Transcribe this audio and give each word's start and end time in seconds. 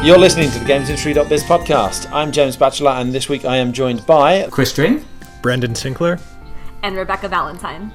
You're 0.00 0.16
listening 0.16 0.48
to 0.52 0.58
the 0.60 0.64
GamesIndustry.biz 0.64 1.42
podcast. 1.42 2.10
I'm 2.12 2.30
James 2.30 2.56
Batchelor, 2.56 2.92
and 2.92 3.12
this 3.12 3.28
week 3.28 3.44
I 3.44 3.56
am 3.56 3.72
joined 3.72 4.06
by 4.06 4.48
Chris 4.48 4.72
Dring, 4.72 5.04
Brendan 5.42 5.74
Sinclair, 5.74 6.18
and 6.84 6.96
Rebekah 6.96 7.28
Valentine. 7.28 7.92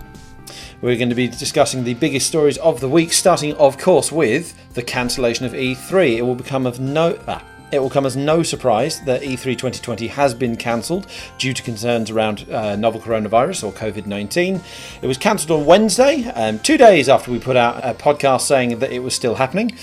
We're 0.81 0.97
going 0.97 1.09
to 1.09 1.15
be 1.15 1.29
discussing 1.29 1.85
the 1.85 1.93
biggest 1.95 2.27
stories 2.27 2.57
of 2.57 2.81
the 2.81 2.89
week, 2.89 3.13
starting, 3.13 3.53
of 3.55 3.77
course, 3.77 4.11
with 4.11 4.53
the 4.73 4.83
cancellation 4.83 5.45
of 5.45 5.53
E3. 5.53 6.17
It 6.17 6.21
will 6.23 6.35
become 6.35 6.67
of 6.67 6.79
no. 6.79 7.17
Ah, 7.25 7.43
it 7.71 7.79
will 7.79 7.89
come 7.89 8.05
as 8.05 8.15
no 8.15 8.43
surprise 8.43 9.01
that 9.05 9.21
E3 9.21 9.57
2020 9.57 10.07
has 10.09 10.35
been 10.35 10.55
cancelled 10.55 11.07
due 11.39 11.53
to 11.53 11.63
concerns 11.63 12.11
around 12.11 12.47
uh, 12.51 12.75
novel 12.75 13.01
coronavirus 13.01 13.63
or 13.63 13.71
COVID 13.71 14.05
19. 14.05 14.61
It 15.01 15.07
was 15.07 15.17
cancelled 15.17 15.59
on 15.59 15.65
Wednesday, 15.65 16.25
um, 16.35 16.59
two 16.59 16.77
days 16.77 17.09
after 17.09 17.31
we 17.31 17.39
put 17.39 17.55
out 17.55 17.83
a 17.83 17.95
podcast 17.95 18.41
saying 18.41 18.77
that 18.77 18.91
it 18.91 18.99
was 18.99 19.15
still 19.15 19.35
happening. 19.35 19.75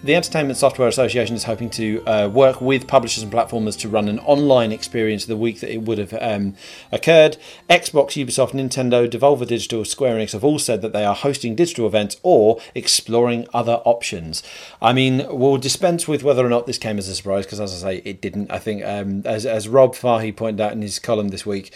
The 0.00 0.14
Entertainment 0.14 0.56
Software 0.56 0.86
Association 0.86 1.34
is 1.34 1.42
hoping 1.42 1.70
to 1.70 2.04
uh, 2.06 2.28
work 2.28 2.60
with 2.60 2.86
publishers 2.86 3.24
and 3.24 3.32
platformers 3.32 3.76
to 3.80 3.88
run 3.88 4.06
an 4.06 4.20
online 4.20 4.70
experience 4.70 5.24
the 5.24 5.36
week 5.36 5.58
that 5.58 5.72
it 5.72 5.82
would 5.82 5.98
have 5.98 6.14
um, 6.20 6.54
occurred. 6.92 7.36
Xbox, 7.68 8.12
Ubisoft, 8.12 8.52
Nintendo, 8.52 9.10
Devolver 9.10 9.44
Digital, 9.44 9.84
Square 9.84 10.18
Enix 10.18 10.34
have 10.34 10.44
all 10.44 10.60
said 10.60 10.82
that 10.82 10.92
they 10.92 11.04
are 11.04 11.16
hosting 11.16 11.56
digital 11.56 11.84
events 11.84 12.16
or 12.22 12.60
exploring 12.76 13.48
other 13.52 13.82
options. 13.84 14.44
I 14.80 14.92
mean, 14.92 15.26
we'll 15.30 15.56
dispense 15.56 16.06
with 16.06 16.22
whether 16.22 16.46
or 16.46 16.48
not 16.48 16.68
this 16.68 16.78
came 16.78 16.98
as 16.98 17.08
a 17.08 17.14
surprise 17.16 17.44
because, 17.44 17.58
as 17.58 17.82
I 17.82 17.94
say, 17.94 18.02
it 18.04 18.20
didn't. 18.20 18.52
I 18.52 18.60
think, 18.60 18.84
um, 18.84 19.22
as, 19.24 19.44
as 19.44 19.66
Rob 19.66 19.96
Fahey 19.96 20.30
pointed 20.30 20.60
out 20.60 20.72
in 20.72 20.80
his 20.80 21.00
column 21.00 21.28
this 21.28 21.44
week, 21.44 21.74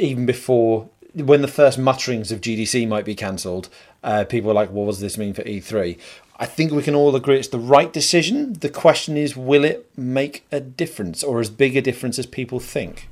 even 0.00 0.26
before 0.26 0.90
when 1.14 1.40
the 1.40 1.48
first 1.48 1.78
mutterings 1.78 2.30
of 2.30 2.40
GDC 2.40 2.86
might 2.86 3.04
be 3.04 3.14
cancelled, 3.14 3.68
uh, 4.04 4.24
people 4.24 4.48
were 4.48 4.54
like, 4.54 4.70
"What 4.70 4.86
does 4.86 5.00
this 5.00 5.16
mean 5.16 5.32
for 5.32 5.42
E3?" 5.42 5.98
I 6.38 6.46
think 6.46 6.72
we 6.72 6.82
can 6.82 6.94
all 6.94 7.14
agree 7.16 7.38
it's 7.38 7.48
the 7.48 7.58
right 7.58 7.92
decision. 7.92 8.54
The 8.54 8.68
question 8.68 9.16
is, 9.16 9.36
will 9.36 9.64
it 9.64 9.90
make 9.96 10.44
a 10.52 10.60
difference 10.60 11.24
or 11.24 11.40
as 11.40 11.48
big 11.48 11.76
a 11.76 11.82
difference 11.82 12.18
as 12.18 12.26
people 12.26 12.60
think? 12.60 13.08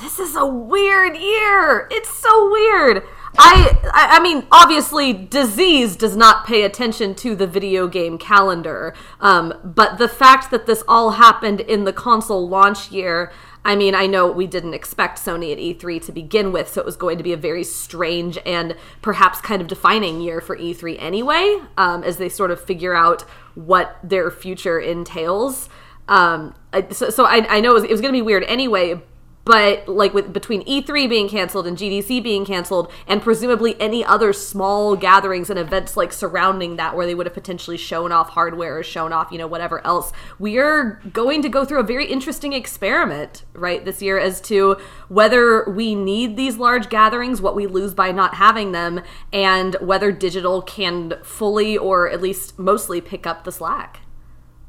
This 0.00 0.18
is 0.18 0.34
a 0.34 0.46
weird 0.46 1.16
year. 1.16 1.86
It's 1.90 2.08
so 2.08 2.50
weird. 2.50 3.04
I, 3.38 3.78
I 3.92 4.20
mean, 4.20 4.46
obviously, 4.50 5.12
disease 5.12 5.94
does 5.94 6.16
not 6.16 6.46
pay 6.46 6.62
attention 6.62 7.14
to 7.16 7.36
the 7.36 7.46
video 7.46 7.86
game 7.86 8.18
calendar. 8.18 8.94
Um, 9.20 9.54
but 9.62 9.98
the 9.98 10.08
fact 10.08 10.50
that 10.50 10.66
this 10.66 10.82
all 10.88 11.12
happened 11.12 11.60
in 11.60 11.84
the 11.84 11.92
console 11.92 12.48
launch 12.48 12.90
year 12.90 13.32
I 13.64 13.76
mean, 13.76 13.94
I 13.94 14.06
know 14.06 14.30
we 14.30 14.46
didn't 14.46 14.72
expect 14.72 15.18
Sony 15.18 15.52
at 15.52 15.58
E3 15.58 16.02
to 16.06 16.12
begin 16.12 16.50
with, 16.50 16.68
so 16.68 16.80
it 16.80 16.86
was 16.86 16.96
going 16.96 17.18
to 17.18 17.24
be 17.24 17.32
a 17.32 17.36
very 17.36 17.62
strange 17.62 18.38
and 18.46 18.74
perhaps 19.02 19.40
kind 19.40 19.60
of 19.60 19.68
defining 19.68 20.20
year 20.20 20.40
for 20.40 20.56
E3 20.56 20.96
anyway, 20.98 21.60
um, 21.76 22.02
as 22.02 22.16
they 22.16 22.28
sort 22.28 22.50
of 22.50 22.60
figure 22.60 22.94
out 22.94 23.22
what 23.54 23.98
their 24.02 24.30
future 24.30 24.80
entails. 24.80 25.68
Um, 26.08 26.54
so, 26.90 27.10
so 27.10 27.24
I, 27.24 27.46
I, 27.48 27.60
know 27.60 27.70
it 27.70 27.82
was, 27.82 27.90
was 27.90 28.00
going 28.00 28.12
to 28.12 28.16
be 28.18 28.22
weird 28.22 28.44
anyway, 28.44 29.00
but 29.44 29.88
like 29.88 30.12
with 30.12 30.32
between 30.32 30.62
E3 30.64 31.08
being 31.08 31.28
canceled 31.28 31.66
and 31.66 31.76
GDC 31.76 32.22
being 32.22 32.44
canceled 32.44 32.92
and 33.06 33.22
presumably 33.22 33.80
any 33.80 34.04
other 34.04 34.32
small 34.32 34.96
gatherings 34.96 35.48
and 35.50 35.58
events 35.58 35.96
like 35.96 36.12
surrounding 36.12 36.76
that 36.76 36.94
where 36.94 37.06
they 37.06 37.14
would 37.14 37.26
have 37.26 37.34
potentially 37.34 37.76
shown 37.76 38.12
off 38.12 38.30
hardware 38.30 38.78
or 38.78 38.82
shown 38.82 39.12
off, 39.12 39.32
you 39.32 39.38
know, 39.38 39.46
whatever 39.46 39.84
else, 39.86 40.12
we 40.38 40.58
are 40.58 41.00
going 41.12 41.42
to 41.42 41.48
go 41.48 41.64
through 41.64 41.80
a 41.80 41.84
very 41.84 42.06
interesting 42.06 42.52
experiment, 42.52 43.44
right, 43.54 43.84
this 43.84 44.02
year 44.02 44.18
as 44.18 44.40
to 44.42 44.76
whether 45.08 45.64
we 45.64 45.94
need 45.94 46.36
these 46.36 46.56
large 46.56 46.88
gatherings, 46.90 47.40
what 47.40 47.56
we 47.56 47.66
lose 47.66 47.94
by 47.94 48.12
not 48.12 48.34
having 48.34 48.72
them, 48.72 49.00
and 49.32 49.74
whether 49.80 50.12
digital 50.12 50.60
can 50.62 51.14
fully 51.22 51.76
or 51.78 52.10
at 52.10 52.20
least 52.20 52.58
mostly 52.58 53.00
pick 53.00 53.26
up 53.26 53.44
the 53.44 53.52
slack. 53.52 54.00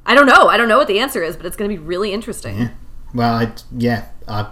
I 0.05 0.15
don't 0.15 0.25
know. 0.25 0.47
I 0.47 0.57
don't 0.57 0.67
know 0.67 0.77
what 0.77 0.87
the 0.87 0.99
answer 0.99 1.21
is, 1.21 1.37
but 1.37 1.45
it's 1.45 1.55
going 1.55 1.69
to 1.69 1.77
be 1.77 1.83
really 1.83 2.11
interesting. 2.11 2.57
Yeah. 2.57 2.69
Well, 3.13 3.33
I, 3.33 3.51
yeah, 3.75 4.07
I, 4.27 4.51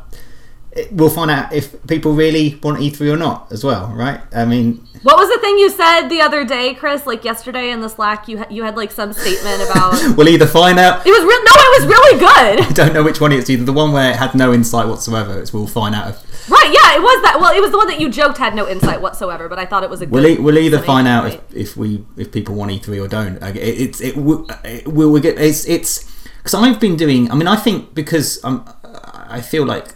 we'll 0.92 1.10
find 1.10 1.32
out 1.32 1.54
if 1.54 1.86
people 1.88 2.14
really 2.14 2.60
want 2.62 2.80
E3 2.80 3.14
or 3.14 3.18
not 3.18 3.52
as 3.52 3.64
well, 3.64 3.88
right? 3.88 4.22
I 4.34 4.46
mean, 4.46 4.88
what 5.04 5.18
was 5.18 5.30
the 5.30 5.40
thing 5.40 5.58
you 5.58 5.70
said 5.70 6.10
the 6.10 6.22
other 6.22 6.44
day, 6.44 6.74
Chris? 6.74 7.06
Like 7.06 7.24
yesterday 7.24 7.72
in 7.72 7.80
the 7.80 7.88
Slack, 7.88 8.28
you 8.28 8.44
you 8.50 8.64
had 8.64 8.76
like 8.76 8.92
some 8.92 9.14
statement 9.14 9.62
about. 9.62 9.94
we'll 10.18 10.28
either 10.28 10.46
find 10.46 10.78
out. 10.78 11.06
It 11.06 11.12
was 11.12 11.22
real. 11.22 11.40
No, 11.40 11.54
it 11.56 11.82
was 11.82 11.88
really 11.88 12.20
good. 12.20 12.68
I 12.70 12.74
don't 12.74 12.94
know 12.94 13.04
which 13.04 13.22
one 13.22 13.32
it's 13.32 13.50
either 13.50 13.64
the 13.64 13.74
one 13.74 13.94
where 13.94 14.12
it 14.12 14.18
had 14.18 14.36
no 14.36 14.54
insight 14.54 14.88
whatsoever. 14.88 15.40
It's 15.40 15.54
we'll 15.54 15.68
find 15.68 15.96
out. 15.96 16.10
If... 16.10 16.50
Right. 16.50 16.68
Yeah, 16.68 16.98
it 16.98 17.02
was 17.02 17.24
that. 17.24 17.38
Well, 17.40 17.56
it 17.56 17.62
was 17.62 17.72
the 17.72 17.78
one 17.78 17.88
that 17.88 18.00
you 18.02 18.10
joked 18.10 18.38
had 18.38 18.56
no 18.56 18.68
insight 18.68 19.02
whatsoever, 19.02 19.48
but 19.48 19.58
I 19.58 19.66
thought 19.66 19.84
it 19.84 19.90
was 19.90 20.02
a. 20.02 20.06
Good 20.06 20.14
We'll, 20.14 20.28
e- 20.28 20.38
we'll 20.38 20.58
either 20.58 20.80
find 20.80 21.08
out 21.08 21.28
if, 21.28 21.56
if 21.56 21.78
we 21.78 22.04
if 22.18 22.32
people 22.32 22.56
want 22.56 22.72
E3 22.72 23.02
or 23.02 23.08
don't. 23.08 23.42
It, 23.42 23.56
it's 23.56 24.02
it, 24.02 24.16
it, 24.18 24.88
will 24.88 25.12
we 25.12 25.22
get 25.22 25.40
it's 25.40 25.66
it's 25.66 26.19
because 26.50 26.68
I've 26.68 26.80
been 26.80 26.96
doing. 26.96 27.30
I 27.32 27.36
mean, 27.36 27.48
I 27.48 27.56
think 27.56 27.94
because 27.94 28.44
I'm 28.44 28.66
I 28.84 29.42
feel 29.42 29.66
like 29.66 29.96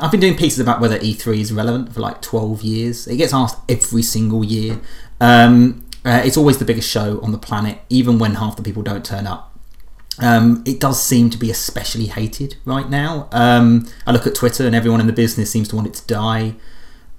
I've 0.00 0.10
been 0.10 0.20
doing 0.20 0.36
pieces 0.36 0.60
about 0.60 0.80
whether 0.80 0.98
E3 0.98 1.38
is 1.38 1.52
relevant 1.52 1.92
for 1.92 2.00
like 2.00 2.22
12 2.22 2.62
years. 2.62 3.06
It 3.06 3.16
gets 3.16 3.34
asked 3.34 3.58
every 3.68 4.02
single 4.02 4.44
year. 4.44 4.80
Um, 5.20 5.84
uh, 6.04 6.22
it's 6.24 6.36
always 6.36 6.58
the 6.58 6.64
biggest 6.64 6.88
show 6.88 7.20
on 7.20 7.32
the 7.32 7.38
planet, 7.38 7.78
even 7.90 8.18
when 8.18 8.36
half 8.36 8.56
the 8.56 8.62
people 8.62 8.82
don't 8.82 9.04
turn 9.04 9.26
up. 9.26 9.58
Um, 10.20 10.62
it 10.66 10.80
does 10.80 11.02
seem 11.02 11.30
to 11.30 11.38
be 11.38 11.50
especially 11.50 12.06
hated 12.06 12.56
right 12.64 12.88
now. 12.88 13.28
Um, 13.30 13.86
I 14.06 14.12
look 14.12 14.26
at 14.26 14.34
Twitter 14.34 14.66
and 14.66 14.74
everyone 14.74 15.00
in 15.00 15.06
the 15.06 15.12
business 15.12 15.50
seems 15.50 15.68
to 15.68 15.76
want 15.76 15.88
it 15.88 15.94
to 15.94 16.06
die. 16.06 16.54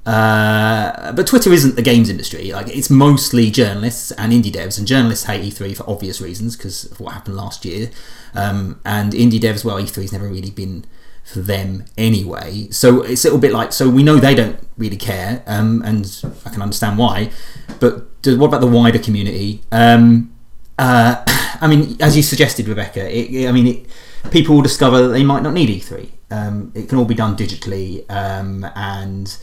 Uh, 0.06 1.12
but 1.12 1.28
Twitter 1.28 1.52
isn't 1.52 1.76
the 1.76 1.82
games 1.82 2.10
industry. 2.10 2.52
Like 2.52 2.68
it's 2.70 2.90
mostly 2.90 3.52
journalists 3.52 4.12
and 4.12 4.32
indie 4.34 4.52
devs, 4.52 4.78
and 4.78 4.88
journalists 4.88 5.26
hate 5.26 5.42
E3 5.54 5.78
for 5.78 5.90
obvious 5.90 6.22
reasons 6.22 6.56
because 6.56 6.86
of 6.86 7.00
what 7.00 7.14
happened 7.14 7.36
last 7.36 7.66
year. 7.66 7.90
Um, 8.34 8.80
and 8.86 9.14
indie 9.14 9.40
devs, 9.40 9.64
well, 9.64 9.78
E3's 9.78 10.12
never 10.12 10.28
really 10.28 10.52
been 10.52 10.86
for 11.24 11.42
them 11.42 11.86
anyway. 11.98 12.70
So 12.72 13.02
it's 13.04 13.24
a 13.24 13.28
little 13.28 13.40
bit 13.40 13.52
like 13.52 13.72
so 13.72 13.90
we 13.90 14.04
know 14.04 14.18
they 14.18 14.36
don't 14.36 14.60
really 14.78 14.98
care, 14.98 15.44
um, 15.46 15.82
and 15.86 16.24
I 16.46 16.50
can 16.50 16.62
understand 16.62 16.98
why. 16.98 17.32
But 17.80 18.08
what 18.26 18.48
about 18.48 18.62
the 18.62 18.68
wider 18.68 19.00
community? 19.00 19.62
Um, 19.72 20.34
uh, 20.78 21.24
I 21.62 21.68
mean, 21.68 21.98
as 22.00 22.18
you 22.18 22.24
suggested, 22.24 22.68
Rebekah, 22.68 23.16
it, 23.16 23.48
I 23.48 23.52
mean, 23.52 23.68
it, 23.68 23.86
people 24.32 24.56
will 24.56 24.62
discover 24.62 25.04
that 25.04 25.10
they 25.10 25.24
might 25.24 25.44
not 25.44 25.54
need 25.54 25.70
E3. 25.70 26.10
Um, 26.32 26.72
it 26.74 26.90
can 26.90 26.98
all 26.98 27.06
be 27.06 27.16
done 27.16 27.36
digitally, 27.36 28.10
um, 28.10 28.66
and 28.76 29.38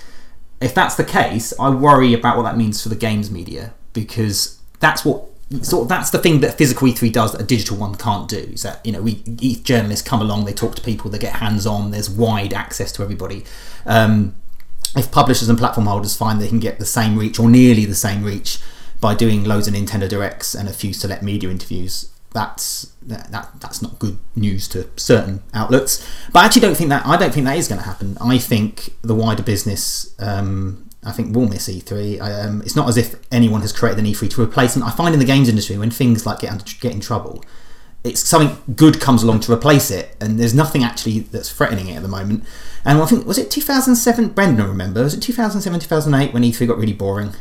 if 0.60 0.74
that's 0.74 0.94
the 0.94 1.04
case, 1.04 1.52
I 1.60 1.70
worry 1.70 2.14
about 2.14 2.36
what 2.36 2.44
that 2.44 2.56
means 2.56 2.82
for 2.82 2.88
the 2.88 2.96
games 2.96 3.30
media 3.30 3.74
because 3.92 4.60
that's 4.80 5.04
what 5.04 5.24
sort 5.62 5.82
of 5.82 5.88
that's 5.88 6.10
the 6.10 6.18
thing 6.18 6.40
that 6.40 6.58
physical 6.58 6.88
E3 6.88 7.12
does 7.12 7.32
that 7.32 7.40
a 7.40 7.44
digital 7.44 7.76
one 7.76 7.94
can't 7.94 8.28
do. 8.28 8.38
Is 8.38 8.62
that 8.62 8.84
you 8.84 8.92
know 8.92 9.02
we 9.02 9.14
journalists 9.56 10.06
come 10.06 10.20
along, 10.20 10.44
they 10.44 10.52
talk 10.52 10.74
to 10.76 10.82
people, 10.82 11.10
they 11.10 11.18
get 11.18 11.36
hands 11.36 11.66
on. 11.66 11.90
There's 11.90 12.10
wide 12.10 12.54
access 12.54 12.90
to 12.92 13.02
everybody. 13.02 13.44
Um, 13.84 14.34
if 14.96 15.10
publishers 15.10 15.48
and 15.48 15.58
platform 15.58 15.86
holders 15.86 16.16
find 16.16 16.40
they 16.40 16.48
can 16.48 16.60
get 16.60 16.78
the 16.78 16.86
same 16.86 17.18
reach 17.18 17.38
or 17.38 17.50
nearly 17.50 17.84
the 17.84 17.94
same 17.94 18.24
reach 18.24 18.58
by 19.00 19.14
doing 19.14 19.44
loads 19.44 19.68
of 19.68 19.74
Nintendo 19.74 20.08
Directs 20.08 20.54
and 20.54 20.68
a 20.68 20.72
few 20.72 20.94
select 20.94 21.22
media 21.22 21.50
interviews, 21.50 22.10
that's 22.36 22.92
that, 23.00 23.32
that, 23.32 23.48
that's 23.60 23.80
not 23.80 23.98
good 23.98 24.18
news 24.36 24.68
to 24.68 24.86
certain 24.96 25.42
outlets. 25.54 26.06
But 26.32 26.40
I 26.40 26.44
actually 26.44 26.60
don't 26.60 26.76
think 26.76 26.90
that 26.90 27.06
I 27.06 27.16
don't 27.16 27.32
think 27.32 27.46
that 27.46 27.56
is 27.56 27.66
going 27.66 27.80
to 27.80 27.86
happen. 27.86 28.18
I 28.20 28.36
think 28.36 28.94
the 29.02 29.14
wider 29.14 29.42
business. 29.42 30.14
Um, 30.20 30.82
I 31.04 31.12
think 31.12 31.36
will 31.36 31.48
miss 31.48 31.68
E3. 31.68 32.20
Um, 32.20 32.62
it's 32.62 32.74
not 32.74 32.88
as 32.88 32.96
if 32.96 33.14
anyone 33.30 33.60
has 33.60 33.72
created 33.72 34.00
an 34.00 34.06
E3 34.06 34.28
to 34.30 34.42
replace 34.42 34.74
them. 34.74 34.82
I 34.82 34.90
find 34.90 35.14
in 35.14 35.20
the 35.20 35.24
games 35.24 35.48
industry 35.48 35.78
when 35.78 35.88
things 35.88 36.26
like 36.26 36.40
get 36.40 36.50
under, 36.50 36.64
get 36.80 36.92
in 36.92 36.98
trouble, 36.98 37.44
it's 38.02 38.26
something 38.26 38.74
good 38.74 39.00
comes 39.00 39.22
along 39.22 39.40
to 39.40 39.52
replace 39.52 39.92
it, 39.92 40.16
and 40.20 40.40
there's 40.40 40.52
nothing 40.52 40.82
actually 40.82 41.20
that's 41.20 41.50
threatening 41.50 41.88
it 41.88 41.96
at 41.96 42.02
the 42.02 42.08
moment. 42.08 42.42
And 42.84 43.00
I 43.00 43.06
think 43.06 43.24
was 43.24 43.38
it 43.38 43.52
2007? 43.52 44.30
Brendan, 44.30 44.66
remember 44.66 45.04
was 45.04 45.14
it 45.14 45.20
2007, 45.20 45.80
2008 45.80 46.34
when 46.34 46.42
E3 46.42 46.66
got 46.66 46.76
really 46.76 46.92
boring? 46.92 47.34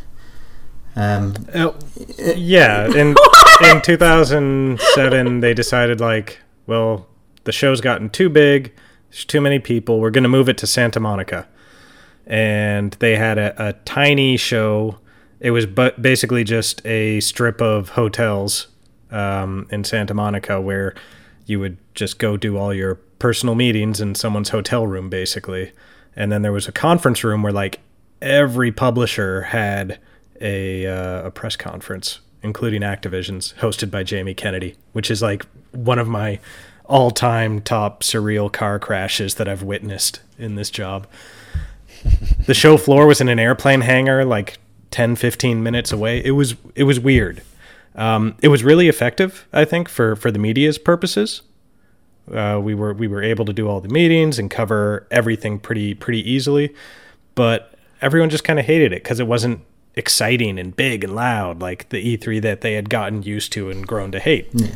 Um, 0.96 1.34
uh, 1.54 1.74
yeah, 2.18 2.86
in 2.96 3.16
in 3.64 3.82
2007 3.82 5.40
they 5.40 5.54
decided 5.54 6.00
like, 6.00 6.40
well, 6.68 7.08
the 7.44 7.52
show's 7.52 7.82
gotten 7.82 8.10
too 8.10 8.30
big. 8.30 8.74
There's 9.10 9.26
too 9.26 9.42
many 9.42 9.60
people. 9.60 10.00
We're 10.00 10.10
going 10.12 10.24
to 10.24 10.30
move 10.30 10.50
it 10.50 10.58
to 10.60 10.68
Santa 10.68 11.00
Monica, 11.00 11.48
and 12.26 12.94
they 13.00 13.16
had 13.16 13.38
a, 13.38 13.70
a 13.70 13.74
tiny 13.74 14.38
show. 14.38 14.98
It 15.40 15.52
was 15.52 15.66
but 15.66 16.02
basically 16.02 16.44
just 16.44 16.86
a 16.86 17.20
strip 17.20 17.62
of 17.62 17.90
hotels 17.90 18.68
um, 19.12 19.68
in 19.70 19.84
Santa 19.84 20.14
Monica 20.14 20.60
where 20.60 20.96
you 21.46 21.60
would 21.60 21.78
just 21.94 22.20
go 22.20 22.38
do 22.38 22.58
all 22.58 22.74
your 22.74 22.96
personal 23.20 23.56
meetings 23.56 24.02
in 24.02 24.16
someone's 24.16 24.50
hotel 24.50 24.88
room, 24.88 25.10
basically. 25.10 25.72
And 26.16 26.32
then 26.32 26.42
there 26.42 26.52
was 26.52 26.68
a 26.68 26.72
conference 26.72 27.24
room 27.24 27.44
where 27.44 27.54
like 27.54 27.80
every 28.22 28.72
publisher 28.72 29.44
had 29.44 30.00
a 30.42 30.86
uh, 30.86 31.28
a 31.28 31.32
press 31.32 31.56
conference, 31.56 32.20
including 32.42 32.82
Activision's, 32.82 33.54
hosted 33.60 33.92
by 33.92 34.04
Jamie 34.04 34.34
Kennedy, 34.34 34.76
which 34.94 35.10
is 35.10 35.22
like 35.22 35.46
one 35.72 36.00
of 36.00 36.08
my 36.08 36.40
all 36.86 37.12
time 37.12 37.62
top 37.62 38.04
surreal 38.04 38.52
car 38.52 38.80
crashes 38.80 39.36
that 39.36 39.48
I've 39.48 39.64
witnessed 39.64 40.22
in 40.38 40.56
this 40.56 40.70
job. 40.70 41.08
the 42.46 42.54
show 42.54 42.78
floor 42.78 43.08
was 43.08 43.22
in 43.22 43.30
an 43.30 43.40
airplane 43.40 43.82
hangar, 43.82 44.24
like 44.26 44.58
10, 44.92 45.16
15 45.16 45.64
minutes 45.64 45.92
away. 45.92 46.24
It 46.24 46.32
was 46.32 46.56
it 46.76 46.84
was 46.84 47.00
weird. 47.00 47.42
Um, 47.96 48.36
it 48.42 48.50
was 48.50 48.64
really 48.64 48.88
effective, 48.90 49.48
I 49.54 49.66
think, 49.66 49.90
for 49.90 50.16
for 50.16 50.32
the 50.32 50.40
media's 50.40 50.78
purposes. 50.78 51.42
Uh, 52.32 52.60
we 52.62 52.74
were 52.74 52.94
we 52.94 53.08
were 53.08 53.24
able 53.24 53.46
to 53.46 53.54
do 53.54 53.68
all 53.68 53.80
the 53.80 53.90
meetings 53.90 54.40
and 54.40 54.50
cover 54.50 55.08
everything 55.12 55.60
pretty 55.60 55.94
pretty 55.94 56.30
easily, 56.30 56.74
but 57.36 57.74
everyone 58.02 58.30
just 58.30 58.44
kind 58.44 58.60
of 58.60 58.66
hated 58.66 58.92
it 58.92 59.04
because 59.04 59.20
it 59.20 59.28
wasn't 59.28 59.62
exciting 59.96 60.60
and 60.60 60.76
big 60.76 61.04
and 61.04 61.16
loud 61.16 61.62
like 61.62 61.90
the 61.90 62.18
E3 62.18 62.42
that 62.42 62.62
they 62.62 62.74
had 62.74 62.90
gotten 62.90 63.24
used 63.24 63.52
to 63.54 63.70
and 63.70 63.88
grown 63.88 64.12
to 64.12 64.20
hate. 64.20 64.50
Yeah. 64.54 64.68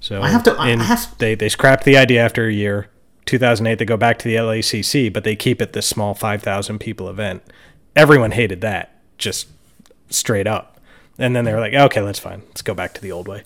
So 0.00 0.22
I 0.22 0.28
have 0.28 0.42
to. 0.44 0.58
I 0.58 0.70
have 0.70 1.18
they 1.18 1.34
they 1.34 1.48
scrapped 1.48 1.84
the 1.84 1.96
idea 1.96 2.24
after 2.24 2.46
a 2.46 2.52
year. 2.52 2.88
2008 3.26 3.78
they 3.78 3.84
go 3.84 3.96
back 3.96 4.18
to 4.18 4.28
the 4.28 4.34
LACC, 4.34 5.12
but 5.12 5.24
they 5.24 5.36
keep 5.36 5.62
it 5.62 5.72
this 5.72 5.86
small 5.86 6.14
5,000 6.14 6.78
people 6.78 7.08
event. 7.08 7.42
Everyone 7.94 8.32
hated 8.32 8.60
that, 8.62 8.98
just 9.18 9.48
straight 10.08 10.46
up. 10.46 10.80
And 11.18 11.36
then 11.36 11.44
they 11.44 11.52
were 11.52 11.60
like, 11.60 11.74
okay, 11.74 12.00
that's 12.00 12.18
fine. 12.18 12.42
Let's 12.48 12.62
go 12.62 12.74
back 12.74 12.94
to 12.94 13.00
the 13.00 13.12
old 13.12 13.28
way. 13.28 13.44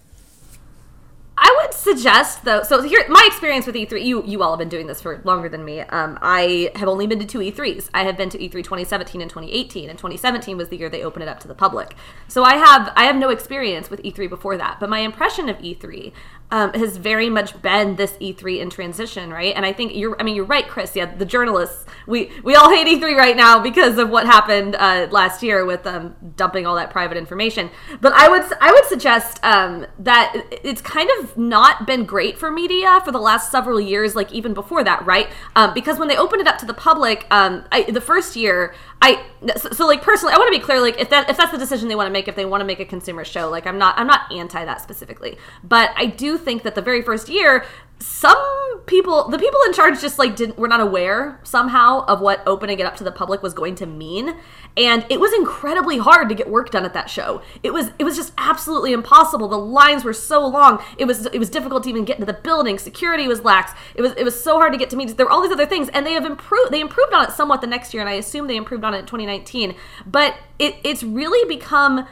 I 1.46 1.61
would 1.61 1.75
suggest 1.75 2.43
though. 2.46 2.62
So 2.62 2.81
here, 2.81 3.05
my 3.11 3.23
experience 3.26 3.67
with 3.67 3.75
E3. 3.75 4.02
You 4.02 4.25
you 4.25 4.43
all 4.43 4.52
have 4.52 4.58
been 4.58 4.70
doing 4.70 4.87
this 4.87 5.02
for 5.02 5.20
longer 5.25 5.50
than 5.50 5.62
me. 5.62 5.81
Um, 5.81 6.19
I 6.23 6.70
have 6.75 6.88
only 6.88 7.06
been 7.06 7.19
to 7.19 7.26
two 7.26 7.41
E3s. 7.41 7.91
I 7.93 8.05
have 8.05 8.17
been 8.17 8.31
to 8.31 8.38
E3 8.38 8.50
2017 8.50 9.20
and 9.20 9.29
2018, 9.29 9.91
and 9.91 9.99
2017 9.99 10.56
was 10.56 10.70
the 10.70 10.79
year 10.79 10.88
they 10.88 11.02
opened 11.02 11.25
it 11.25 11.29
up 11.29 11.41
to 11.41 11.49
the 11.49 11.55
public. 11.55 11.96
So 12.29 12.44
I 12.44 12.56
have 12.56 12.91
I 12.96 13.05
have 13.05 13.17
no 13.17 13.29
experience 13.29 13.91
with 13.91 14.02
E3 14.02 14.31
before 14.31 14.56
that. 14.56 14.81
But 14.81 14.88
my 14.88 15.00
impression 15.00 15.50
of 15.50 15.58
E3 15.58 16.12
um, 16.50 16.73
has 16.75 16.96
very 16.99 17.29
much 17.29 17.61
been 17.62 17.96
this 17.96 18.12
E3 18.14 18.61
in 18.61 18.70
transition, 18.70 19.31
right? 19.31 19.55
And 19.56 19.67
I 19.67 19.73
think 19.73 19.94
you're, 19.94 20.19
I 20.20 20.23
mean, 20.23 20.37
you're 20.37 20.44
right, 20.44 20.67
Chris. 20.69 20.94
Yeah, 20.94 21.06
the 21.06 21.25
journalists, 21.25 21.85
we 22.06 22.31
we 22.43 22.55
all 22.55 22.70
hate 22.70 22.87
E3 22.87 23.17
right 23.17 23.37
now 23.37 23.61
because 23.61 23.99
of 23.99 24.11
what 24.11 24.26
happened 24.26 24.76
uh, 24.76 25.08
last 25.11 25.43
year 25.43 25.64
with 25.64 25.87
um, 25.87 26.14
dumping 26.37 26.67
all 26.67 26.76
that 26.76 26.91
private 26.91 27.17
information. 27.17 27.70
But 28.00 28.12
I 28.12 28.29
would 28.29 28.44
I 28.61 28.70
would 28.73 28.85
suggest 28.85 29.41
um, 29.43 29.87
that 29.99 30.32
it's 30.50 30.81
kind 30.81 31.11
of 31.19 31.37
not 31.37 31.87
been 31.87 32.05
great 32.05 32.38
for 32.38 32.50
media 32.50 33.00
for 33.05 33.11
the 33.11 33.19
last 33.19 33.50
several 33.50 33.81
years, 33.81 34.14
like 34.14 34.32
even 34.32 34.55
before 34.55 34.85
that, 34.85 35.05
right? 35.05 35.29
Um, 35.56 35.75
because 35.75 35.99
when 35.99 36.08
they 36.08 36.17
opened 36.17 36.43
it 36.43 36.46
up 36.46 36.58
to 36.58 36.67
the 36.67 36.75
public, 36.75 37.26
um, 37.31 37.64
I, 37.73 37.82
the 37.91 38.00
first 38.00 38.37
year, 38.37 38.75
I 39.02 39.25
so, 39.56 39.70
so, 39.70 39.87
like 39.87 40.02
personally, 40.02 40.35
I 40.35 40.38
want 40.38 40.52
to 40.52 40.58
be 40.58 40.64
clear, 40.64 40.81
like 40.81 40.99
if 41.00 41.11
that 41.11 41.29
if 41.29 41.37
that's 41.37 41.52
the 41.52 41.58
decision 41.58 41.88
they 41.88 41.94
want 41.94 42.06
to 42.06 42.12
make, 42.12 42.29
if 42.29 42.37
they 42.37 42.44
want 42.44 42.61
to 42.61 42.64
make 42.64 42.81
a 42.81 42.85
consumer 42.85 43.25
show, 43.25 43.50
like 43.50 43.67
I'm 43.67 43.76
not 43.79 43.99
I'm 43.99 44.06
not 44.06 44.32
anti 44.32 44.64
that 44.64 44.81
specifically, 44.81 45.37
but 45.62 45.91
I 45.96 46.06
do 46.06 46.34
think 46.39 46.63
that 46.63 46.75
the 46.75 46.83
very 46.83 47.03
first 47.03 47.29
year, 47.29 47.65
some 47.99 48.83
people, 48.87 49.29
the 49.29 49.39
people 49.39 49.59
in 49.67 49.73
charge, 49.73 50.01
just 50.01 50.19
like 50.19 50.37
didn't 50.37 50.59
were 50.59 50.69
not 50.69 50.81
aware 50.81 51.41
somehow 51.43 52.05
of 52.07 52.21
what 52.21 52.43
opening 52.47 52.79
it 52.79 52.87
up 52.87 52.97
to 52.97 53.05
the 53.05 53.13
public 53.13 53.43
was 53.43 53.55
going 53.55 53.75
to 53.77 53.87
mean, 53.87 54.37
and 54.77 55.07
it 55.09 55.21
was 55.21 55.33
incredibly 55.33 55.99
hard 55.99 56.29
to 56.29 56.35
get 56.35 56.51
work 56.51 56.71
done 56.71 56.85
at 56.85 56.93
that 56.93 57.09
show. 57.09 57.41
It 57.63 57.73
was 57.73 57.93
it 57.99 58.05
was 58.05 58.17
just 58.17 58.33
absolutely 58.37 58.93
impossible. 58.93 59.49
The 59.49 59.57
lines 59.57 60.05
were 60.05 60.13
so 60.13 60.47
long. 60.47 60.83
It 60.99 61.07
was 61.07 61.27
it 61.27 61.39
was 61.39 61.49
difficult 61.49 61.85
to 61.85 61.89
even 61.89 62.05
get 62.05 62.19
into 62.19 62.31
the 62.31 62.39
building. 62.39 62.79
Security 62.79 63.29
was 63.29 63.43
lax. 63.43 63.73
It 63.95 64.03
was 64.03 64.13
it 64.13 64.25
was 64.25 64.43
so 64.43 64.57
hard 64.57 64.73
to 64.73 64.79
get 64.79 64.91
to 64.91 64.97
meetings. 64.97 65.17
There 65.17 65.27
were 65.27 65.33
all 65.33 65.43
these 65.43 65.53
other 65.53 65.67
things, 65.67 65.89
and 65.91 66.05
they 66.05 66.13
have 66.13 66.27
improved. 66.27 66.73
They 66.73 66.81
improved 66.81 67.13
on 67.15 67.25
it 67.25 67.33
somewhat 67.33 67.61
the 67.61 67.67
next 67.67 67.95
year, 67.95 68.03
and 68.03 68.11
I 68.11 68.15
assume 68.15 68.49
they 68.49 68.57
improved 68.57 68.85
on 68.85 68.95
it 68.95 68.99
in 68.99 69.07
2019. 69.07 69.75
But 70.07 70.35
it 70.59 70.77
it's 70.83 71.03
really 71.03 71.49
become 71.49 72.07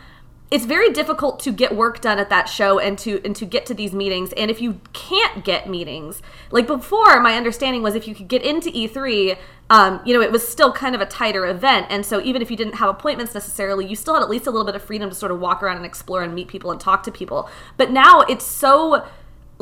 it's 0.52 0.66
very 0.66 0.90
difficult 0.90 1.40
to 1.40 1.50
get 1.50 1.74
work 1.74 2.02
done 2.02 2.18
at 2.18 2.28
that 2.28 2.46
show 2.46 2.78
and 2.78 2.98
to 2.98 3.22
and 3.24 3.34
to 3.34 3.46
get 3.46 3.64
to 3.64 3.72
these 3.72 3.94
meetings 3.94 4.34
and 4.34 4.50
if 4.50 4.60
you 4.60 4.78
can't 4.92 5.44
get 5.44 5.68
meetings 5.68 6.20
like 6.50 6.66
before 6.66 7.18
my 7.20 7.36
understanding 7.36 7.82
was 7.82 7.94
if 7.94 8.06
you 8.06 8.14
could 8.14 8.28
get 8.28 8.42
into 8.42 8.70
e3 8.70 9.38
um, 9.70 10.02
you 10.04 10.12
know 10.12 10.20
it 10.20 10.30
was 10.30 10.46
still 10.46 10.70
kind 10.70 10.94
of 10.94 11.00
a 11.00 11.06
tighter 11.06 11.46
event 11.46 11.86
and 11.88 12.04
so 12.04 12.20
even 12.20 12.42
if 12.42 12.50
you 12.50 12.56
didn't 12.56 12.74
have 12.74 12.90
appointments 12.90 13.32
necessarily 13.32 13.86
you 13.86 13.96
still 13.96 14.12
had 14.12 14.22
at 14.22 14.28
least 14.28 14.46
a 14.46 14.50
little 14.50 14.66
bit 14.66 14.76
of 14.76 14.82
freedom 14.82 15.08
to 15.08 15.16
sort 15.16 15.32
of 15.32 15.40
walk 15.40 15.62
around 15.62 15.78
and 15.78 15.86
explore 15.86 16.22
and 16.22 16.34
meet 16.34 16.48
people 16.48 16.70
and 16.70 16.78
talk 16.78 17.02
to 17.02 17.10
people 17.10 17.48
but 17.78 17.90
now 17.90 18.20
it's 18.20 18.44
so 18.44 19.02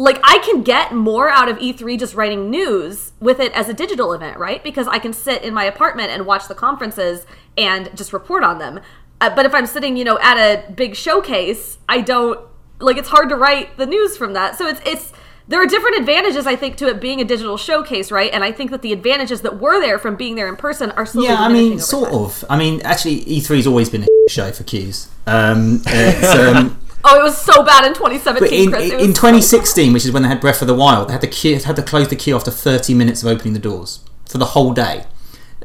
like 0.01 0.19
I 0.25 0.39
can 0.39 0.63
get 0.63 0.95
more 0.95 1.29
out 1.29 1.49
of 1.49 1.59
E3 1.59 1.99
just 1.99 2.15
writing 2.15 2.49
news 2.49 3.13
with 3.21 3.39
it 3.39 3.53
as 3.53 3.69
a 3.69 3.75
digital 3.75 4.15
event, 4.15 4.39
right? 4.39 4.65
Because 4.65 4.89
I 4.89 4.99
can 4.99 5.13
sit 5.13 5.43
in 5.43 5.53
my 5.53 5.65
apartment 5.65 6.11
and 6.11 6.25
watch 6.25 6.49
the 6.49 6.55
conferences 6.55 7.27
and 7.59 7.95
just 7.95 8.13
report 8.15 8.43
on 8.43 8.59
them. 8.59 8.81
Uh, 9.21 9.35
but 9.35 9.45
if 9.47 9.55
I'm 9.55 9.67
sitting, 9.67 9.97
you 9.97 10.05
know, 10.05 10.19
at 10.21 10.37
a 10.37 10.71
big 10.73 10.97
showcase, 10.97 11.79
I 11.89 12.01
don't 12.01 12.41
like 12.79 12.97
it's 12.97 13.09
hard 13.09 13.29
to 13.29 13.37
write 13.37 13.77
the 13.77 13.87
news 13.87 14.17
from 14.17 14.33
that. 14.33 14.57
So 14.57 14.67
it's 14.67 14.81
it's 14.87 15.13
there 15.49 15.61
are 15.61 15.67
different 15.67 15.99
advantages 15.99 16.47
I 16.47 16.57
think 16.57 16.77
to 16.77 16.87
it 16.87 17.01
being 17.01 17.21
a 17.21 17.25
digital 17.25 17.57
showcase, 17.57 18.11
right? 18.11 18.33
And 18.33 18.45
I 18.45 18.53
think 18.53 18.71
that 18.71 18.83
the 18.83 18.93
advantages 18.93 19.43
that 19.43 19.61
were 19.61 19.81
there 19.81 19.99
from 19.99 20.17
being 20.17 20.37
there 20.37 20.49
in 20.49 20.57
person 20.57 20.91
are 20.93 21.05
slowly 21.05 21.29
yeah. 21.29 21.41
I 21.41 21.53
mean, 21.53 21.79
sort 21.79 22.11
time. 22.11 22.19
of. 22.21 22.45
I 22.49 22.57
mean, 22.57 22.81
actually, 22.83 23.25
E3's 23.25 23.67
always 23.67 23.91
been 23.91 24.05
a 24.05 24.31
show 24.31 24.53
for 24.53 24.65
queues. 24.65 25.09
Um, 25.27 25.83
um, 25.93 26.79
Oh, 27.03 27.19
it 27.19 27.23
was 27.23 27.39
so 27.39 27.63
bad 27.63 27.87
in 27.87 27.95
2017. 27.95 28.71
But 28.71 28.83
in, 28.83 28.93
in 28.93 29.15
2016, 29.15 29.89
so 29.89 29.93
which 29.93 30.05
is 30.05 30.13
when 30.13 30.23
they 30.23 30.29
had 30.29 30.41
Breath 30.41 30.61
of 30.61 30.69
the 30.69 30.75
Wild, 30.75 31.09
they 31.09 31.13
had 31.13 31.23
to 31.23 31.29
queue, 31.29 31.59
had 31.59 31.77
to 31.77 31.83
close 31.83 32.09
the 32.09 32.17
queue 32.17 32.37
after 32.37 32.51
30 32.51 32.95
minutes 32.95 33.23
of 33.23 33.29
opening 33.29 33.55
the 33.55 33.59
doors 33.59 34.01
for 34.27 34.39
the 34.39 34.47
whole 34.47 34.75
day. 34.75 35.07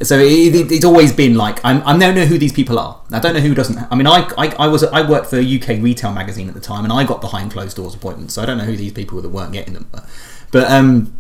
So 0.01 0.19
it, 0.19 0.53
it, 0.53 0.71
it's 0.71 0.83
always 0.83 1.13
been 1.13 1.36
like 1.36 1.63
I'm, 1.63 1.81
I 1.88 1.97
don't 1.97 2.15
know 2.15 2.25
who 2.25 2.38
these 2.38 2.51
people 2.51 2.77
are. 2.77 3.00
I 3.12 3.19
don't 3.19 3.33
know 3.33 3.39
who 3.39 3.56
doesn't. 3.56 3.77
I 3.89 3.95
mean, 3.95 4.07
I, 4.07 4.27
I, 4.38 4.47
I 4.59 4.68
was 4.68 4.83
I 4.83 5.07
worked 5.07 5.27
for 5.27 5.38
a 5.38 5.56
UK 5.56 5.81
retail 5.81 6.12
magazine 6.12 6.50
at 6.50 6.53
the 6.53 6.59
time, 6.59 6.83
and 6.83 6.92
I 6.92 7.06
got 7.06 7.21
behind 7.21 7.51
closed 7.51 7.77
doors 7.77 7.95
appointments. 7.95 8.33
So 8.33 8.42
I 8.42 8.45
don't 8.45 8.57
know 8.57 8.65
who 8.65 8.75
these 8.75 8.92
people 8.92 9.15
were 9.15 9.21
that 9.21 9.30
weren't 9.30 9.53
getting 9.53 9.74
them. 9.74 9.88
But, 9.92 10.06
but 10.51 10.69
um, 10.69 11.18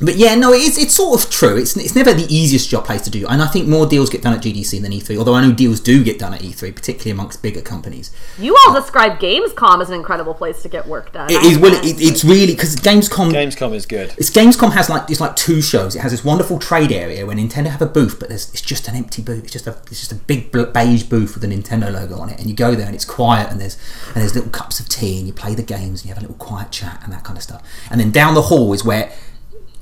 but 0.00 0.16
yeah, 0.16 0.34
no, 0.34 0.52
it's, 0.52 0.78
it's 0.78 0.94
sort 0.94 1.22
of 1.22 1.30
true. 1.30 1.56
It's, 1.56 1.76
it's 1.76 1.94
never 1.94 2.12
the 2.12 2.26
easiest 2.34 2.68
job 2.68 2.84
place 2.84 3.02
to 3.02 3.10
do, 3.10 3.26
and 3.26 3.42
I 3.42 3.46
think 3.46 3.68
more 3.68 3.86
deals 3.86 4.10
get 4.10 4.22
done 4.22 4.34
at 4.34 4.42
GDC 4.42 4.80
than 4.82 4.92
E3. 4.92 5.16
Although 5.16 5.34
I 5.34 5.46
know 5.46 5.52
deals 5.52 5.80
do 5.80 6.02
get 6.02 6.18
done 6.18 6.34
at 6.34 6.40
E3, 6.40 6.74
particularly 6.74 7.10
amongst 7.10 7.42
bigger 7.42 7.60
companies. 7.60 8.10
You 8.38 8.56
all 8.66 8.74
describe 8.74 9.18
Gamescom 9.18 9.80
as 9.80 9.88
an 9.88 9.94
incredible 9.94 10.34
place 10.34 10.62
to 10.62 10.68
get 10.68 10.86
work 10.86 11.12
done. 11.12 11.30
It 11.30 11.42
is 11.44 11.58
well, 11.58 11.74
it, 11.74 12.00
it's 12.00 12.24
really 12.24 12.54
because 12.54 12.76
Gamescom. 12.76 13.32
Gamescom 13.32 13.74
is 13.74 13.86
good. 13.86 14.14
It's 14.18 14.30
Gamescom 14.30 14.72
has 14.72 14.88
like 14.88 15.10
it's 15.10 15.20
like 15.20 15.36
two 15.36 15.62
shows. 15.62 15.94
It 15.94 16.00
has 16.00 16.12
this 16.12 16.24
wonderful 16.24 16.58
trade 16.58 16.92
area 16.92 17.24
where 17.26 17.36
Nintendo 17.36 17.66
have 17.66 17.82
a 17.82 17.86
booth, 17.86 18.18
but 18.18 18.30
it's 18.30 18.60
just 18.60 18.88
an 18.88 18.96
empty 18.96 19.22
booth. 19.22 19.44
It's 19.44 19.52
just 19.52 19.66
a 19.66 19.76
it's 19.90 20.00
just 20.00 20.12
a 20.12 20.16
big 20.16 20.50
beige 20.72 21.04
booth 21.04 21.34
with 21.34 21.44
a 21.44 21.48
Nintendo 21.48 21.92
logo 21.92 22.18
on 22.18 22.30
it, 22.30 22.38
and 22.38 22.48
you 22.48 22.56
go 22.56 22.74
there 22.74 22.86
and 22.86 22.94
it's 22.94 23.04
quiet 23.04 23.50
and 23.50 23.60
there's 23.60 23.76
and 24.08 24.16
there's 24.16 24.34
little 24.34 24.50
cups 24.50 24.80
of 24.80 24.88
tea 24.88 25.18
and 25.18 25.26
you 25.26 25.32
play 25.32 25.54
the 25.54 25.62
games 25.62 26.00
and 26.00 26.04
you 26.04 26.14
have 26.14 26.18
a 26.18 26.26
little 26.26 26.36
quiet 26.36 26.70
chat 26.70 27.00
and 27.02 27.12
that 27.12 27.24
kind 27.24 27.36
of 27.36 27.42
stuff. 27.42 27.62
And 27.90 28.00
then 28.00 28.10
down 28.10 28.34
the 28.34 28.42
hall 28.42 28.72
is 28.72 28.84
where 28.84 29.12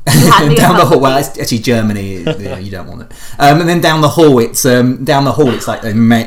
down 0.57 0.77
the 0.77 0.85
hall. 0.85 0.99
Well, 0.99 1.19
it's 1.19 1.39
actually 1.39 1.61
Germany. 1.61 2.23
yeah, 2.23 2.59
you 2.59 2.73
don't 2.73 2.89
want 2.89 3.03
it. 3.03 3.13
Um, 3.39 3.61
and 3.61 3.69
then 3.69 3.81
down 3.81 4.01
the 4.01 4.09
hall, 4.09 4.41
it's 4.41 4.65
um, 4.65 5.05
down 5.05 5.25
the 5.25 5.33
hall. 5.33 5.51
It's 5.51 5.69
like 5.69 5.83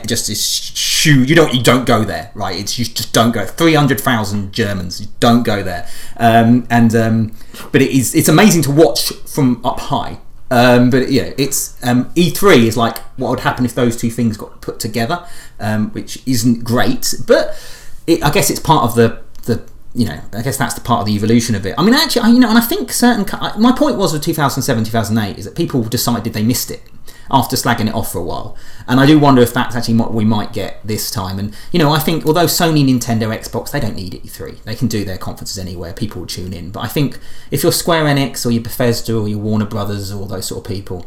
just 0.08 0.28
this 0.28 0.42
shoe. 0.42 1.24
You 1.24 1.36
don't 1.36 1.54
you 1.54 1.62
don't 1.62 1.86
go 1.86 2.06
there, 2.06 2.32
right? 2.36 2.58
It's 2.58 2.80
you 2.80 2.86
just 2.86 3.14
don't 3.14 3.34
go. 3.34 3.46
Three 3.46 3.74
hundred 3.74 4.00
thousand 4.00 4.54
Germans. 4.54 5.02
You 5.02 5.08
don't 5.20 5.44
go 5.44 5.62
there. 5.62 5.90
Um, 6.16 6.66
and 6.70 6.96
um, 6.96 7.32
but 7.74 7.82
it 7.82 7.92
is 7.92 8.16
it's 8.16 8.30
amazing 8.30 8.62
to 8.64 8.72
watch 8.72 9.12
from 9.26 9.66
up 9.66 9.80
high. 9.82 10.20
Um, 10.52 10.90
but 10.90 11.12
yeah, 11.12 11.34
it's 11.38 11.76
um, 11.84 12.06
E3 12.14 12.68
is 12.68 12.78
like 12.78 13.00
what 13.18 13.30
would 13.30 13.40
happen 13.42 13.66
if 13.66 13.76
those 13.76 13.98
two 13.98 14.10
things 14.10 14.38
got 14.38 14.62
put 14.62 14.80
together, 14.80 15.28
um, 15.60 15.90
which 15.90 16.22
isn't 16.26 16.64
great. 16.64 17.14
But 17.28 17.60
it, 18.08 18.24
I 18.24 18.32
guess 18.32 18.50
it's 18.50 18.60
part 18.60 18.84
of 18.84 18.96
the 18.96 19.22
the 19.44 19.68
you 19.96 20.06
know, 20.06 20.20
I 20.34 20.42
guess 20.42 20.58
that's 20.58 20.74
the 20.74 20.82
part 20.82 21.00
of 21.00 21.06
the 21.08 21.16
evolution 21.16 21.56
of 21.56 21.66
it. 21.66 21.74
I 21.78 21.84
mean, 21.84 21.94
actually, 21.94 22.30
you 22.32 22.40
know, 22.40 22.50
and 22.50 22.58
I 22.58 22.62
think 22.62 22.92
certain. 22.92 23.26
My 23.60 23.72
point 23.72 23.98
was 23.98 24.12
with 24.12 24.24
2007, 24.24 24.84
2008 24.84 25.38
is 25.38 25.46
that 25.46 25.56
people 25.56 25.82
decided 25.84 26.34
they 26.34 26.44
missed 26.44 26.70
it 26.70 26.84
after 27.32 27.56
slagging 27.56 27.88
it 27.88 27.96
off 27.96 28.12
for 28.12 28.20
a 28.20 28.24
while, 28.24 28.58
and 28.90 29.00
I 29.00 29.06
do 29.06 29.18
wonder 29.18 29.42
if 29.42 29.54
that's 29.54 29.74
actually 29.74 29.96
what 29.96 30.14
we 30.14 30.26
might 30.26 30.52
get 30.52 30.86
this 30.86 31.10
time. 31.10 31.40
And 31.40 31.56
you 31.72 31.80
know, 31.80 31.94
I 31.94 32.00
think 32.00 32.26
although 32.26 32.46
Sony, 32.46 32.86
Nintendo, 32.86 33.34
Xbox, 33.34 33.72
they 33.72 33.80
don't 33.80 33.96
need 33.96 34.22
E3. 34.22 34.64
They 34.64 34.76
can 34.76 34.90
do 34.90 35.06
their 35.06 35.18
conferences 35.18 35.58
anywhere. 35.58 35.94
People 35.94 36.22
will 36.22 36.28
tune 36.28 36.52
in. 36.52 36.72
But 36.72 36.82
I 36.82 36.88
think 36.88 37.18
if 37.50 37.64
you're 37.64 37.72
Square 37.72 38.04
Enix 38.04 38.46
or 38.46 38.52
your 38.52 38.64
Bethesda 38.64 39.18
or 39.18 39.30
your 39.30 39.40
Warner 39.40 39.66
Brothers 39.66 40.12
or 40.12 40.28
those 40.28 40.48
sort 40.48 40.66
of 40.66 40.76
people, 40.76 41.06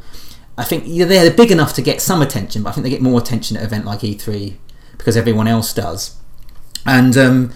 I 0.56 0.64
think 0.64 0.86
they're 0.86 1.30
big 1.30 1.52
enough 1.52 1.74
to 1.74 1.82
get 1.82 2.00
some 2.00 2.22
attention. 2.22 2.62
But 2.62 2.70
I 2.70 2.72
think 2.72 2.84
they 2.84 2.90
get 2.90 3.02
more 3.02 3.20
attention 3.20 3.58
at 3.58 3.64
an 3.64 3.66
event 3.66 3.84
like 3.84 4.00
E3 4.00 4.54
because 4.96 5.14
everyone 5.14 5.46
else 5.46 5.74
does. 5.74 6.16
And 6.86 7.18
um, 7.18 7.52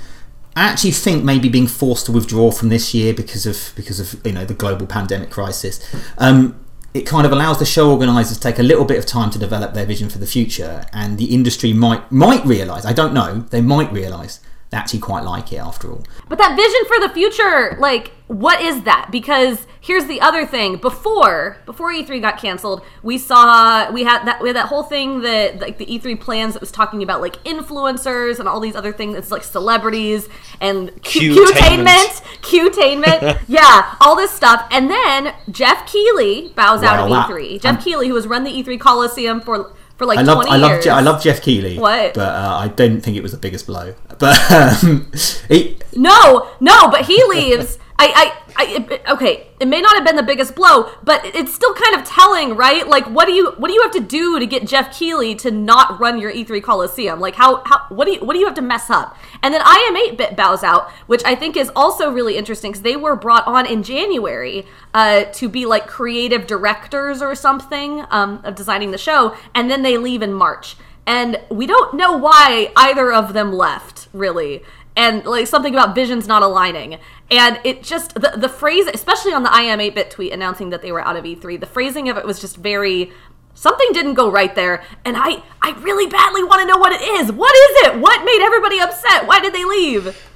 I 0.55 0.65
actually 0.65 0.91
think 0.91 1.25
maybe 1.25 1.49
being 1.49 1.67
forced 1.67 2.07
to 2.07 2.13
withdraw 2.13 2.51
from 2.51 2.69
this 2.69 2.93
year 2.93 3.15
because 3.15 3.47
of 3.47 3.73
because 3.75 4.01
of 4.01 4.25
you 4.27 4.33
know 4.33 4.45
the 4.45 4.55
global 4.55 4.87
pandemic 4.87 5.31
crisis, 5.31 5.81
um, 6.19 6.59
it 6.93 7.07
kind 7.07 7.25
of 7.25 7.33
allows 7.33 7.59
the 7.59 7.65
show 7.65 7.91
organisers 7.91 8.37
to 8.37 8.43
take 8.43 8.59
a 8.59 8.63
little 8.63 8.85
bit 8.85 8.99
of 8.99 9.07
time 9.07 9.31
to 9.31 9.39
develop 9.39 9.73
their 9.73 9.87
vision 9.87 10.11
for 10.11 10.19
the 10.19 10.27
future, 10.27 10.85
and 10.93 11.17
the 11.17 11.35
industry 11.35 11.73
might 11.73 12.11
might 12.13 12.45
realise. 12.45 12.85
I 12.85 12.93
don't 12.93 13.15
know. 13.15 13.47
They 13.51 13.63
might 13.63 13.91
realise 13.93 14.41
actually 14.73 15.01
quite 15.01 15.25
like 15.25 15.53
it 15.53 15.57
after 15.57 15.91
all. 15.91 16.05
But 16.29 16.39
that 16.39 16.57
vision 16.57 16.81
for 16.87 17.07
the 17.07 17.13
future, 17.13 17.77
like, 17.79 18.13
what 18.27 18.61
is 18.61 18.83
that? 18.85 19.09
Because 19.11 19.67
here's 19.81 20.07
the 20.07 20.21
other 20.21 20.47
thing: 20.47 20.77
before 20.77 21.59
before 21.67 21.93
E3 21.93 22.21
got 22.21 22.39
canceled, 22.39 22.83
we 23.03 23.19
saw 23.19 23.91
we 23.91 24.05
had 24.05 24.25
that 24.25 24.43
we 24.43 24.49
had 24.49 24.57
that 24.57 24.67
whole 24.67 24.83
thing 24.83 25.21
that 25.23 25.61
like 25.61 25.79
the 25.79 25.87
E3 25.87 26.19
plans 26.19 26.55
that 26.55 26.61
was 26.61 26.73
talking 26.73 27.03
about 27.03 27.21
like 27.21 27.43
influencers 27.45 28.39
and 28.39 28.49
all 28.49 28.61
these 28.61 28.77
other 28.77 28.93
things. 28.93 29.17
It's 29.17 29.31
like 29.31 29.45
celebrities 29.45 30.29
and 30.61 31.03
Q-tainment, 31.03 32.23
Q-tainment, 32.43 33.41
yeah, 33.49 33.95
all 34.01 34.17
this 34.17 34.31
stuff. 34.31 34.67
And 34.71 34.91
then 34.91 35.35
Geoff 35.51 35.87
Keighley 35.87 36.53
bows 36.55 36.83
out 36.83 36.99
of 37.01 37.11
E3. 37.11 37.61
Geoff 37.61 37.77
I'm, 37.77 37.83
Keighley, 37.83 38.09
who 38.09 38.15
has 38.15 38.27
run 38.27 38.45
the 38.45 38.51
E3 38.51 38.81
Coliseum 38.81 39.41
for 39.41 39.73
for 40.03 40.07
like 40.07 40.19
I 40.19 40.23
love, 40.23 40.45
20 40.45 40.51
I 40.51 40.57
love, 40.57 40.71
years. 40.71 40.87
I 40.89 41.01
love 41.01 41.23
Geoff 41.23 41.41
Keighley. 41.41 41.79
What? 41.79 42.15
But 42.15 42.29
uh, 42.29 42.57
I 42.61 42.69
don't 42.69 43.01
think 43.01 43.17
it 43.17 43.23
was 43.23 43.33
the 43.33 43.39
biggest 43.39 43.67
blow. 43.67 43.95
But 44.19 44.39
um, 44.53 45.11
he, 45.49 45.79
No, 45.97 46.49
no, 46.61 46.89
but 46.91 47.07
he 47.07 47.23
leaves. 47.25 47.79
I, 47.99 48.07
I, 48.15 48.42
I 48.57 48.87
it- 48.91 49.03
okay. 49.09 49.49
It 49.61 49.69
may 49.69 49.81
not 49.81 49.95
have 49.95 50.05
been 50.05 50.17
the 50.17 50.25
biggest 50.25 50.57
blow, 50.57 50.91
but 51.05 51.25
it's 51.25 51.55
still 51.55 51.73
kind 51.75 51.95
of 51.95 52.05
telling, 52.05 52.57
right? 52.57 52.87
Like, 52.89 53.07
what 53.07 53.27
do 53.27 53.33
you, 53.33 53.53
what 53.59 53.69
do 53.69 53.75
you 53.75 53.83
have 53.83 53.93
to 53.93 54.01
do 54.01 54.41
to 54.41 54.47
get 54.47 54.67
Geoff 54.67 54.97
Keighley 54.99 55.37
to 55.37 55.53
not 55.53 56.01
run 56.01 56.19
your 56.19 56.33
E3 56.33 56.61
Coliseum? 56.61 57.21
Like, 57.21 57.37
how, 57.37 57.63
how, 57.65 57.87
what 57.91 58.07
do 58.07 58.15
you, 58.15 58.25
what 58.25 58.33
do 58.33 58.41
you 58.41 58.47
have 58.47 58.57
to 58.57 58.63
mess 58.63 58.91
up? 58.91 59.17
And 59.41 59.55
then 59.55 59.61
iam8bit 59.61 60.35
bows 60.35 60.65
out, 60.65 60.91
which 61.07 61.23
I 61.25 61.37
think 61.37 61.57
is 61.57 61.71
also 61.77 62.11
really 62.11 62.37
interesting 62.37 62.73
because 62.73 62.83
they 62.83 62.97
were 62.97 63.15
brought 63.15 63.47
on 63.47 63.67
in 63.67 63.85
January 63.85 64.67
uh, 64.95 65.25
to 65.25 65.49
be 65.49 65.65
like 65.65 65.87
creative 65.87 66.49
directors 66.49 67.23
or 67.23 67.37
something 67.37 68.05
um, 68.11 68.41
of 68.43 68.57
designing 68.57 68.91
the 68.91 68.99
show, 68.99 69.37
and 69.55 69.71
then 69.71 69.83
they 69.83 69.97
leave 69.97 70.23
in 70.23 70.33
March. 70.33 70.77
And 71.07 71.41
we 71.51 71.67
don't 71.67 71.95
know 71.95 72.17
why 72.17 72.73
either 72.77 73.13
of 73.13 73.33
them 73.33 73.53
left, 73.53 74.09
really 74.13 74.63
and 74.97 75.25
like 75.25 75.47
something 75.47 75.75
about 75.75 75.95
visions 75.95 76.27
not 76.27 76.43
aligning. 76.43 76.99
And 77.31 77.61
it 77.65 77.83
just 77.83 78.15
the, 78.15 78.35
the 78.37 78.49
phrase 78.49 78.87
especially 78.93 79.33
on 79.33 79.43
the 79.43 79.49
iam8bit 79.49 80.11
tweet 80.11 80.33
announcing 80.33 80.71
that 80.71 80.83
they 80.83 80.93
were 80.93 81.01
out 81.01 81.17
of 81.17 81.25
e3 81.25 81.59
the 81.59 81.67
phrasing 81.67 82.09
of 82.09 82.17
it 82.17 82.25
was 82.27 82.41
just 82.41 82.57
very 82.57 83.13
something 83.55 83.89
didn't 83.93 84.15
go 84.15 84.31
right 84.31 84.55
there 84.55 84.83
and 85.05 85.17
i 85.17 85.43
i 85.61 85.73
really 85.81 86.07
badly 86.07 86.43
want 86.43 86.61
to 86.61 86.67
know 86.67 86.79
what 86.79 86.93
it 86.93 87.03
is. 87.03 87.33
What 87.33 87.55
is 87.55 87.87
it? 87.87 88.01
What 88.01 88.25
made 88.25 88.43
everybody 88.43 88.81
upset? 88.81 89.27
Why 89.27 89.41
did 89.41 89.55
they 89.55 89.65
leave 89.65 90.32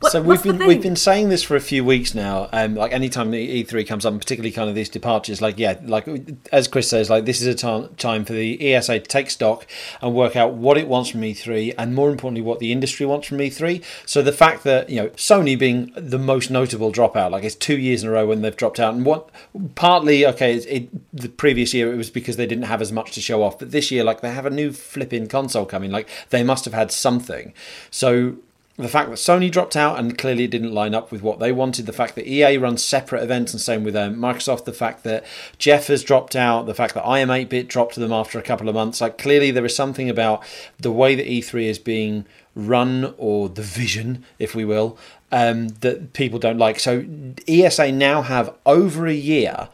what, 0.00 0.12
so 0.12 0.20
we've 0.20 0.42
been 0.42 0.58
we've 0.58 0.82
been 0.82 0.96
saying 0.96 1.30
this 1.30 1.42
for 1.42 1.56
a 1.56 1.60
few 1.60 1.82
weeks 1.82 2.14
now. 2.14 2.50
Um, 2.52 2.74
like 2.74 2.92
anytime 2.92 3.30
the 3.30 3.64
E3 3.64 3.86
comes 3.86 4.04
up, 4.04 4.12
and 4.12 4.20
particularly 4.20 4.52
kind 4.52 4.68
of 4.68 4.74
these 4.74 4.90
departures, 4.90 5.40
like 5.40 5.58
yeah, 5.58 5.78
like 5.84 6.06
as 6.52 6.68
Chris 6.68 6.90
says, 6.90 7.08
like 7.08 7.24
this 7.24 7.40
is 7.40 7.46
a 7.46 7.54
time 7.54 7.94
time 7.96 8.26
for 8.26 8.34
the 8.34 8.74
ESA 8.74 9.00
to 9.00 9.06
take 9.06 9.30
stock 9.30 9.66
and 10.02 10.14
work 10.14 10.36
out 10.36 10.52
what 10.52 10.76
it 10.76 10.86
wants 10.86 11.10
from 11.10 11.22
E3, 11.22 11.74
and 11.78 11.94
more 11.94 12.10
importantly, 12.10 12.42
what 12.42 12.58
the 12.58 12.72
industry 12.72 13.06
wants 13.06 13.26
from 13.26 13.38
E3. 13.38 13.82
So 14.04 14.20
the 14.20 14.32
fact 14.32 14.64
that 14.64 14.90
you 14.90 14.96
know 14.96 15.08
Sony 15.10 15.58
being 15.58 15.92
the 15.96 16.18
most 16.18 16.50
notable 16.50 16.92
dropout, 16.92 17.30
like 17.30 17.44
it's 17.44 17.54
two 17.54 17.78
years 17.78 18.02
in 18.02 18.10
a 18.10 18.12
row 18.12 18.26
when 18.26 18.42
they've 18.42 18.56
dropped 18.56 18.78
out, 18.78 18.94
and 18.94 19.06
what 19.06 19.30
partly 19.76 20.26
okay, 20.26 20.56
it, 20.56 20.66
it, 20.66 21.16
the 21.16 21.30
previous 21.30 21.72
year 21.72 21.90
it 21.90 21.96
was 21.96 22.10
because 22.10 22.36
they 22.36 22.46
didn't 22.46 22.64
have 22.64 22.82
as 22.82 22.92
much 22.92 23.12
to 23.12 23.22
show 23.22 23.42
off, 23.42 23.58
but 23.58 23.70
this 23.70 23.90
year 23.90 24.04
like 24.04 24.20
they 24.20 24.32
have 24.32 24.44
a 24.44 24.50
new 24.50 24.72
flipping 24.72 25.26
console 25.26 25.64
coming, 25.64 25.90
like 25.90 26.06
they 26.28 26.42
must 26.42 26.66
have 26.66 26.74
had 26.74 26.92
something. 26.92 27.54
So 27.90 28.36
the 28.76 28.88
fact 28.88 29.08
that 29.08 29.16
Sony 29.16 29.50
dropped 29.50 29.74
out 29.74 29.98
and 29.98 30.18
clearly 30.18 30.46
didn't 30.46 30.72
line 30.72 30.94
up 30.94 31.10
with 31.10 31.22
what 31.22 31.38
they 31.38 31.50
wanted, 31.50 31.86
the 31.86 31.92
fact 31.92 32.14
that 32.14 32.28
EA 32.28 32.58
runs 32.58 32.82
separate 32.82 33.22
events 33.22 33.52
and 33.52 33.60
same 33.60 33.84
with 33.84 33.96
um, 33.96 34.16
Microsoft, 34.16 34.64
the 34.64 34.72
fact 34.72 35.02
that 35.04 35.24
Geoff 35.58 35.86
has 35.86 36.04
dropped 36.04 36.36
out, 36.36 36.66
the 36.66 36.74
fact 36.74 36.94
that 36.94 37.04
iam8bit 37.04 37.68
dropped 37.68 37.94
to 37.94 38.00
them 38.00 38.12
after 38.12 38.38
a 38.38 38.42
couple 38.42 38.68
of 38.68 38.74
months, 38.74 39.00
like 39.00 39.16
clearly 39.16 39.50
there 39.50 39.64
is 39.64 39.74
something 39.74 40.10
about 40.10 40.44
the 40.78 40.92
way 40.92 41.14
that 41.14 41.26
E3 41.26 41.64
is 41.64 41.78
being 41.78 42.26
run 42.54 43.14
or 43.16 43.48
the 43.48 43.62
vision, 43.62 44.24
if 44.38 44.54
we 44.54 44.64
will, 44.64 44.98
um, 45.32 45.68
that 45.80 46.12
people 46.12 46.38
don't 46.38 46.58
like. 46.58 46.78
So 46.78 47.06
ESA 47.48 47.92
now 47.92 48.22
have 48.22 48.54
over 48.66 49.06
a 49.06 49.14
year 49.14 49.68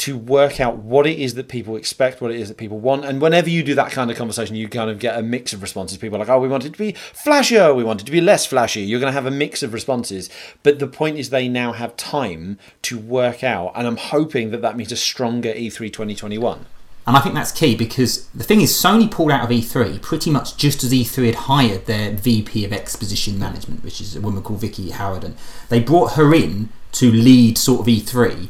to 0.00 0.16
work 0.16 0.60
out 0.60 0.78
what 0.78 1.06
it 1.06 1.18
is 1.18 1.34
that 1.34 1.46
people 1.46 1.76
expect, 1.76 2.22
what 2.22 2.30
it 2.30 2.40
is 2.40 2.48
that 2.48 2.56
people 2.56 2.78
want. 2.78 3.04
And 3.04 3.20
whenever 3.20 3.50
you 3.50 3.62
do 3.62 3.74
that 3.74 3.92
kind 3.92 4.10
of 4.10 4.16
conversation, 4.16 4.56
you 4.56 4.66
kind 4.66 4.88
of 4.88 4.98
get 4.98 5.18
a 5.18 5.22
mix 5.22 5.52
of 5.52 5.60
responses. 5.60 5.98
People 5.98 6.16
are 6.16 6.20
like, 6.20 6.30
oh, 6.30 6.40
we 6.40 6.48
want 6.48 6.64
it 6.64 6.72
to 6.72 6.78
be 6.78 6.94
flashier, 6.94 7.76
we 7.76 7.84
want 7.84 8.00
it 8.00 8.04
to 8.04 8.12
be 8.12 8.22
less 8.22 8.46
flashy. 8.46 8.80
You're 8.80 8.98
going 8.98 9.12
to 9.12 9.14
have 9.14 9.26
a 9.26 9.30
mix 9.30 9.62
of 9.62 9.74
responses. 9.74 10.30
But 10.62 10.78
the 10.78 10.86
point 10.86 11.18
is, 11.18 11.28
they 11.28 11.48
now 11.48 11.72
have 11.72 11.98
time 11.98 12.58
to 12.82 12.98
work 12.98 13.44
out. 13.44 13.72
And 13.74 13.86
I'm 13.86 13.98
hoping 13.98 14.50
that 14.52 14.62
that 14.62 14.74
means 14.74 14.90
a 14.90 14.96
stronger 14.96 15.50
E 15.50 15.68
E3 15.68 15.92
2021. 15.92 16.64
And 17.06 17.16
I 17.16 17.20
think 17.20 17.34
that's 17.34 17.52
key 17.52 17.76
because 17.76 18.26
the 18.28 18.44
thing 18.44 18.62
is, 18.62 18.72
Sony 18.72 19.10
pulled 19.10 19.30
out 19.30 19.44
of 19.44 19.50
E3 19.50 20.00
pretty 20.00 20.30
much 20.30 20.56
just 20.56 20.82
as 20.82 20.92
E3 20.92 21.26
had 21.26 21.34
hired 21.34 21.84
their 21.84 22.12
VP 22.12 22.64
of 22.64 22.72
Exposition 22.72 23.38
Management, 23.38 23.84
which 23.84 24.00
is 24.00 24.16
a 24.16 24.20
woman 24.22 24.42
called 24.42 24.60
Vicky 24.60 24.90
Howard, 24.90 25.24
and 25.24 25.36
they 25.68 25.80
brought 25.80 26.12
her 26.12 26.34
in 26.34 26.70
to 26.92 27.10
lead 27.10 27.58
sort 27.58 27.80
of 27.80 27.86
E3. 27.86 28.48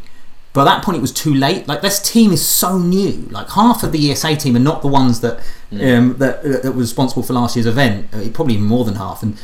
But 0.52 0.62
at 0.62 0.64
that 0.64 0.84
point, 0.84 0.98
it 0.98 1.00
was 1.00 1.12
too 1.12 1.32
late. 1.32 1.68
Like 1.68 1.80
this 1.80 2.00
team 2.00 2.32
is 2.32 2.44
so 2.44 2.76
new. 2.76 3.28
Like 3.30 3.50
half 3.50 3.82
of 3.84 3.92
the 3.92 4.10
ESA 4.10 4.36
team 4.36 4.56
are 4.56 4.60
not 4.60 4.82
the 4.82 4.88
ones 4.88 5.20
that 5.20 5.38
um, 5.72 6.16
that 6.18 6.42
that 6.42 6.72
was 6.74 6.90
responsible 6.90 7.22
for 7.22 7.34
last 7.34 7.54
year's 7.54 7.66
event. 7.66 8.12
Uh, 8.12 8.28
probably 8.32 8.56
more 8.56 8.84
than 8.84 8.96
half. 8.96 9.22
And 9.22 9.40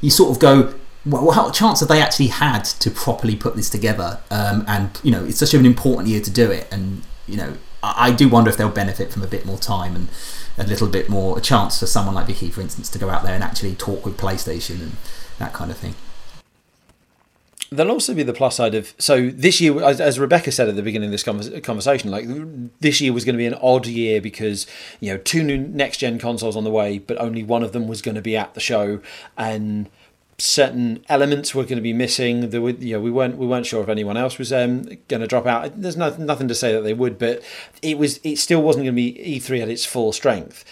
you 0.00 0.10
sort 0.10 0.30
of 0.30 0.40
go, 0.40 0.74
well, 1.04 1.26
what 1.26 1.54
chance 1.54 1.80
have 1.80 1.88
they 1.88 2.00
actually 2.00 2.28
had 2.28 2.64
to 2.64 2.90
properly 2.90 3.36
put 3.36 3.54
this 3.54 3.68
together? 3.68 4.20
Um, 4.30 4.64
and 4.66 4.98
you 5.02 5.10
know, 5.10 5.24
it's 5.24 5.38
such 5.38 5.52
an 5.52 5.66
important 5.66 6.08
year 6.08 6.22
to 6.22 6.30
do 6.30 6.50
it. 6.50 6.66
And 6.72 7.02
you 7.26 7.36
know, 7.36 7.56
I, 7.82 8.08
I 8.08 8.12
do 8.12 8.28
wonder 8.28 8.48
if 8.48 8.56
they'll 8.56 8.70
benefit 8.70 9.12
from 9.12 9.22
a 9.22 9.26
bit 9.26 9.44
more 9.44 9.58
time 9.58 9.94
and 9.94 10.08
a 10.56 10.64
little 10.64 10.88
bit 10.88 11.10
more 11.10 11.36
a 11.36 11.40
chance 11.42 11.80
for 11.80 11.86
someone 11.86 12.14
like 12.14 12.28
Vicky, 12.28 12.50
for 12.50 12.62
instance, 12.62 12.88
to 12.90 12.98
go 12.98 13.10
out 13.10 13.24
there 13.24 13.34
and 13.34 13.44
actually 13.44 13.74
talk 13.74 14.06
with 14.06 14.16
PlayStation 14.16 14.80
and 14.80 14.92
that 15.38 15.52
kind 15.52 15.70
of 15.70 15.76
thing. 15.76 15.94
There'll 17.70 17.92
also 17.92 18.14
be 18.14 18.22
the 18.22 18.32
plus 18.32 18.56
side 18.56 18.74
of 18.74 18.94
so 18.98 19.28
this 19.28 19.60
year, 19.60 19.82
as, 19.82 20.18
Rebekah 20.20 20.52
said 20.52 20.68
at 20.68 20.76
the 20.76 20.82
beginning 20.82 21.08
of 21.08 21.12
this 21.12 21.24
convers- 21.24 21.60
conversation, 21.62 22.10
like 22.10 22.26
this 22.80 23.00
year 23.00 23.12
was 23.12 23.24
going 23.24 23.34
to 23.34 23.38
be 23.38 23.46
an 23.46 23.54
odd 23.54 23.86
year 23.86 24.20
because 24.20 24.66
you 25.00 25.12
know 25.12 25.18
two 25.18 25.42
new 25.42 25.58
next 25.58 25.98
gen 25.98 26.18
consoles 26.18 26.56
on 26.56 26.64
the 26.64 26.70
way, 26.70 26.98
but 26.98 27.20
only 27.20 27.42
one 27.42 27.64
of 27.64 27.72
them 27.72 27.88
was 27.88 28.02
going 28.02 28.14
to 28.14 28.22
be 28.22 28.36
at 28.36 28.54
the 28.54 28.60
show, 28.60 29.00
and 29.36 29.90
certain 30.38 31.04
elements 31.08 31.54
were 31.54 31.64
going 31.64 31.76
to 31.76 31.82
be 31.82 31.92
missing. 31.92 32.50
There 32.50 32.60
were, 32.60 32.70
you 32.70 32.94
know, 32.94 33.00
we 33.00 33.10
weren't 33.10 33.36
we 33.36 33.46
weren't 33.46 33.66
sure 33.66 33.82
if 33.82 33.88
anyone 33.88 34.16
else 34.16 34.38
was 34.38 34.52
um, 34.52 34.82
going 35.08 35.20
to 35.20 35.26
drop 35.26 35.46
out. 35.46 35.80
There's 35.80 35.96
no, 35.96 36.14
nothing 36.16 36.48
to 36.48 36.54
say 36.54 36.72
that 36.72 36.82
they 36.82 36.94
would, 36.94 37.18
but 37.18 37.42
it 37.82 37.98
was 37.98 38.20
it 38.22 38.36
still 38.36 38.62
wasn't 38.62 38.84
going 38.84 38.94
to 38.94 39.02
be 39.02 39.40
E3 39.40 39.62
at 39.62 39.68
its 39.68 39.84
full 39.84 40.12
strength. 40.12 40.64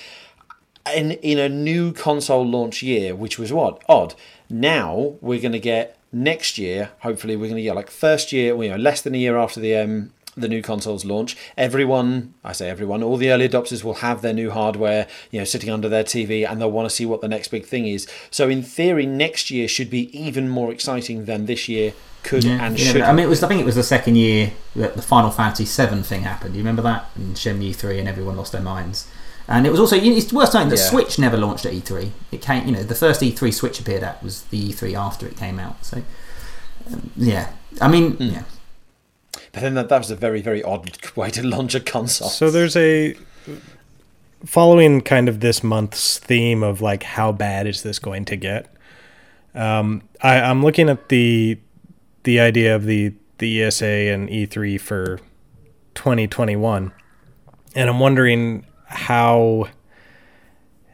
In 0.95 1.13
in 1.13 1.39
a 1.39 1.49
new 1.49 1.93
console 1.93 2.47
launch 2.47 2.83
year, 2.83 3.15
which 3.15 3.39
was 3.39 3.53
what 3.53 3.83
odd. 3.89 4.15
Now 4.51 5.17
we're 5.21 5.41
going 5.41 5.53
to 5.53 5.59
get 5.59 5.99
next 6.15 6.57
year. 6.57 6.91
Hopefully, 7.01 7.37
we're 7.37 7.49
going 7.49 7.57
to 7.57 7.63
get 7.63 7.75
like 7.75 7.91
first 7.91 8.33
year, 8.33 8.61
you 8.63 8.71
know, 8.71 8.77
less 8.77 9.03
than 9.03 9.15
a 9.15 9.19
year 9.19 9.37
after 9.37 9.61
the 9.61 9.77
um, 9.77 10.13
the 10.37 10.49
new 10.49 10.63
consoles 10.63 11.05
launch. 11.05 11.37
Everyone, 11.57 12.35
I 12.43 12.53
say 12.53 12.69
everyone, 12.69 13.03
all 13.03 13.17
the 13.17 13.31
early 13.31 13.49
adopters 13.49 13.85
will 13.85 13.95
have 13.95 14.23
their 14.23 14.33
new 14.33 14.51
hardware, 14.51 15.07
you 15.31 15.39
know, 15.39 15.45
sitting 15.45 15.71
under 15.71 15.89
their 15.89 16.05
TV, 16.05 16.49
and 16.49 16.61
they'll 16.61 16.71
want 16.71 16.89
to 16.89 16.95
see 16.95 17.07
what 17.07 17.21
the 17.21 17.29
next 17.29 17.49
big 17.49 17.65
thing 17.67 17.87
is. 17.87 18.09
So 18.31 18.49
in 18.49 18.63
theory, 18.63 19.07
next 19.07 19.51
year 19.51 19.69
should 19.69 19.91
be 19.91 20.17
even 20.19 20.49
more 20.49 20.73
exciting 20.73 21.27
than 21.27 21.47
this 21.47 21.69
year 21.69 21.93
could 22.23 22.45
and 22.45 22.79
Yeah, 22.79 22.93
should. 22.93 23.01
I 23.03 23.13
mean, 23.13 23.27
it 23.27 23.29
was. 23.29 23.43
I 23.43 23.49
think 23.49 23.61
it 23.61 23.67
was 23.67 23.77
the 23.77 23.83
second 23.83 24.17
year 24.17 24.53
that 24.75 24.97
the 24.97 25.03
Final 25.03 25.31
Fantasy 25.31 25.65
VII 25.65 26.03
thing 26.03 26.23
happened. 26.23 26.55
Do 26.55 26.59
you 26.59 26.65
remember 26.65 26.83
that? 26.83 27.11
And 27.15 27.37
Shenmue 27.37 27.75
three, 27.77 27.99
and 27.99 28.09
everyone 28.09 28.37
lost 28.37 28.53
their 28.53 28.63
minds. 28.63 29.07
And 29.47 29.67
it 29.67 29.71
was 29.71 29.79
also. 29.81 29.97
It's 29.97 30.33
worth 30.33 30.55
noting 30.55 30.71
that 30.71 30.79
Yeah. 30.79 30.85
Switch 30.91 31.19
never 31.19 31.37
launched 31.37 31.67
at 31.67 31.73
E3. 31.75 32.11
It 32.33 32.41
came. 32.41 32.67
You 32.67 32.73
know, 32.73 32.83
the 32.83 32.95
first 32.95 33.21
E3 33.21 33.53
Switch 33.53 33.79
appeared 33.79 34.03
at 34.03 34.23
was 34.23 34.43
the 34.45 34.71
E3 34.73 34.95
after 34.99 35.27
it 35.27 35.37
came 35.37 35.59
out. 35.59 35.85
So, 35.85 36.03
um, 36.93 37.11
yeah. 37.17 37.49
I 37.81 37.89
mean, 37.89 38.13
Hmm. 38.13 38.23
yeah. 38.31 38.43
but 39.53 39.61
then 39.61 39.75
that, 39.75 39.89
that 39.91 39.99
was 39.99 40.11
a 40.11 40.17
very 40.17 40.41
very 40.41 40.63
odd 40.63 40.91
way 41.17 41.31
to 41.31 41.43
launch 41.47 41.75
a 41.75 41.81
console. 41.81 42.29
So 42.29 42.51
there's 42.51 42.77
a 42.77 43.17
following 44.47 45.01
kind 45.01 45.29
of 45.29 45.41
this 45.41 45.63
month's 45.63 46.19
theme 46.19 46.63
of 46.63 46.81
like 46.81 47.03
how 47.03 47.33
bad 47.33 47.67
is 47.67 47.83
this 47.83 47.99
going 47.99 48.25
to 48.27 48.37
get. 48.37 48.67
Um, 49.55 50.03
I, 50.23 50.41
I'm 50.41 50.63
looking 50.63 50.89
at 50.89 51.09
the 51.11 51.59
the 52.23 52.41
idea 52.41 52.75
of 52.75 52.85
the 52.87 53.13
the 53.39 53.63
ESA 53.63 53.85
and 53.87 54.29
E3 54.29 54.81
for 54.81 55.19
2021, 55.95 56.93
and 57.75 57.91
I'm 57.91 58.01
wondering 58.01 58.65
how 58.95 59.69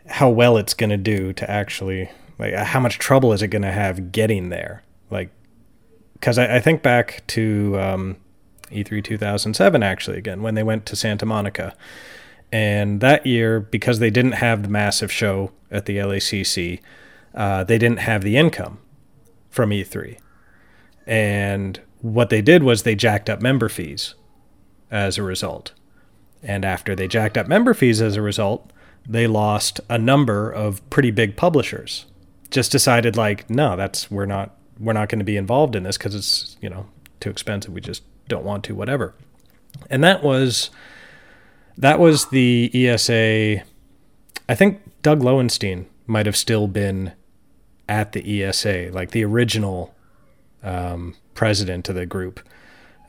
how 0.09 0.28
well 0.28 0.57
it's 0.57 0.75
going 0.75 0.90
to 0.90 0.97
do 0.97 1.33
to 1.33 1.49
actually 1.49 2.11
like 2.38 2.54
how 2.54 2.80
much 2.80 2.99
trouble 2.99 3.33
is 3.33 3.42
it 3.42 3.49
going 3.49 3.62
to 3.62 3.71
have 3.71 4.12
getting 4.12 4.49
there? 4.49 4.83
Like 5.11 5.30
because 6.14 6.38
I, 6.38 6.57
I 6.57 6.61
think 6.61 6.83
back 6.83 7.23
to 7.28 7.78
um, 7.78 8.16
E3 8.71 9.04
2007 9.04 9.83
actually 9.83 10.19
again 10.19 10.42
when 10.42 10.54
they 10.54 10.62
went 10.62 10.87
to 10.87 10.97
Santa 10.97 11.26
Monica, 11.26 11.75
and 12.50 13.00
that 13.00 13.26
year 13.26 13.61
because 13.61 13.99
they 13.99 14.11
didn't 14.11 14.33
have 14.33 14.62
the 14.62 14.69
massive 14.69 15.12
show 15.12 15.52
at 15.71 15.87
the 15.87 15.99
LACC, 15.99 16.80
uh, 17.35 17.62
they 17.64 17.78
didn't 17.78 18.00
have 18.00 18.23
the 18.23 18.37
income 18.37 18.78
from 19.50 19.71
E3, 19.71 20.19
and 21.07 21.80
what 22.00 22.30
they 22.30 22.40
did 22.40 22.62
was 22.62 22.83
they 22.83 22.95
jacked 22.95 23.28
up 23.28 23.42
member 23.42 23.69
fees 23.69 24.14
as 24.90 25.19
a 25.19 25.23
result, 25.23 25.73
and 26.42 26.64
after 26.64 26.94
they 26.94 27.09
jacked 27.09 27.37
up 27.37 27.49
member 27.49 27.75
fees 27.75 28.00
as 28.00 28.16
a 28.16 28.23
result, 28.23 28.73
they 29.06 29.26
lost 29.26 29.80
a 29.88 29.99
number 29.99 30.50
of 30.50 30.88
pretty 30.90 31.11
big 31.11 31.37
publishers. 31.37 32.06
Just 32.50 32.73
decided 32.73 33.16
like 33.16 33.49
no, 33.49 33.76
that's 33.76 34.11
we're 34.11 34.26
not 34.26 34.56
we're 34.78 34.92
not 34.92 35.09
going 35.09 35.18
to 35.18 35.25
be 35.25 35.37
involved 35.37 35.76
in 35.76 35.82
this 35.82 35.97
because 35.97 36.14
it's 36.14 36.56
you 36.61 36.68
know 36.68 36.87
too 37.20 37.30
expensive. 37.30 37.73
We 37.73 37.80
just 37.80 38.02
don't 38.28 38.44
want 38.44 38.64
to, 38.64 38.75
whatever. 38.75 39.14
And 39.88 40.02
that 40.02 40.23
was 40.23 40.70
that 41.76 41.99
was 41.99 42.26
the 42.30 42.70
ESA. 42.75 43.62
I 44.49 44.54
think 44.54 44.82
Doug 45.02 45.23
Lowenstein 45.23 45.87
might 46.06 46.26
have 46.26 46.37
still 46.37 46.66
been 46.66 47.12
at 47.88 48.12
the 48.12 48.42
ESA, 48.42 48.90
like 48.92 49.12
the 49.12 49.25
original 49.25 49.94
um, 50.62 51.14
president 51.35 51.88
of 51.88 51.94
the 51.94 52.06
group 52.06 52.40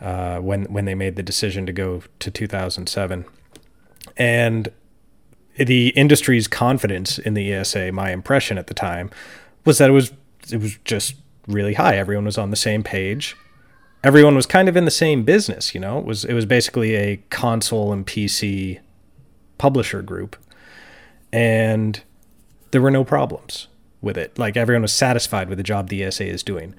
uh, 0.01 0.39
when 0.39 0.65
when 0.65 0.85
they 0.85 0.95
made 0.95 1.15
the 1.15 1.23
decision 1.23 1.65
to 1.65 1.71
go 1.71 2.03
to 2.19 2.31
2007. 2.31 3.25
And 4.17 4.71
the 5.57 5.89
industry's 5.89 6.47
confidence 6.47 7.19
in 7.19 7.33
the 7.33 7.53
ESA, 7.53 7.91
my 7.91 8.11
impression 8.11 8.57
at 8.57 8.67
the 8.67 8.73
time, 8.73 9.09
was 9.65 9.77
that 9.77 9.89
it 9.89 9.93
was 9.93 10.11
it 10.51 10.57
was 10.57 10.77
just 10.85 11.15
really 11.47 11.75
high. 11.75 11.97
Everyone 11.97 12.25
was 12.25 12.37
on 12.37 12.49
the 12.49 12.55
same 12.55 12.83
page. 12.83 13.35
Everyone 14.03 14.35
was 14.35 14.47
kind 14.47 14.67
of 14.67 14.75
in 14.75 14.85
the 14.85 14.91
same 14.91 15.23
business, 15.23 15.75
you 15.75 15.79
know. 15.79 15.99
It 15.99 16.05
was 16.05 16.25
it 16.25 16.33
was 16.33 16.45
basically 16.45 16.95
a 16.95 17.17
console 17.29 17.93
and 17.93 18.05
PC 18.05 18.79
publisher 19.57 20.01
group. 20.01 20.35
And 21.31 22.01
there 22.71 22.81
were 22.81 22.91
no 22.91 23.03
problems 23.03 23.67
with 24.01 24.17
it. 24.17 24.37
Like 24.37 24.57
everyone 24.57 24.81
was 24.81 24.93
satisfied 24.93 25.47
with 25.47 25.57
the 25.57 25.63
job 25.63 25.89
the 25.89 26.03
ESA 26.03 26.25
is 26.25 26.41
doing. 26.43 26.73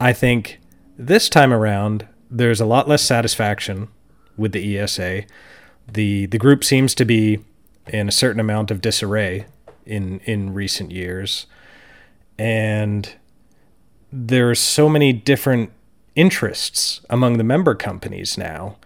I 0.00 0.12
think 0.12 0.58
this 0.96 1.28
time 1.28 1.52
around 1.52 2.08
there's 2.32 2.60
a 2.60 2.66
lot 2.66 2.88
less 2.88 3.02
satisfaction 3.02 3.88
with 4.36 4.52
the 4.52 4.78
ESA. 4.78 5.24
The 5.86 6.26
the 6.26 6.38
group 6.38 6.64
seems 6.64 6.94
to 6.94 7.04
be 7.04 7.40
in 7.86 8.08
a 8.08 8.12
certain 8.12 8.40
amount 8.40 8.70
of 8.70 8.80
disarray 8.80 9.46
in 9.84 10.20
in 10.20 10.54
recent 10.54 10.90
years. 10.90 11.46
And 12.38 13.14
there's 14.10 14.58
so 14.58 14.88
many 14.88 15.12
different 15.12 15.70
interests 16.14 17.00
among 17.08 17.38
the 17.38 17.44
member 17.44 17.74
companies 17.74 18.36
now 18.38 18.76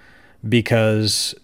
because 0.46 1.34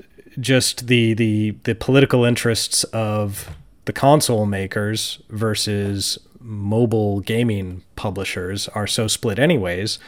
just 0.41 0.89
the 0.89 1.15
the 1.15 1.57
the 1.65 1.75
political 1.75 2.25
interests 2.25 2.85
of 2.85 3.57
the 3.85 3.93
console 3.93 4.47
makers 4.47 5.23
versus 5.29 6.19
mobile 6.41 7.21
gaming 7.21 7.83
publishers 7.95 8.69
are 8.69 8.87
so 8.87 9.07
split 9.07 9.39
anyways 9.39 9.99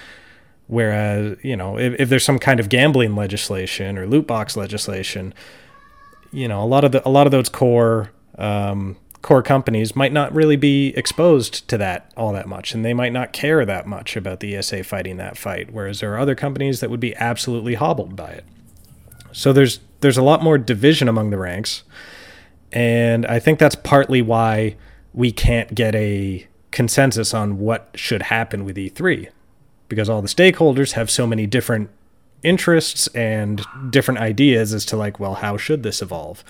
whereas 0.67 1.37
you 1.43 1.57
know 1.57 1.79
if, 1.79 1.99
if 2.01 2.09
there's 2.09 2.25
some 2.25 2.39
kind 2.39 2.61
of 2.61 2.69
gambling 2.69 3.15
legislation 3.15 3.99
or 3.99 4.07
loot 4.07 4.27
box 4.27 4.57
legislation 4.57 5.35
you 6.33 6.49
know 6.49 6.63
a 6.63 6.67
lot 6.67 6.85
of 6.85 6.93
the 6.93 7.07
a 7.07 7.11
lot 7.11 7.27
of 7.27 7.31
those 7.31 7.49
core 7.49 8.11
um, 8.39 8.97
core 9.25 9.43
companies 9.43 9.97
might 9.97 10.13
not 10.13 10.35
really 10.35 10.57
be 10.57 10.89
exposed 10.97 11.67
to 11.67 11.79
that 11.79 12.13
all 12.17 12.33
that 12.33 12.47
much 12.47 12.75
and 12.75 12.85
they 12.85 12.93
might 12.93 13.13
not 13.13 13.33
care 13.33 13.65
that 13.65 13.87
much 13.87 14.17
about 14.17 14.41
the 14.41 14.55
ESA 14.55 14.85
fighting 14.85 15.17
that 15.17 15.39
fight 15.39 15.73
whereas 15.73 16.01
there 16.01 16.13
are 16.13 16.19
other 16.19 16.35
companies 16.35 16.81
that 16.81 16.91
would 16.91 17.01
be 17.01 17.17
absolutely 17.17 17.75
hobbled 17.75 18.15
by 18.15 18.31
it. 18.31 18.45
So 19.33 19.53
there's 19.53 19.81
there's 20.01 20.19
a 20.19 20.23
lot 20.23 20.43
more 20.43 20.59
division 20.59 21.09
among 21.09 21.31
the 21.31 21.39
ranks 21.39 21.85
and 22.71 23.25
I 23.25 23.39
think 23.39 23.59
that's 23.59 23.77
partly 23.77 24.21
why 24.21 24.77
we 25.15 25.33
can't 25.33 25.75
get 25.75 25.95
a 25.95 26.47
consensus 26.71 27.33
on 27.33 27.59
what 27.59 27.89
should 27.95 28.23
happen 28.23 28.65
with 28.65 28.77
E3 28.77 29.29
because 29.95 30.11
all 30.11 30.23
the 30.23 30.29
stakeholders 30.29 30.93
have 30.93 31.11
so 31.11 31.27
many 31.27 31.47
different 31.47 31.91
interests 32.43 33.07
and 33.09 33.65
different 33.91 34.21
ideas 34.21 34.75
as 34.75 34.85
to 34.85 34.97
like 34.97 35.19
well 35.19 35.35
how 35.35 35.57
should 35.57 35.83
this 35.83 36.03
evolve? 36.03 36.45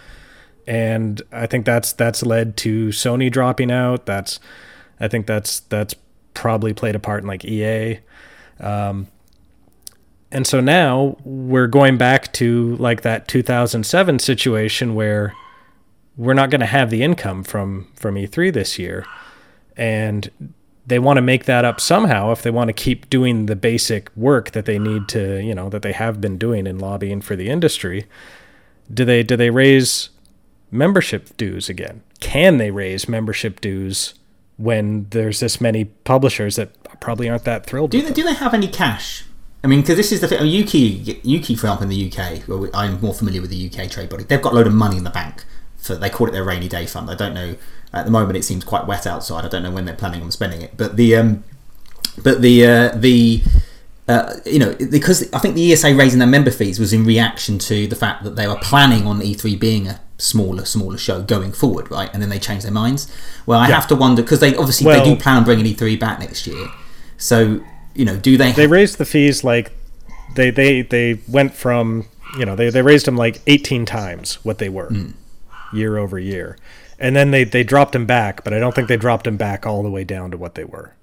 And 0.67 1.21
i 1.31 1.47
think 1.47 1.67
that's 1.67 1.93
that's 1.93 2.25
led 2.25 2.57
to 2.59 2.89
sony 2.89 3.31
dropping 3.31 3.71
out. 3.71 4.07
That's 4.07 4.41
i 4.99 5.09
think 5.09 5.27
that's 5.27 5.61
that's 5.61 5.95
probably 6.35 6.73
played 6.73 6.97
a 6.97 6.99
part 6.99 7.23
in 7.23 7.29
like 7.29 7.45
ea 7.45 8.01
um, 8.61 9.09
and 10.31 10.47
so 10.47 10.61
now 10.61 11.17
we're 11.25 11.69
going 11.69 11.97
back 11.97 12.33
to 12.35 12.77
like 12.77 13.03
that 13.03 13.29
2007 13.29 14.19
situation 14.19 14.95
where 14.95 15.35
we're 16.17 16.35
not 16.35 16.51
going 16.51 16.61
to 16.61 16.67
have 16.67 16.91
the 16.91 17.03
income 17.03 17.45
from 17.45 17.89
from 17.95 18.15
E3 18.17 18.53
this 18.53 18.79
year, 18.79 19.07
and 19.77 20.31
they 20.87 20.99
want 20.99 21.17
to 21.17 21.23
make 21.23 21.45
that 21.45 21.65
up 21.65 21.81
somehow 21.81 22.31
if 22.31 22.43
they 22.43 22.51
want 22.51 22.69
to 22.69 22.73
keep 22.73 23.09
doing 23.09 23.47
the 23.47 23.57
basic 23.57 24.15
work 24.17 24.51
that 24.51 24.67
they 24.67 24.79
need 24.79 25.09
to, 25.09 25.43
you 25.43 25.55
know, 25.55 25.69
that 25.71 25.83
they 25.83 25.93
have 25.93 26.21
been 26.21 26.37
doing 26.37 26.67
in 26.67 26.79
lobbying 26.79 27.21
for 27.21 27.37
the 27.37 27.49
industry. 27.49 28.07
Do 28.93 29.05
they 29.05 29.23
do 29.23 29.37
they 29.37 29.51
raise 29.51 30.11
membership 30.71 31.37
dues 31.37 31.69
again? 31.69 32.03
Can 32.21 32.59
they 32.59 32.71
raise 32.71 33.09
membership 33.09 33.61
dues 33.61 34.15
when 34.57 35.07
there's 35.11 35.41
this 35.41 35.61
many 35.61 35.87
publishers 35.87 36.57
that 36.57 37.01
probably 37.01 37.29
aren't 37.29 37.45
that 37.45 37.67
thrilled? 37.67 37.91
Do 37.91 38.03
they, 38.03 38.13
do 38.13 38.23
they 38.23 38.35
have 38.35 38.55
any 38.55 38.69
cash? 38.69 39.25
I 39.63 39.67
mean, 39.67 39.81
because 39.81 39.97
this 39.97 40.13
is 40.13 40.21
the 40.21 40.29
thing. 40.29 40.41
I 40.41 40.43
mean, 40.43 40.63
Ukie, 40.63 41.23
Ukie, 41.23 41.59
for 41.59 41.67
example, 41.67 41.85
in 41.85 41.89
the 41.89 42.13
UK, 42.13 42.47
well, 42.47 42.69
I'm 42.75 43.01
more 43.01 43.15
familiar 43.15 43.41
with 43.41 43.51
the 43.51 43.67
UK 43.67 43.91
trade 43.91 44.11
body. 44.11 44.25
They've 44.25 44.43
got 44.43 44.53
a 44.53 44.57
load 44.57 44.67
of 44.67 44.75
money 44.75 44.99
in 44.99 45.05
the 45.05 45.11
bank. 45.11 45.45
For, 45.79 45.95
they 45.95 46.11
call 46.11 46.29
it 46.29 46.33
their 46.33 46.45
rainy 46.45 46.69
day 46.69 46.85
fund. 46.85 47.11
I 47.11 47.15
don't 47.15 47.33
know. 47.33 47.57
At 47.95 48.05
the 48.05 48.11
moment, 48.11 48.37
it 48.37 48.43
seems 48.45 48.65
quite 48.65 48.87
wet 48.87 49.07
outside. 49.07 49.45
I 49.45 49.49
don't 49.49 49.63
know 49.63 49.71
when 49.71 49.85
they're 49.85 49.95
planning 49.95 50.23
on 50.23 50.31
spending 50.31 50.63
it. 50.63 50.77
But 50.77 50.97
the 50.97 51.17
um, 51.17 51.45
but 52.23 52.43
the 52.43 52.67
uh, 52.67 52.89
the 52.97 53.43
uh, 54.09 54.35
you 54.45 54.59
know 54.59 54.75
because 54.91 55.33
I 55.33 55.39
think 55.39 55.55
the 55.55 55.73
ESA 55.73 55.95
raising 55.95 56.19
their 56.19 56.29
member 56.29 56.51
fees 56.51 56.79
was 56.79 56.93
in 56.93 57.05
reaction 57.05 57.59
to 57.61 57.87
the 57.87 57.97
fact 57.97 58.25
that 58.25 58.37
they 58.37 58.47
were 58.49 58.57
planning 58.61 59.07
on 59.07 59.21
E3 59.21 59.59
being 59.59 59.87
a 59.89 60.01
smaller 60.19 60.65
smaller 60.65 60.99
show 60.99 61.23
going 61.23 61.53
forward, 61.53 61.91
right? 61.91 62.11
And 62.13 62.21
then 62.23 62.31
they 62.31 62.39
changed 62.39 62.65
their 62.65 62.73
minds. 62.73 63.11
Well, 63.47 63.59
I 63.61 63.69
Yeah. 63.69 63.75
have 63.77 63.89
to 63.89 63.97
wonder 63.97 64.23
because 64.23 64.41
they 64.41 64.55
obviously 64.57 64.87
Well- 64.87 65.05
they 65.05 65.15
do 65.15 65.21
plan 65.21 65.37
on 65.37 65.45
bringing 65.45 65.65
E3 65.67 65.97
back 65.99 66.19
next 66.19 66.47
year. 66.47 66.69
So 67.17 67.61
you 67.95 68.05
know, 68.05 68.17
do 68.17 68.37
they? 68.37 68.51
they 68.53 68.67
raised 68.67 68.99
the 68.99 69.05
fees 69.05 69.45
like 69.45 69.71
they 70.35 70.51
they 70.51 70.83
they 70.83 71.21
went 71.29 71.55
from 71.55 72.07
you 72.39 72.45
know 72.45 72.57
they, 72.57 72.71
they 72.71 72.83
raised 72.83 73.07
them 73.07 73.17
like 73.17 73.41
18 73.47 73.87
times 73.87 74.35
what 74.43 74.59
they 74.59 74.69
were 74.69 74.93
year 75.73 75.97
over 75.97 76.19
year 76.19 76.57
and 76.99 77.15
then 77.15 77.31
they 77.31 77.45
they 77.45 77.63
dropped 77.63 77.95
him 77.95 78.07
back 78.07 78.45
but 78.45 78.53
i 78.53 78.59
don't 78.59 78.75
think 78.75 78.89
they 78.89 78.97
dropped 78.97 79.27
him 79.27 79.37
back 79.37 79.67
all 79.67 79.83
the 79.83 79.91
way 79.91 80.05
down 80.05 80.31
to 80.31 80.37
what 80.37 80.55
they 80.55 80.65
were 80.65 80.95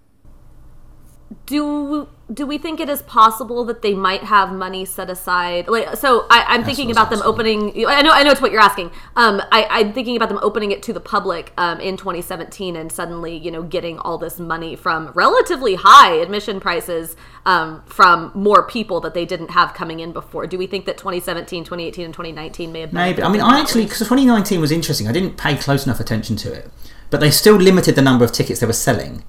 do 1.45 2.07
do 2.33 2.45
we 2.45 2.57
think 2.57 2.79
it 2.79 2.87
is 2.87 3.01
possible 3.01 3.65
that 3.65 3.81
they 3.81 3.93
might 3.93 4.23
have 4.23 4.53
money 4.53 4.85
set 4.85 5.09
aside? 5.09 5.67
Like 5.67 5.95
so 5.97 6.25
I, 6.29 6.45
i'm 6.47 6.63
thinking 6.63 6.91
about 6.91 7.09
them 7.09 7.21
opening 7.23 7.85
i 7.87 8.01
know 8.01 8.11
i 8.11 8.23
know 8.23 8.31
it's 8.31 8.41
what 8.41 8.51
you're 8.51 8.61
asking. 8.61 8.91
Um 9.15 9.41
I, 9.51 9.67
i'm 9.69 9.93
thinking 9.93 10.15
about 10.15 10.29
them 10.29 10.39
opening 10.41 10.71
it 10.71 10.81
to 10.83 10.93
the 10.93 10.99
public 10.99 11.53
um, 11.57 11.79
in 11.79 11.97
2017 11.97 12.75
and 12.75 12.91
suddenly 12.91 13.35
you 13.35 13.51
know 13.51 13.63
getting 13.63 13.99
all 13.99 14.17
this 14.17 14.39
money 14.39 14.75
from 14.75 15.11
relatively 15.13 15.75
high 15.75 16.13
admission 16.13 16.59
prices 16.59 17.15
um, 17.45 17.83
from 17.85 18.31
more 18.33 18.67
people 18.67 18.99
that 19.01 19.13
they 19.13 19.25
didn't 19.25 19.51
have 19.51 19.73
coming 19.73 19.99
in 19.99 20.11
before. 20.11 20.45
Do 20.47 20.57
we 20.57 20.67
think 20.67 20.85
that 20.85 20.97
2017 20.97 21.63
2018 21.63 22.05
and 22.05 22.13
2019 22.13 22.71
may 22.71 22.81
have 22.81 22.93
Maybe. 22.93 23.23
I 23.23 23.29
mean, 23.29 23.41
I 23.41 23.59
actually 23.59 23.85
because 23.85 23.99
2019 23.99 24.61
was 24.61 24.71
interesting. 24.71 25.07
I 25.07 25.11
didn't 25.11 25.37
pay 25.37 25.55
close 25.55 25.85
enough 25.85 25.99
attention 25.99 26.35
to 26.37 26.53
it, 26.53 26.71
but 27.09 27.19
they 27.19 27.31
still 27.31 27.55
limited 27.55 27.95
the 27.95 28.01
number 28.01 28.23
of 28.23 28.31
tickets 28.31 28.59
they 28.59 28.67
were 28.67 28.73
selling, 28.73 29.23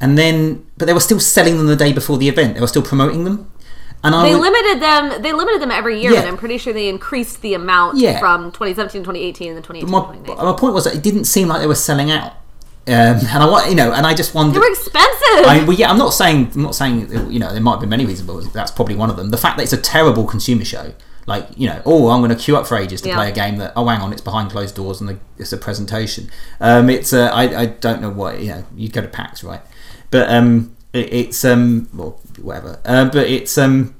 and 0.00 0.16
then 0.18 0.64
but 0.78 0.86
they 0.86 0.92
were 0.94 1.00
still 1.00 1.20
selling 1.20 1.56
them 1.58 1.66
the 1.66 1.76
day 1.76 1.92
before 1.92 2.18
the 2.18 2.28
event. 2.28 2.54
They 2.54 2.60
were 2.60 2.66
still 2.66 2.82
promoting 2.82 3.24
them, 3.24 3.50
and 4.02 4.14
I 4.14 4.28
they 4.28 4.34
would- 4.34 4.40
limited 4.42 4.80
them 4.80 5.22
they 5.22 5.32
limited 5.32 5.60
them 5.60 5.70
every 5.70 6.00
year 6.00 6.12
Yeah. 6.12 6.20
and 6.20 6.28
i'm 6.28 6.36
pretty 6.38 6.56
sure 6.58 6.72
they 6.72 6.88
increased 6.88 7.42
the 7.42 7.54
amount 7.54 7.98
Yeah. 7.98 8.18
from 8.18 8.50
2017 8.52 9.02
2018 9.02 9.48
and 9.48 9.56
then 9.56 9.62
2018 9.62 9.90
my, 9.90 10.00
2019 10.00 10.44
my 10.46 10.52
point 10.58 10.74
was 10.74 10.84
that 10.84 10.94
it 10.94 11.02
didn't 11.02 11.24
seem 11.24 11.48
like 11.48 11.60
they 11.60 11.66
were 11.66 11.74
selling 11.74 12.10
out, 12.10 12.32
um, 12.88 13.20
and 13.34 13.42
I 13.44 13.46
want 13.46 13.68
you 13.68 13.74
know, 13.76 13.92
and 13.92 14.06
I 14.06 14.14
just 14.14 14.34
wondered. 14.34 14.54
they 14.54 14.60
were 14.60 14.70
expensive 14.72 15.16
I, 15.46 15.64
well, 15.66 15.76
yeah, 15.76 15.90
I'm 15.90 15.98
not 15.98 16.10
saying 16.14 16.50
I'm 16.54 16.62
not 16.62 16.74
saying 16.74 16.94
you 17.30 17.38
know 17.38 17.52
there 17.52 17.60
might 17.60 17.80
be 17.80 17.86
many 17.86 18.04
reasons, 18.06 18.26
but 18.28 18.52
that's 18.52 18.70
probably 18.70 18.96
one 18.96 19.10
of 19.10 19.16
them. 19.16 19.30
The 19.30 19.36
fact 19.38 19.56
that 19.58 19.62
it's 19.64 19.72
a 19.72 19.76
terrible 19.80 20.24
consumer 20.24 20.64
show, 20.64 20.92
like 21.26 21.46
you 21.56 21.68
know, 21.68 21.80
oh, 21.86 22.08
I'm 22.08 22.20
going 22.20 22.30
to 22.36 22.42
queue 22.44 22.56
up 22.56 22.66
for 22.66 22.76
ages 22.76 23.00
to 23.02 23.08
Yeah. 23.10 23.14
play 23.16 23.28
a 23.28 23.32
game 23.32 23.58
that 23.58 23.72
oh, 23.76 23.86
hang 23.86 24.00
on, 24.00 24.12
it's 24.12 24.20
behind 24.22 24.50
closed 24.50 24.74
doors 24.74 25.00
and 25.00 25.08
the, 25.10 25.18
it's 25.38 25.52
a 25.52 25.56
presentation. 25.56 26.30
Um, 26.60 26.90
it's 26.90 27.12
uh, 27.12 27.30
I 27.32 27.42
I 27.62 27.66
don't 27.66 28.00
know 28.02 28.10
what 28.10 28.40
you 28.40 28.48
know. 28.48 28.64
You 28.76 28.88
go 28.88 29.02
to 29.02 29.08
PAX, 29.08 29.44
right? 29.44 29.60
But 30.10 30.30
um, 30.30 30.76
it, 30.92 31.12
it's 31.12 31.44
um, 31.44 31.88
well, 31.94 32.20
whatever. 32.40 32.80
Uh, 32.84 33.06
but 33.06 33.28
it's 33.28 33.56
um, 33.58 33.94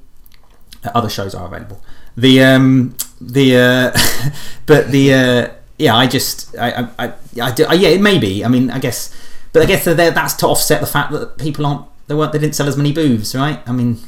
other 0.83 1.09
shows 1.09 1.35
are 1.35 1.47
available. 1.47 1.81
The 2.17 2.43
um, 2.43 2.95
the 3.19 3.57
uh, 3.57 4.31
but 4.65 4.91
the 4.91 5.13
uh, 5.13 5.53
yeah, 5.77 5.95
I 5.95 6.07
just 6.07 6.57
I 6.57 6.71
I, 6.71 7.05
I, 7.05 7.13
I 7.41 7.51
do, 7.51 7.65
yeah, 7.73 7.89
it 7.89 8.01
may 8.01 8.17
be. 8.17 8.43
I 8.43 8.47
mean, 8.47 8.69
I 8.69 8.79
guess, 8.79 9.15
but 9.53 9.63
I 9.63 9.65
guess 9.65 9.85
that 9.85 9.95
that's 9.95 10.33
to 10.35 10.47
offset 10.47 10.81
the 10.81 10.87
fact 10.87 11.11
that 11.11 11.37
people 11.37 11.65
aren't 11.65 11.85
they 12.07 12.15
weren't 12.15 12.33
they 12.33 12.39
didn't 12.39 12.55
sell 12.55 12.67
as 12.67 12.77
many 12.77 12.91
booths, 12.91 13.33
right? 13.33 13.61
I 13.65 13.71
mean, 13.71 13.99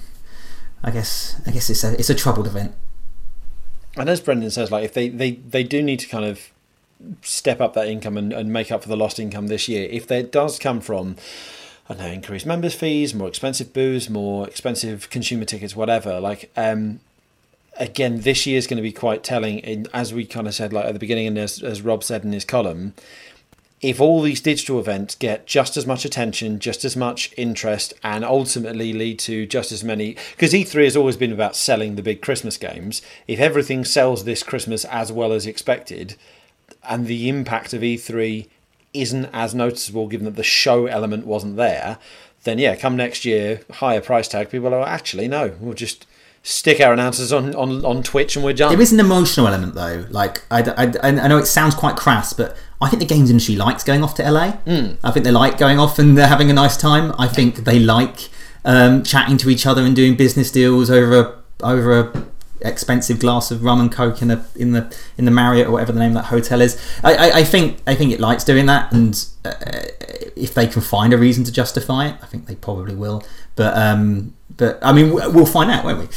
I 0.83 0.91
guess 0.91 1.41
I 1.45 1.51
guess 1.51 1.69
it's 1.69 1.83
a 1.83 1.93
it's 1.93 2.09
a 2.09 2.15
troubled 2.15 2.47
event. 2.47 2.75
And 3.95 4.09
as 4.09 4.21
Brendan 4.21 4.51
says, 4.51 4.71
like 4.71 4.83
if 4.83 4.93
they, 4.93 5.09
they, 5.09 5.31
they 5.31 5.63
do 5.63 5.81
need 5.83 5.99
to 5.99 6.07
kind 6.07 6.25
of 6.25 6.51
step 7.21 7.61
up 7.61 7.73
that 7.73 7.87
income 7.87 8.17
and, 8.17 8.33
and 8.33 8.51
make 8.51 8.71
up 8.71 8.81
for 8.81 8.89
the 8.89 8.97
lost 8.97 9.19
income 9.19 9.47
this 9.47 9.67
year, 9.67 9.87
if 9.89 10.07
that 10.07 10.31
does 10.31 10.57
come 10.57 10.81
from 10.81 11.15
I 11.93 12.07
know, 12.07 12.11
increased 12.11 12.45
members 12.45 12.73
fees, 12.73 13.13
more 13.13 13.27
expensive 13.27 13.73
booze, 13.73 14.09
more 14.09 14.47
expensive 14.47 15.09
consumer 15.09 15.45
tickets, 15.45 15.75
whatever, 15.75 16.19
like 16.19 16.51
um 16.57 16.99
again 17.77 18.21
this 18.21 18.45
year 18.45 18.57
is 18.57 18.67
going 18.67 18.77
to 18.77 18.83
be 18.83 18.91
quite 18.91 19.23
telling 19.23 19.59
in 19.59 19.87
as 19.93 20.13
we 20.13 20.25
kind 20.25 20.47
of 20.47 20.53
said 20.53 20.71
like 20.71 20.85
at 20.85 20.93
the 20.93 20.99
beginning 20.99 21.25
and 21.25 21.37
as, 21.39 21.63
as 21.63 21.81
Rob 21.81 22.03
said 22.03 22.23
in 22.23 22.31
his 22.31 22.45
column, 22.45 22.93
if 23.81 23.99
all 23.99 24.21
these 24.21 24.39
digital 24.39 24.79
events 24.79 25.13
get 25.13 25.45
just 25.45 25.75
as 25.75 25.85
much 25.85 26.05
attention, 26.05 26.57
just 26.57 26.85
as 26.85 26.95
much 26.95 27.33
interest, 27.35 27.93
and 28.01 28.23
ultimately 28.23 28.93
lead 28.93 29.19
to 29.19 29.45
just 29.45 29.73
as 29.73 29.83
many, 29.83 30.15
because 30.31 30.53
E3 30.53 30.85
has 30.85 30.95
always 30.95 31.17
been 31.17 31.33
about 31.33 31.55
selling 31.55 31.95
the 31.95 32.01
big 32.01 32.21
Christmas 32.21 32.55
games. 32.55 33.01
If 33.27 33.41
everything 33.41 33.83
sells 33.83 34.23
this 34.23 34.41
Christmas 34.41 34.85
as 34.85 35.11
well 35.11 35.33
as 35.33 35.45
expected, 35.45 36.15
and 36.87 37.07
the 37.07 37.27
impact 37.27 37.73
of 37.73 37.81
E3 37.81 38.47
isn't 38.93 39.25
as 39.33 39.55
noticeable 39.55 40.07
given 40.07 40.25
that 40.25 40.35
the 40.35 40.43
show 40.43 40.85
element 40.85 41.25
wasn't 41.25 41.55
there, 41.55 41.97
then 42.43 42.59
yeah, 42.59 42.75
come 42.75 42.95
next 42.95 43.25
year, 43.25 43.61
higher 43.71 44.01
price 44.01 44.27
tag, 44.27 44.49
people 44.49 44.73
are 44.73 44.85
actually 44.85 45.27
no, 45.27 45.55
we'll 45.59 45.73
just 45.73 46.05
stick 46.45 46.81
our 46.81 46.91
announcers 46.91 47.31
on, 47.31 47.55
on, 47.55 47.85
on 47.85 48.03
Twitch 48.03 48.35
and 48.35 48.43
we're 48.43 48.53
done. 48.53 48.71
There 48.71 48.81
is 48.81 48.91
an 48.91 48.99
emotional 48.99 49.47
element 49.47 49.75
though. 49.75 50.05
Like 50.09 50.43
I, 50.51 50.61
I, 50.61 50.91
I 51.01 51.27
know 51.27 51.37
it 51.37 51.45
sounds 51.45 51.73
quite 51.73 51.95
crass, 51.95 52.33
but 52.33 52.55
I 52.81 52.89
think 52.89 52.99
the 52.99 53.05
games 53.05 53.29
industry 53.29 53.55
likes 53.55 53.83
going 53.83 54.03
off 54.03 54.13
to 54.15 54.29
LA. 54.29 54.57
Mm. 54.65 54.97
I 55.03 55.11
think 55.11 55.23
they 55.23 55.31
like 55.31 55.57
going 55.57 55.79
off 55.79 55.99
and 55.99 56.17
they're 56.17 56.27
having 56.27 56.49
a 56.49 56.53
nice 56.53 56.75
time. 56.75 57.15
I 57.17 57.27
think 57.27 57.63
they 57.63 57.79
like 57.79 58.29
um, 58.65 59.03
chatting 59.03 59.37
to 59.37 59.49
each 59.49 59.65
other 59.65 59.83
and 59.83 59.95
doing 59.95 60.15
business 60.15 60.51
deals 60.51 60.89
over 60.91 61.19
a, 61.19 61.65
over 61.65 61.99
a 61.99 62.25
expensive 62.63 63.19
glass 63.19 63.51
of 63.51 63.63
rum 63.63 63.79
and 63.79 63.91
coke 63.91 64.21
in 64.21 64.27
the 64.29 64.45
in 64.55 64.71
the 64.71 64.95
in 65.17 65.25
the 65.25 65.31
Marriott 65.31 65.67
or 65.67 65.71
whatever 65.71 65.91
the 65.91 65.99
name 65.99 66.11
of 66.11 66.23
that 66.23 66.25
hotel 66.25 66.61
is. 66.61 66.79
I, 67.03 67.15
I, 67.15 67.37
I 67.39 67.43
think 67.43 67.79
I 67.85 67.95
think 67.95 68.11
it 68.11 68.19
likes 68.19 68.43
doing 68.43 68.65
that, 68.67 68.91
and 68.91 69.25
uh, 69.45 69.53
if 70.35 70.53
they 70.53 70.67
can 70.67 70.81
find 70.81 71.13
a 71.13 71.17
reason 71.17 71.43
to 71.45 71.51
justify 71.51 72.07
it, 72.07 72.15
I 72.21 72.25
think 72.25 72.47
they 72.47 72.55
probably 72.55 72.95
will. 72.95 73.23
But 73.55 73.77
um, 73.77 74.33
but 74.57 74.79
I 74.81 74.93
mean, 74.93 75.13
we'll 75.13 75.45
find 75.45 75.69
out, 75.69 75.85
won't 75.85 75.99
we? 75.99 76.07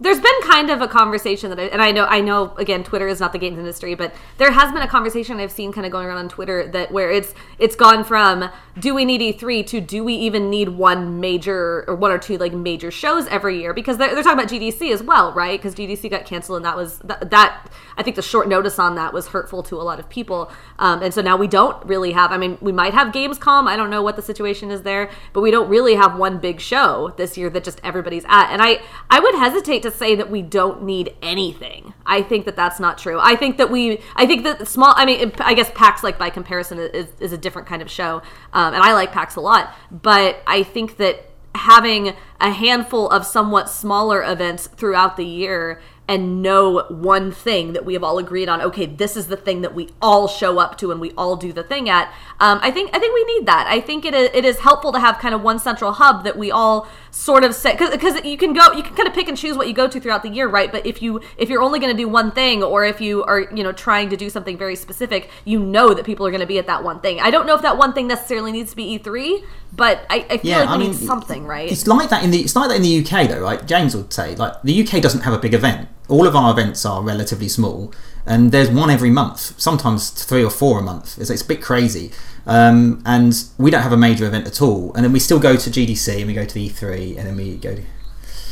There's 0.00 0.20
been 0.20 0.40
kind 0.42 0.70
of 0.70 0.80
a 0.80 0.86
conversation 0.86 1.50
that 1.50 1.58
I, 1.58 1.64
and 1.64 1.82
I 1.82 1.90
know 1.90 2.04
I 2.04 2.20
know 2.20 2.54
again 2.56 2.84
Twitter 2.84 3.08
is 3.08 3.18
not 3.20 3.32
the 3.32 3.38
games 3.38 3.58
industry 3.58 3.94
but 3.94 4.14
there 4.36 4.52
has 4.52 4.72
been 4.72 4.82
a 4.82 4.88
conversation 4.88 5.40
I've 5.40 5.50
seen 5.50 5.72
kind 5.72 5.84
of 5.84 5.92
going 5.92 6.06
around 6.06 6.18
on 6.18 6.28
Twitter 6.28 6.68
that 6.68 6.92
where 6.92 7.10
it's 7.10 7.34
it's 7.58 7.74
gone 7.74 8.04
from 8.04 8.48
do 8.78 8.94
we 8.94 9.04
need 9.04 9.20
E3 9.20 9.66
to 9.66 9.80
do 9.80 10.04
we 10.04 10.14
even 10.14 10.50
need 10.50 10.68
one 10.70 11.20
major 11.20 11.84
or 11.88 11.96
one 11.96 12.12
or 12.12 12.18
two 12.18 12.38
like 12.38 12.52
major 12.52 12.90
shows 12.90 13.26
every 13.26 13.60
year? 13.60 13.74
Because 13.74 13.96
they're, 13.98 14.14
they're 14.14 14.22
talking 14.22 14.38
about 14.38 14.50
GDC 14.50 14.92
as 14.92 15.02
well 15.02 15.32
right? 15.32 15.58
Because 15.58 15.74
GDC 15.74 16.10
got 16.10 16.24
canceled 16.24 16.58
and 16.58 16.64
that 16.64 16.76
was 16.76 16.98
that, 17.00 17.30
that 17.30 17.68
I 17.96 18.02
think 18.02 18.14
the 18.14 18.22
short 18.22 18.48
notice 18.48 18.78
on 18.78 18.94
that 18.94 19.12
was 19.12 19.28
hurtful 19.28 19.64
to 19.64 19.76
a 19.76 19.82
lot 19.82 19.98
of 19.98 20.08
people. 20.08 20.50
Um, 20.78 21.02
and 21.02 21.12
so 21.12 21.22
now 21.22 21.36
we 21.36 21.48
don't 21.48 21.84
really 21.86 22.12
have 22.12 22.30
I 22.30 22.38
mean 22.38 22.56
we 22.60 22.72
might 22.72 22.94
have 22.94 23.12
Gamescom 23.12 23.66
I 23.66 23.76
don't 23.76 23.90
know 23.90 24.02
what 24.02 24.14
the 24.14 24.22
situation 24.22 24.70
is 24.70 24.82
there 24.82 25.10
but 25.32 25.40
we 25.40 25.50
don't 25.50 25.68
really 25.68 25.96
have 25.96 26.16
one 26.16 26.38
big 26.38 26.60
show 26.60 27.12
this 27.16 27.36
year 27.36 27.50
that 27.50 27.64
just 27.64 27.80
everybody's 27.82 28.24
at. 28.28 28.52
And 28.52 28.62
I 28.62 28.80
I 29.10 29.18
would 29.18 29.34
hesitate 29.34 29.82
to 29.82 29.87
say 29.90 30.14
that 30.14 30.30
we 30.30 30.42
don't 30.42 30.82
need 30.82 31.14
anything. 31.22 31.94
I 32.06 32.22
think 32.22 32.44
that 32.46 32.56
that's 32.56 32.80
not 32.80 32.98
true. 32.98 33.18
I 33.20 33.36
think 33.36 33.58
that 33.58 33.70
we, 33.70 34.00
I 34.16 34.26
think 34.26 34.44
that 34.44 34.66
small, 34.68 34.94
I 34.96 35.04
mean, 35.04 35.32
I 35.38 35.54
guess 35.54 35.70
PAX, 35.74 36.02
like 36.02 36.18
by 36.18 36.30
comparison, 36.30 36.78
is, 36.78 37.08
is 37.20 37.32
a 37.32 37.38
different 37.38 37.68
kind 37.68 37.82
of 37.82 37.90
show. 37.90 38.22
Um, 38.52 38.74
and 38.74 38.82
I 38.82 38.92
like 38.94 39.12
PAX 39.12 39.36
a 39.36 39.40
lot. 39.40 39.74
But 39.90 40.42
I 40.46 40.62
think 40.62 40.96
that 40.96 41.30
having 41.54 42.14
a 42.40 42.50
handful 42.50 43.08
of 43.10 43.26
somewhat 43.26 43.68
smaller 43.68 44.22
events 44.22 44.68
throughout 44.68 45.16
the 45.16 45.24
year 45.24 45.80
and 46.08 46.42
know 46.42 46.84
one 46.88 47.30
thing 47.30 47.74
that 47.74 47.84
we 47.84 47.94
have 47.94 48.02
all 48.02 48.18
agreed 48.18 48.48
on 48.48 48.60
okay 48.62 48.86
this 48.86 49.16
is 49.16 49.28
the 49.28 49.36
thing 49.36 49.60
that 49.60 49.74
we 49.74 49.88
all 50.00 50.26
show 50.26 50.58
up 50.58 50.78
to 50.78 50.90
and 50.90 51.00
we 51.00 51.12
all 51.12 51.36
do 51.36 51.52
the 51.52 51.62
thing 51.62 51.88
at 51.88 52.12
um, 52.40 52.58
i 52.62 52.70
think 52.70 52.90
i 52.94 52.98
think 52.98 53.14
we 53.14 53.24
need 53.24 53.46
that. 53.46 53.66
I 53.68 53.80
think 53.80 54.04
it 54.04 54.14
is, 54.14 54.30
it 54.34 54.44
is 54.44 54.58
helpful 54.60 54.92
to 54.92 55.00
have 55.00 55.18
kind 55.18 55.34
of 55.34 55.42
one 55.42 55.58
central 55.58 55.92
hub 55.92 56.24
that 56.24 56.36
we 56.36 56.50
all 56.50 56.88
sort 57.10 57.44
of 57.44 57.54
set 57.54 57.78
because 57.78 58.22
you 58.24 58.36
can 58.36 58.52
go 58.52 58.72
you 58.72 58.82
can 58.82 58.94
kind 58.94 59.08
of 59.08 59.14
pick 59.14 59.28
and 59.28 59.36
choose 59.36 59.56
what 59.56 59.68
you 59.68 59.74
go 59.74 59.88
to 59.88 60.00
throughout 60.00 60.22
the 60.22 60.28
year 60.28 60.48
right? 60.48 60.70
But 60.70 60.86
if 60.86 61.02
you 61.02 61.20
if 61.36 61.48
you're 61.48 61.62
only 61.62 61.78
going 61.78 61.94
to 61.94 62.02
do 62.02 62.08
one 62.08 62.30
thing 62.30 62.62
or 62.62 62.84
if 62.84 63.00
you 63.00 63.24
are 63.24 63.40
you 63.40 63.62
know 63.62 63.72
trying 63.72 64.10
to 64.10 64.16
do 64.16 64.30
something 64.30 64.56
very 64.56 64.76
specific 64.76 65.30
you 65.44 65.58
know 65.58 65.94
that 65.94 66.04
people 66.04 66.26
are 66.26 66.30
going 66.30 66.40
to 66.40 66.46
be 66.46 66.58
at 66.58 66.66
that 66.66 66.84
one 66.84 67.00
thing. 67.00 67.20
I 67.20 67.30
don't 67.30 67.46
know 67.46 67.54
if 67.54 67.62
that 67.62 67.76
one 67.78 67.92
thing 67.92 68.06
necessarily 68.06 68.52
needs 68.52 68.70
to 68.70 68.76
be 68.76 68.98
e3 68.98 69.42
but 69.72 70.06
i, 70.08 70.26
I 70.30 70.38
feel 70.38 70.50
yeah, 70.50 70.60
like 70.60 70.68
we 70.68 70.74
I 70.74 70.78
mean, 70.78 70.90
need 70.92 71.06
something 71.06 71.44
right? 71.44 71.70
it's 71.70 71.86
like 71.86 72.08
that 72.10 72.24
in 72.24 72.30
the 72.30 72.40
it's 72.40 72.56
like 72.56 72.68
that 72.70 72.76
in 72.76 72.82
the 72.82 73.04
uk 73.04 73.28
though 73.28 73.42
right 73.42 73.64
james 73.66 73.94
would 73.94 74.12
say 74.12 74.34
like 74.36 74.62
the 74.62 74.82
uk 74.82 75.02
doesn't 75.02 75.20
have 75.20 75.34
a 75.34 75.38
big 75.38 75.54
event 75.54 75.88
all 76.08 76.26
of 76.26 76.34
our 76.34 76.50
events 76.50 76.84
are 76.84 77.02
relatively 77.02 77.48
small, 77.48 77.92
and 78.26 78.52
there's 78.52 78.70
one 78.70 78.90
every 78.90 79.10
month, 79.10 79.58
sometimes 79.58 80.10
three 80.10 80.44
or 80.44 80.50
four 80.50 80.80
a 80.80 80.82
month. 80.82 81.18
It's, 81.18 81.30
it's 81.30 81.42
a 81.42 81.46
bit 81.46 81.62
crazy. 81.62 82.12
Um, 82.46 83.02
and 83.04 83.34
we 83.58 83.70
don't 83.70 83.82
have 83.82 83.92
a 83.92 83.96
major 83.96 84.26
event 84.26 84.46
at 84.46 84.62
all. 84.62 84.92
And 84.94 85.04
then 85.04 85.12
we 85.12 85.20
still 85.20 85.38
go 85.38 85.56
to 85.56 85.70
GDC 85.70 86.18
and 86.18 86.26
we 86.26 86.34
go 86.34 86.46
to 86.46 86.54
the 86.54 86.68
E3 86.68 87.18
and 87.18 87.26
then 87.26 87.36
we 87.36 87.56
go 87.56 87.74
to. 87.74 87.82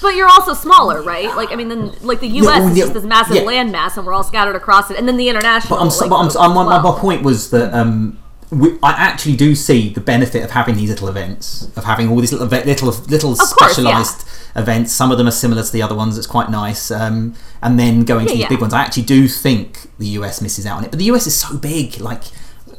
But 0.02 0.14
you're 0.14 0.28
also 0.28 0.52
smaller, 0.52 1.02
right? 1.02 1.34
Like 1.34 1.50
I 1.50 1.56
mean, 1.56 1.70
then 1.70 1.92
like 2.02 2.20
the 2.20 2.28
U.S. 2.28 2.70
Is 2.70 2.76
just 2.76 2.92
this 2.92 3.04
massive 3.04 3.36
yeah. 3.36 3.42
landmass, 3.42 3.96
and 3.96 4.06
we're 4.06 4.12
all 4.12 4.22
scattered 4.22 4.54
across 4.54 4.90
it. 4.90 4.98
And 4.98 5.08
then 5.08 5.16
the 5.16 5.30
international. 5.30 5.78
But 5.78 5.82
I'm, 5.82 5.88
like, 5.88 6.10
but 6.10 6.16
I'm, 6.16 6.50
I'm, 6.50 6.54
well. 6.54 6.64
my, 6.66 6.82
my 6.82 6.98
point 6.98 7.22
was 7.22 7.48
that 7.50 7.72
um, 7.72 8.18
we, 8.50 8.78
I 8.82 8.92
actually 8.92 9.37
do 9.37 9.54
see 9.54 9.88
the 9.88 10.00
benefit 10.00 10.44
of 10.44 10.52
having 10.52 10.76
these 10.76 10.88
little 10.88 11.09
events, 11.09 11.68
of 11.76 11.85
having 11.85 12.09
all 12.09 12.20
these 12.20 12.32
little 12.32 12.46
little 12.46 12.88
little 12.88 13.35
specialized 13.37 14.24
yeah. 14.54 14.62
events. 14.62 14.92
Some 14.92 15.11
of 15.11 15.18
them 15.18 15.26
are 15.26 15.32
similar 15.32 15.62
to 15.62 15.72
the 15.72 15.82
other 15.82 15.94
ones. 15.94 16.16
It's 16.16 16.26
quite 16.26 16.50
nice. 16.50 16.90
Um, 16.90 17.35
and 17.62 17.78
then 17.78 18.04
going 18.04 18.26
yeah, 18.26 18.28
to 18.28 18.35
these 18.35 18.42
yeah. 18.42 18.48
big 18.48 18.61
ones. 18.61 18.72
I 18.72 18.82
actually 18.82 19.04
do 19.04 19.26
think 19.26 19.90
the 19.98 20.06
US 20.09 20.40
misses 20.40 20.64
out 20.64 20.78
on 20.78 20.85
it, 20.85 20.90
but 20.90 20.98
the 20.98 21.06
US 21.06 21.26
is 21.26 21.35
so 21.35 21.56
big. 21.56 21.98
Like 21.98 22.22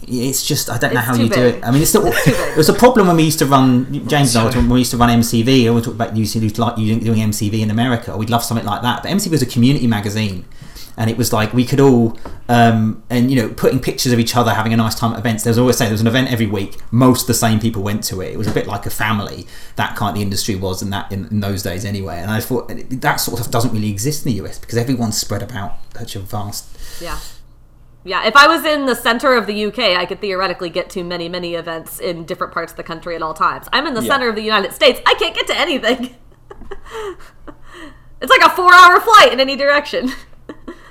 it's 0.03 0.45
just 0.45 0.69
I 0.69 0.77
don't 0.77 0.93
know 0.93 1.01
it's 1.01 1.08
how 1.08 1.15
you 1.15 1.30
big. 1.30 1.34
do 1.34 1.41
it. 1.41 1.63
I 1.65 1.71
mean, 1.71 1.82
it's 1.82 1.89
still 1.89 2.03
it 2.08 2.58
was 2.58 2.69
a 2.69 2.73
problem 2.73 3.08
when 3.08 3.17
we 3.17 3.23
used 3.23 3.39
to 3.39 3.45
run 3.45 4.08
James 4.08 4.36
and 4.36 4.47
I 4.47 4.58
when 4.58 4.69
we 4.69 4.80
used 4.80 4.91
to 4.91 4.97
run 4.97 5.10
MCV. 5.10 5.67
I 5.67 5.69
want 5.71 5.84
to 5.84 5.91
talk 5.91 5.95
about 5.95 6.15
using 6.15 6.41
like 6.41 6.75
doing 6.77 7.01
MCV 7.01 7.60
in 7.60 7.71
America. 7.71 8.15
We'd 8.15 8.30
love 8.30 8.43
something 8.43 8.65
like 8.65 8.84
that. 8.84 9.03
But 9.03 9.12
MCV 9.12 9.32
was 9.32 9.41
a 9.41 9.45
community 9.45 9.88
magazine 9.88 10.45
and 10.97 11.10
it 11.10 11.17
was 11.17 11.31
like 11.31 11.53
we 11.53 11.63
could 11.63 11.79
all 11.79 12.17
um, 12.49 13.03
and 13.10 13.29
you 13.31 13.41
know 13.41 13.49
putting 13.53 13.79
pictures 13.79 14.12
of 14.12 14.19
each 14.19 14.36
other 14.36 14.53
having 14.53 14.73
a 14.73 14.77
nice 14.77 14.95
time 14.95 15.13
at 15.13 15.19
events 15.19 15.43
there's 15.43 15.57
always 15.57 15.77
say 15.77 15.86
there 15.86 15.93
was 15.93 16.01
an 16.01 16.07
event 16.07 16.31
every 16.31 16.47
week 16.47 16.77
most 16.91 17.21
of 17.21 17.27
the 17.27 17.33
same 17.33 17.60
people 17.60 17.83
went 17.83 18.03
to 18.03 18.21
it 18.21 18.33
it 18.33 18.38
was 18.38 18.47
a 18.47 18.53
bit 18.53 18.67
like 18.67 18.86
a 18.86 18.89
family 18.89 19.45
that 19.75 19.95
kind 19.95 20.10
of 20.10 20.15
the 20.15 20.21
industry 20.21 20.55
was 20.55 20.81
in 20.81 20.89
that 20.89 21.10
in, 21.12 21.27
in 21.27 21.39
those 21.39 21.63
days 21.63 21.86
anyway 21.86 22.17
and 22.17 22.31
i 22.31 22.39
thought 22.39 22.71
that 22.89 23.17
sort 23.17 23.39
of 23.39 23.51
doesn't 23.51 23.71
really 23.71 23.89
exist 23.89 24.25
in 24.25 24.33
the 24.33 24.41
us 24.41 24.57
because 24.60 24.77
everyone's 24.77 25.17
spread 25.17 25.43
about 25.43 25.75
such 25.93 26.15
a 26.15 26.19
vast 26.19 27.01
yeah 27.01 27.19
yeah, 28.03 28.25
if 28.25 28.38
I 28.38 28.47
was 28.47 28.63
in 28.63 28.86
the 28.86 28.95
center 28.95 29.33
of 29.33 29.47
the 29.47 29.65
UK, 29.65 29.79
I 29.79 30.05
could 30.05 30.21
theoretically 30.21 30.69
get 30.69 30.89
to 30.91 31.03
many, 31.03 31.27
many 31.27 31.55
events 31.55 31.99
in 31.99 32.23
different 32.23 32.53
parts 32.53 32.71
of 32.71 32.77
the 32.77 32.83
country 32.83 33.17
at 33.17 33.21
all 33.21 33.33
times. 33.33 33.67
I'm 33.73 33.86
in 33.86 33.95
the 33.95 34.01
yeah. 34.01 34.07
center 34.07 34.29
of 34.29 34.36
the 34.36 34.43
United 34.43 34.71
States. 34.71 35.01
I 35.05 35.13
can't 35.15 35.36
get 35.36 35.45
to 35.47 35.57
anything. 35.57 36.15
it's 38.21 38.29
like 38.29 38.41
a 38.43 38.49
four 38.51 38.73
hour 38.73 39.01
flight 39.01 39.33
in 39.33 39.41
any 39.41 39.57
direction. 39.57 40.13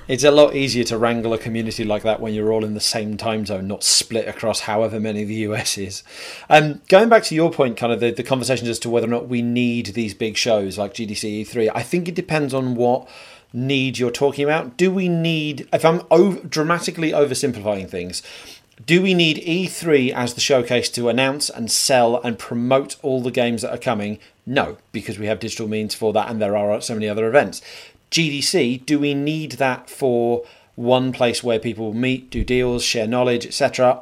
It's 0.07 0.23
a 0.23 0.31
lot 0.31 0.55
easier 0.55 0.85
to 0.85 0.97
wrangle 0.97 1.33
a 1.33 1.37
community 1.37 1.83
like 1.83 2.03
that 2.03 2.21
when 2.21 2.33
you're 2.33 2.53
all 2.53 2.63
in 2.63 2.73
the 2.73 2.79
same 2.79 3.17
time 3.17 3.45
zone, 3.45 3.67
not 3.67 3.83
split 3.83 4.25
across 4.25 4.61
however 4.61 5.01
many 5.01 5.25
the 5.25 5.35
US 5.35 5.77
is. 5.77 6.01
Um, 6.49 6.81
going 6.87 7.09
back 7.09 7.23
to 7.23 7.35
your 7.35 7.51
point, 7.51 7.75
kind 7.75 7.91
of 7.91 7.99
the, 7.99 8.11
the 8.11 8.23
conversations 8.23 8.69
as 8.69 8.79
to 8.79 8.89
whether 8.89 9.05
or 9.05 9.09
not 9.09 9.27
we 9.27 9.41
need 9.41 9.87
these 9.87 10.13
big 10.13 10.37
shows 10.37 10.77
like 10.77 10.93
GDC 10.93 11.41
E3, 11.41 11.71
I 11.75 11.83
think 11.83 12.07
it 12.07 12.15
depends 12.15 12.53
on 12.53 12.75
what 12.75 13.09
need 13.51 13.97
you're 13.97 14.09
talking 14.09 14.45
about. 14.45 14.77
Do 14.77 14.91
we 14.91 15.09
need, 15.09 15.67
if 15.73 15.83
I'm 15.83 16.01
over, 16.09 16.39
dramatically 16.47 17.11
oversimplifying 17.11 17.89
things, 17.89 18.23
do 18.85 19.01
we 19.01 19.13
need 19.13 19.37
E3 19.37 20.13
as 20.13 20.35
the 20.35 20.41
showcase 20.41 20.87
to 20.91 21.09
announce 21.09 21.49
and 21.49 21.69
sell 21.69 22.21
and 22.21 22.39
promote 22.39 22.95
all 23.01 23.21
the 23.21 23.31
games 23.31 23.61
that 23.61 23.73
are 23.73 23.77
coming? 23.77 24.19
No, 24.45 24.77
because 24.93 25.19
we 25.19 25.25
have 25.25 25.39
digital 25.39 25.67
means 25.67 25.95
for 25.95 26.13
that 26.13 26.29
and 26.29 26.41
there 26.41 26.55
are 26.55 26.79
so 26.79 26.93
many 26.93 27.09
other 27.09 27.27
events. 27.27 27.61
GDC, 28.11 28.85
do 28.85 28.99
we 28.99 29.13
need 29.13 29.53
that 29.53 29.89
for 29.89 30.43
one 30.75 31.11
place 31.11 31.43
where 31.43 31.59
people 31.59 31.93
meet, 31.93 32.29
do 32.29 32.43
deals, 32.43 32.83
share 32.83 33.07
knowledge, 33.07 33.45
etc.? 33.45 34.01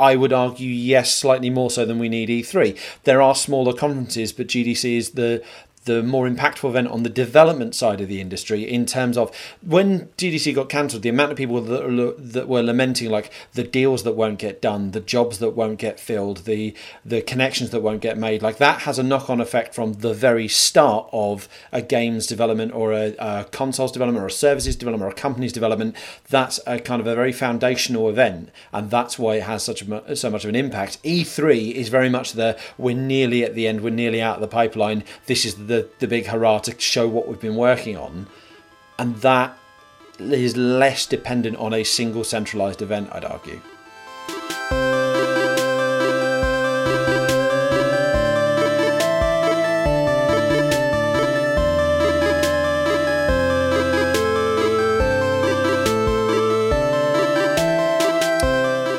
I 0.00 0.14
would 0.14 0.32
argue 0.32 0.70
yes, 0.70 1.14
slightly 1.14 1.50
more 1.50 1.70
so 1.70 1.84
than 1.84 1.98
we 1.98 2.08
need 2.08 2.28
E3. 2.28 2.78
There 3.02 3.20
are 3.20 3.34
smaller 3.34 3.72
conferences, 3.72 4.32
but 4.32 4.46
GDC 4.46 4.96
is 4.96 5.10
the 5.10 5.42
the 5.88 6.02
more 6.02 6.28
impactful 6.28 6.68
event 6.68 6.86
on 6.88 7.02
the 7.02 7.08
development 7.08 7.74
side 7.74 8.00
of 8.02 8.08
the 8.08 8.20
industry 8.20 8.62
in 8.62 8.84
terms 8.84 9.16
of 9.16 9.34
when 9.62 10.06
GDC 10.18 10.54
got 10.54 10.68
cancelled, 10.68 11.02
the 11.02 11.08
amount 11.08 11.32
of 11.32 11.38
people 11.38 11.62
that, 11.62 12.14
that 12.18 12.46
were 12.46 12.62
lamenting 12.62 13.08
like 13.10 13.32
the 13.54 13.64
deals 13.64 14.02
that 14.02 14.12
won't 14.12 14.38
get 14.38 14.60
done, 14.60 14.90
the 14.90 15.00
jobs 15.00 15.38
that 15.38 15.50
won't 15.50 15.78
get 15.78 15.98
filled, 15.98 16.44
the 16.44 16.74
the 17.04 17.22
connections 17.22 17.70
that 17.70 17.80
won't 17.80 18.02
get 18.02 18.18
made, 18.18 18.42
like 18.42 18.58
that 18.58 18.82
has 18.82 18.98
a 18.98 19.02
knock 19.02 19.30
on 19.30 19.40
effect 19.40 19.74
from 19.74 19.94
the 19.94 20.12
very 20.12 20.46
start 20.46 21.08
of 21.10 21.48
a 21.72 21.80
games 21.80 22.26
development 22.26 22.74
or 22.74 22.92
a, 22.92 23.14
a 23.18 23.44
consoles 23.50 23.90
development 23.90 24.22
or 24.22 24.26
a 24.26 24.30
services 24.30 24.76
development 24.76 25.10
or 25.10 25.12
a 25.12 25.18
company's 25.18 25.54
development. 25.54 25.96
That's 26.28 26.60
a 26.66 26.78
kind 26.78 27.00
of 27.00 27.06
a 27.06 27.14
very 27.14 27.32
foundational 27.32 28.10
event, 28.10 28.50
and 28.74 28.90
that's 28.90 29.18
why 29.18 29.36
it 29.36 29.44
has 29.44 29.62
such 29.62 29.80
a, 29.80 30.14
so 30.14 30.28
much 30.28 30.44
of 30.44 30.50
an 30.50 30.56
impact. 30.56 31.02
E3 31.02 31.72
is 31.72 31.88
very 31.88 32.10
much 32.10 32.34
the 32.34 32.58
we're 32.76 32.94
nearly 32.94 33.42
at 33.42 33.54
the 33.54 33.66
end, 33.66 33.80
we're 33.80 33.90
nearly 33.90 34.20
out 34.20 34.34
of 34.34 34.42
the 34.42 34.48
pipeline. 34.48 35.02
This 35.24 35.46
is 35.46 35.66
the 35.66 35.77
the, 35.98 36.06
big 36.06 36.26
hurrah 36.26 36.58
to 36.60 36.78
show 36.80 37.08
what 37.08 37.28
we've 37.28 37.40
been 37.40 37.56
working 37.56 37.96
on. 37.96 38.26
And 38.98 39.16
that 39.16 39.56
is 40.18 40.56
less 40.56 41.06
dependent 41.06 41.56
on 41.56 41.72
a 41.72 41.84
single 41.84 42.24
centralized 42.24 42.82
event, 42.82 43.10
I'd 43.12 43.24
argue. 43.24 43.60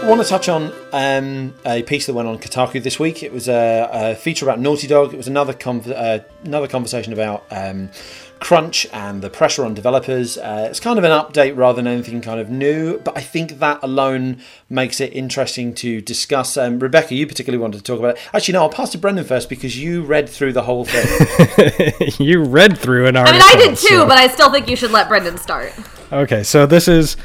Want 0.10 0.24
to 0.24 0.28
touch 0.28 0.50
on 0.50 0.74
um, 0.92 1.54
a 1.68 1.84
piece 1.84 2.08
that 2.08 2.16
went 2.16 2.28
on 2.28 2.40
Kotaku 2.40 2.82
this 2.82 3.00
week. 3.00 3.22
It 3.22 3.32
was 3.32 3.48
a, 3.48 3.88
a 3.92 4.16
feature 4.16 4.44
about 4.44 4.60
Naughty 4.60 4.88
Dog. 4.88 5.14
It 5.14 5.18
was 5.18 5.28
another 5.28 5.56
uh, 5.96 6.20
another 6.44 6.68
conversation 6.68 7.14
about 7.14 7.46
um, 7.52 7.92
crunch 8.40 8.88
and 8.92 9.22
the 9.22 9.30
pressure 9.30 9.64
on 9.64 9.76
developers. 9.76 10.36
Uh, 10.38 10.66
it's 10.68 10.80
kind 10.80 10.98
of 10.98 11.06
an 11.06 11.12
update 11.12 11.56
rather 11.56 11.76
than 11.76 11.86
anything 11.86 12.22
kind 12.22 12.40
of 12.40 12.50
new, 12.50 12.98
but 13.00 13.16
I 13.16 13.22
think 13.22 13.60
that 13.60 13.80
alone 13.84 14.42
makes 14.68 15.00
it 15.00 15.14
interesting 15.14 15.76
to 15.76 16.02
discuss. 16.02 16.58
Um, 16.58 16.80
Rebekah, 16.80 17.14
you 17.14 17.28
particularly 17.28 17.62
wanted 17.62 17.78
to 17.78 17.84
talk 17.84 18.00
about 18.00 18.18
it. 18.18 18.22
Actually, 18.34 18.54
no, 18.54 18.64
I'll 18.64 18.70
pass 18.70 18.90
to 18.94 18.98
Brendan 18.98 19.26
first 19.26 19.48
because 19.48 19.78
you 19.80 20.02
read 20.04 20.28
through 20.28 20.54
the 20.54 20.64
whole 20.64 20.86
thing. 20.86 22.12
you 22.18 22.44
read 22.44 22.80
through 22.80 23.06
an 23.06 23.16
I 23.16 23.20
article. 23.22 23.40
mean, 23.40 23.48
I 23.48 23.56
did 23.68 23.78
too, 23.78 23.88
so- 24.00 24.08
but 24.08 24.18
I 24.18 24.28
still 24.28 24.52
think 24.52 24.68
you 24.68 24.76
should 24.76 24.92
let 24.92 25.08
Brendan 25.08 25.38
start. 25.38 25.72
Okay, 26.12 26.42
so 26.42 26.66
this 26.66 26.88
is 26.88 27.16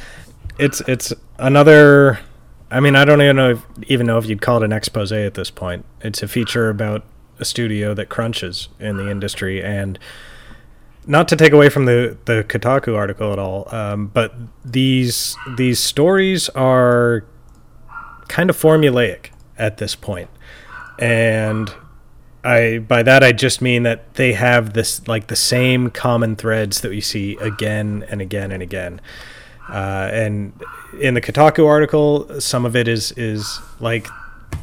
it's 0.58 0.82
it's 0.86 1.14
another 1.38 2.20
I 2.70 2.80
mean, 2.80 2.96
I 2.96 3.04
don't 3.04 3.20
even 3.22 3.36
know 3.36 3.50
if, 3.50 3.66
even 3.86 4.06
know 4.06 4.18
if 4.18 4.26
you'd 4.26 4.40
call 4.40 4.62
it 4.62 4.64
an 4.64 4.72
expose 4.72 5.12
at 5.12 5.34
this 5.34 5.50
point. 5.50 5.84
It's 6.00 6.22
a 6.22 6.28
feature 6.28 6.68
about 6.68 7.04
a 7.38 7.44
studio 7.44 7.94
that 7.94 8.08
crunches 8.08 8.68
in 8.78 8.96
the 8.96 9.10
industry 9.10 9.62
and 9.62 9.98
not 11.06 11.28
to 11.28 11.36
take 11.36 11.52
away 11.52 11.68
from 11.68 11.84
the 11.84 12.16
the 12.24 12.44
Kotaku 12.44 12.96
article 12.96 13.32
at 13.32 13.38
all, 13.38 13.72
um, 13.74 14.06
but 14.08 14.34
these 14.64 15.36
these 15.56 15.78
stories 15.78 16.48
are 16.50 17.24
kind 18.28 18.48
of 18.48 18.56
formulaic 18.56 19.26
at 19.58 19.76
this 19.76 19.94
point, 19.94 20.30
and 20.98 21.72
I 22.42 22.78
by 22.78 23.02
that 23.02 23.22
I 23.22 23.32
just 23.32 23.60
mean 23.60 23.82
that 23.82 24.14
they 24.14 24.32
have 24.32 24.72
this 24.72 25.06
like 25.06 25.26
the 25.26 25.36
same 25.36 25.90
common 25.90 26.36
threads 26.36 26.80
that 26.80 26.90
we 26.90 27.00
see 27.00 27.36
again 27.36 28.04
and 28.08 28.20
again 28.20 28.50
and 28.50 28.62
again. 28.62 29.00
Uh, 29.68 30.10
and 30.12 30.52
in 31.00 31.14
the 31.14 31.20
Kotaku 31.20 31.66
article, 31.66 32.40
some 32.40 32.66
of 32.66 32.76
it 32.76 32.88
is 32.88 33.12
is 33.12 33.60
like 33.80 34.08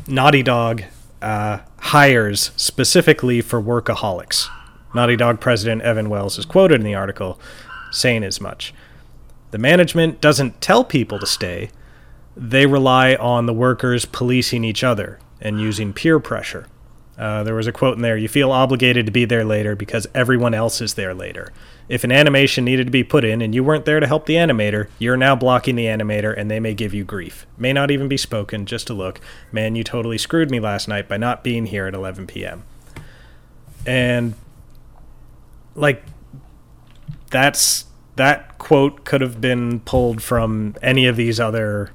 Naughty 0.07 0.43
Dog 0.43 0.83
uh, 1.21 1.59
hires 1.79 2.51
specifically 2.55 3.41
for 3.41 3.61
workaholics. 3.61 4.47
Naughty 4.93 5.15
Dog 5.15 5.39
president 5.39 5.81
Evan 5.81 6.09
Wells 6.09 6.37
is 6.37 6.45
quoted 6.45 6.75
in 6.75 6.83
the 6.83 6.95
article 6.95 7.39
saying 7.91 8.23
as 8.23 8.39
much. 8.39 8.73
The 9.51 9.57
management 9.57 10.21
doesn't 10.21 10.61
tell 10.61 10.83
people 10.83 11.19
to 11.19 11.25
stay; 11.25 11.71
they 12.37 12.65
rely 12.65 13.15
on 13.15 13.45
the 13.45 13.53
workers 13.53 14.05
policing 14.05 14.63
each 14.63 14.83
other 14.83 15.19
and 15.41 15.59
using 15.59 15.93
peer 15.93 16.19
pressure. 16.19 16.67
Uh, 17.17 17.43
there 17.43 17.55
was 17.55 17.67
a 17.67 17.71
quote 17.71 17.95
in 17.95 18.01
there 18.01 18.17
you 18.17 18.27
feel 18.27 18.51
obligated 18.51 19.05
to 19.05 19.11
be 19.11 19.25
there 19.25 19.43
later 19.43 19.75
because 19.75 20.07
everyone 20.15 20.53
else 20.53 20.81
is 20.81 20.93
there 20.93 21.13
later. 21.13 21.51
If 21.91 22.03
an 22.03 22.11
animation 22.11 22.63
needed 22.63 22.85
to 22.85 22.91
be 22.91 23.03
put 23.03 23.25
in 23.25 23.41
and 23.41 23.53
you 23.53 23.63
weren't 23.63 23.85
there 23.85 23.99
to 23.99 24.07
help 24.07 24.25
the 24.25 24.35
animator, 24.35 24.87
you're 24.97 25.17
now 25.17 25.35
blocking 25.35 25.75
the 25.75 25.85
animator 25.85 26.33
and 26.35 26.49
they 26.49 26.59
may 26.59 26.73
give 26.73 26.93
you 26.93 27.03
grief. 27.03 27.45
May 27.57 27.73
not 27.73 27.91
even 27.91 28.07
be 28.07 28.17
spoken, 28.17 28.65
just 28.65 28.89
a 28.89 28.93
look. 28.93 29.19
Man, 29.51 29.75
you 29.75 29.83
totally 29.83 30.17
screwed 30.17 30.49
me 30.49 30.59
last 30.59 30.87
night 30.87 31.09
by 31.09 31.17
not 31.17 31.43
being 31.43 31.65
here 31.65 31.87
at 31.87 31.93
11 31.93 32.27
p.m. 32.27 32.63
And, 33.85 34.35
like, 35.75 36.03
that's. 37.29 37.85
That 38.17 38.57
quote 38.57 39.05
could 39.05 39.21
have 39.21 39.39
been 39.39 39.79
pulled 39.79 40.21
from 40.21 40.75
any 40.81 41.07
of 41.07 41.15
these 41.15 41.39
other 41.39 41.91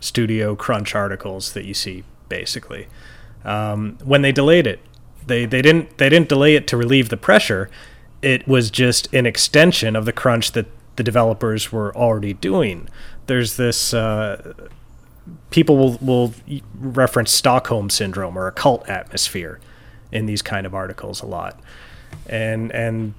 studio 0.00 0.56
crunch 0.56 0.94
articles 0.94 1.52
that 1.52 1.64
you 1.64 1.72
see, 1.72 2.02
basically 2.28 2.88
um, 3.44 3.98
when 4.02 4.22
they 4.22 4.32
delayed 4.32 4.66
it. 4.66 4.80
They 5.26 5.46
they 5.46 5.62
didn't 5.62 5.96
they 5.98 6.08
didn't 6.08 6.28
delay 6.28 6.54
it 6.54 6.66
to 6.68 6.76
relieve 6.76 7.08
the 7.08 7.16
pressure. 7.16 7.70
It 8.24 8.48
was 8.48 8.70
just 8.70 9.12
an 9.12 9.26
extension 9.26 9.96
of 9.96 10.04
the 10.04 10.12
crunch 10.12 10.52
that 10.52 10.66
the 10.96 11.02
developers 11.02 11.70
were 11.70 11.94
already 11.96 12.32
doing. 12.32 12.88
There's 13.26 13.56
this 13.56 13.92
uh, 13.92 14.54
people 15.50 15.76
will 15.76 15.98
will 16.00 16.34
reference 16.78 17.30
Stockholm 17.32 17.90
syndrome 17.90 18.38
or 18.38 18.46
a 18.46 18.52
cult 18.52 18.88
atmosphere 18.88 19.60
in 20.10 20.26
these 20.26 20.42
kind 20.42 20.66
of 20.66 20.74
articles 20.74 21.20
a 21.20 21.26
lot, 21.26 21.60
and 22.26 22.72
and 22.72 23.14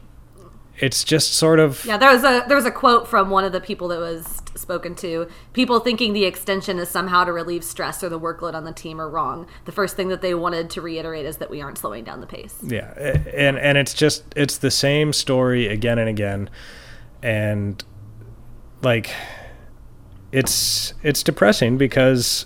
it's 0.79 1.03
just 1.03 1.33
sort 1.33 1.59
of 1.59 1.85
Yeah, 1.85 1.97
there 1.97 2.11
was 2.11 2.23
a 2.23 2.43
there 2.47 2.57
was 2.57 2.65
a 2.65 2.71
quote 2.71 3.07
from 3.07 3.29
one 3.29 3.43
of 3.43 3.51
the 3.51 3.61
people 3.61 3.87
that 3.89 3.99
was 3.99 4.41
spoken 4.55 4.95
to. 4.95 5.27
People 5.53 5.79
thinking 5.79 6.13
the 6.13 6.25
extension 6.25 6.79
is 6.79 6.89
somehow 6.89 7.23
to 7.23 7.31
relieve 7.31 7.63
stress 7.63 8.03
or 8.03 8.09
the 8.09 8.19
workload 8.19 8.53
on 8.53 8.63
the 8.63 8.71
team 8.71 8.99
are 8.99 9.09
wrong. 9.09 9.47
The 9.65 9.71
first 9.71 9.95
thing 9.95 10.09
that 10.09 10.21
they 10.21 10.33
wanted 10.33 10.69
to 10.71 10.81
reiterate 10.81 11.25
is 11.25 11.37
that 11.37 11.49
we 11.49 11.61
aren't 11.61 11.77
slowing 11.77 12.03
down 12.03 12.21
the 12.21 12.27
pace. 12.27 12.57
Yeah, 12.61 12.91
and 13.33 13.57
and 13.57 13.77
it's 13.77 13.93
just 13.93 14.23
it's 14.35 14.57
the 14.57 14.71
same 14.71 15.13
story 15.13 15.67
again 15.67 15.97
and 15.97 16.09
again, 16.09 16.49
and 17.21 17.83
like 18.81 19.11
it's 20.31 20.93
it's 21.03 21.23
depressing 21.23 21.77
because 21.77 22.45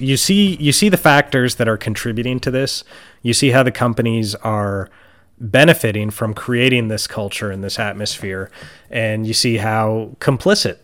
you 0.00 0.16
see 0.16 0.56
you 0.56 0.72
see 0.72 0.88
the 0.88 0.96
factors 0.96 1.56
that 1.56 1.68
are 1.68 1.76
contributing 1.76 2.40
to 2.40 2.50
this. 2.50 2.82
You 3.22 3.32
see 3.32 3.50
how 3.50 3.62
the 3.62 3.70
companies 3.70 4.34
are 4.36 4.90
benefiting 5.50 6.10
from 6.10 6.34
creating 6.34 6.88
this 6.88 7.06
culture 7.06 7.50
and 7.50 7.62
this 7.62 7.78
atmosphere, 7.78 8.50
and 8.90 9.26
you 9.26 9.34
see 9.34 9.58
how 9.58 10.16
complicit 10.18 10.78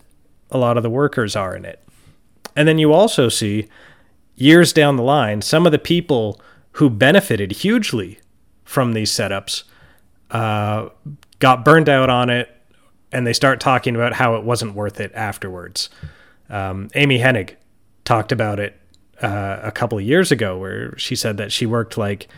a 0.50 0.58
lot 0.58 0.76
of 0.76 0.82
the 0.82 0.90
workers 0.90 1.34
are 1.36 1.56
in 1.56 1.64
it. 1.64 1.82
And 2.56 2.68
then 2.68 2.78
you 2.78 2.92
also 2.92 3.28
see 3.28 3.68
years 4.36 4.72
down 4.72 4.96
the 4.96 5.02
line, 5.02 5.42
some 5.42 5.66
of 5.66 5.72
the 5.72 5.78
people 5.78 6.40
who 6.72 6.90
benefited 6.90 7.52
hugely 7.52 8.18
from 8.64 8.92
these 8.92 9.10
setups 9.10 9.64
uh, 10.30 10.88
got 11.38 11.64
burned 11.64 11.88
out 11.88 12.10
on 12.10 12.30
it, 12.30 12.48
and 13.12 13.26
they 13.26 13.32
start 13.32 13.60
talking 13.60 13.96
about 13.96 14.12
how 14.12 14.36
it 14.36 14.44
wasn't 14.44 14.74
worth 14.74 15.00
it 15.00 15.12
afterwards. 15.14 15.88
Um, 16.48 16.88
Amy 16.94 17.18
Hennig 17.18 17.56
talked 18.04 18.32
about 18.32 18.60
it 18.60 18.76
uh, 19.22 19.58
a 19.62 19.72
couple 19.72 19.98
of 19.98 20.04
years 20.04 20.30
ago, 20.30 20.58
where 20.58 20.96
she 20.98 21.16
said 21.16 21.36
that 21.38 21.50
she 21.52 21.66
worked 21.66 21.96
like 21.96 22.28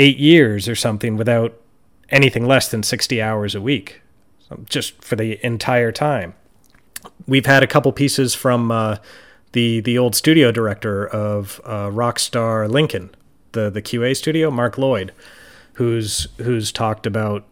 eight 0.00 0.18
years 0.18 0.68
or 0.68 0.74
something 0.74 1.16
without 1.16 1.56
anything 2.08 2.44
less 2.44 2.68
than 2.68 2.82
60 2.82 3.22
hours 3.22 3.54
a 3.54 3.60
week, 3.60 4.02
just 4.64 5.04
for 5.04 5.14
the 5.14 5.38
entire 5.46 5.92
time 5.92 6.34
we've 7.26 7.46
had 7.46 7.62
a 7.62 7.66
couple 7.66 7.92
pieces 7.92 8.34
from 8.34 8.70
uh, 8.70 8.96
the 9.52 9.80
the 9.80 9.98
old 9.98 10.14
studio 10.14 10.50
director 10.52 11.06
of 11.06 11.60
uh, 11.64 11.88
Rockstar 11.88 12.68
Lincoln, 12.68 13.10
the 13.52 13.70
the 13.70 13.82
QA 13.82 14.16
studio, 14.16 14.50
Mark 14.50 14.78
Lloyd, 14.78 15.12
who's 15.74 16.28
who's 16.38 16.72
talked 16.72 17.06
about 17.06 17.44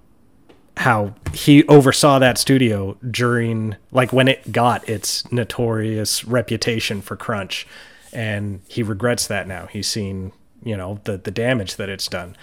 how 0.78 1.14
he 1.34 1.64
oversaw 1.66 2.18
that 2.20 2.38
studio 2.38 2.96
during 3.10 3.76
like 3.90 4.12
when 4.12 4.28
it 4.28 4.52
got 4.52 4.88
its 4.88 5.30
notorious 5.32 6.24
reputation 6.24 7.00
for 7.00 7.16
crunch, 7.16 7.66
and 8.12 8.60
he 8.68 8.82
regrets 8.82 9.26
that 9.26 9.46
now. 9.46 9.66
He's 9.66 9.88
seen 9.88 10.32
you 10.62 10.76
know 10.76 11.00
the 11.04 11.16
the 11.18 11.30
damage 11.30 11.76
that 11.76 11.88
it's 11.88 12.08
done. 12.08 12.36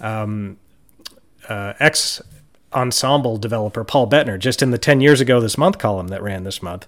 Um, 0.00 0.58
uh, 1.48 1.74
ex 1.78 2.20
ensemble 2.72 3.36
developer 3.36 3.84
Paul 3.84 4.08
Bettner, 4.08 4.38
just 4.38 4.62
in 4.62 4.70
the 4.70 4.78
10 4.78 5.00
years 5.00 5.20
ago 5.20 5.40
this 5.40 5.58
month 5.58 5.78
column 5.78 6.08
that 6.08 6.22
ran 6.22 6.44
this 6.44 6.62
month, 6.62 6.86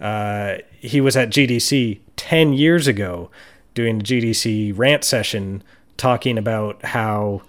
uh, 0.00 0.56
he 0.78 1.00
was 1.00 1.16
at 1.16 1.30
GDC 1.30 2.00
10 2.16 2.52
years 2.52 2.86
ago 2.86 3.30
doing 3.74 4.00
a 4.00 4.04
GDC 4.04 4.76
rant 4.76 5.04
session 5.04 5.62
talking 5.96 6.38
about 6.38 6.84
how 6.86 7.42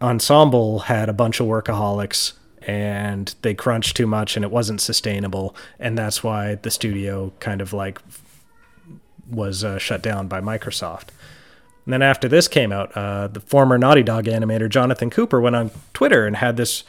ensemble 0.00 0.80
had 0.80 1.08
a 1.08 1.12
bunch 1.12 1.40
of 1.40 1.46
workaholics 1.46 2.32
and 2.62 3.34
they 3.42 3.54
crunched 3.54 3.96
too 3.96 4.06
much 4.06 4.36
and 4.36 4.44
it 4.44 4.50
wasn't 4.50 4.80
sustainable 4.80 5.54
and 5.78 5.98
that's 5.98 6.22
why 6.22 6.54
the 6.56 6.70
studio 6.70 7.32
kind 7.40 7.60
of 7.60 7.72
like 7.72 8.00
was 9.30 9.62
uh, 9.62 9.78
shut 9.78 10.02
down 10.02 10.28
by 10.28 10.40
Microsoft. 10.40 11.08
And 11.84 11.92
then 11.92 12.02
after 12.02 12.28
this 12.28 12.48
came 12.48 12.72
out, 12.72 12.96
uh, 12.96 13.28
the 13.28 13.40
former 13.40 13.78
Naughty 13.78 14.02
Dog 14.02 14.26
animator 14.26 14.68
Jonathan 14.68 15.10
Cooper 15.10 15.40
went 15.40 15.56
on 15.56 15.70
Twitter 15.92 16.26
and 16.26 16.36
had 16.36 16.56
this 16.56 16.84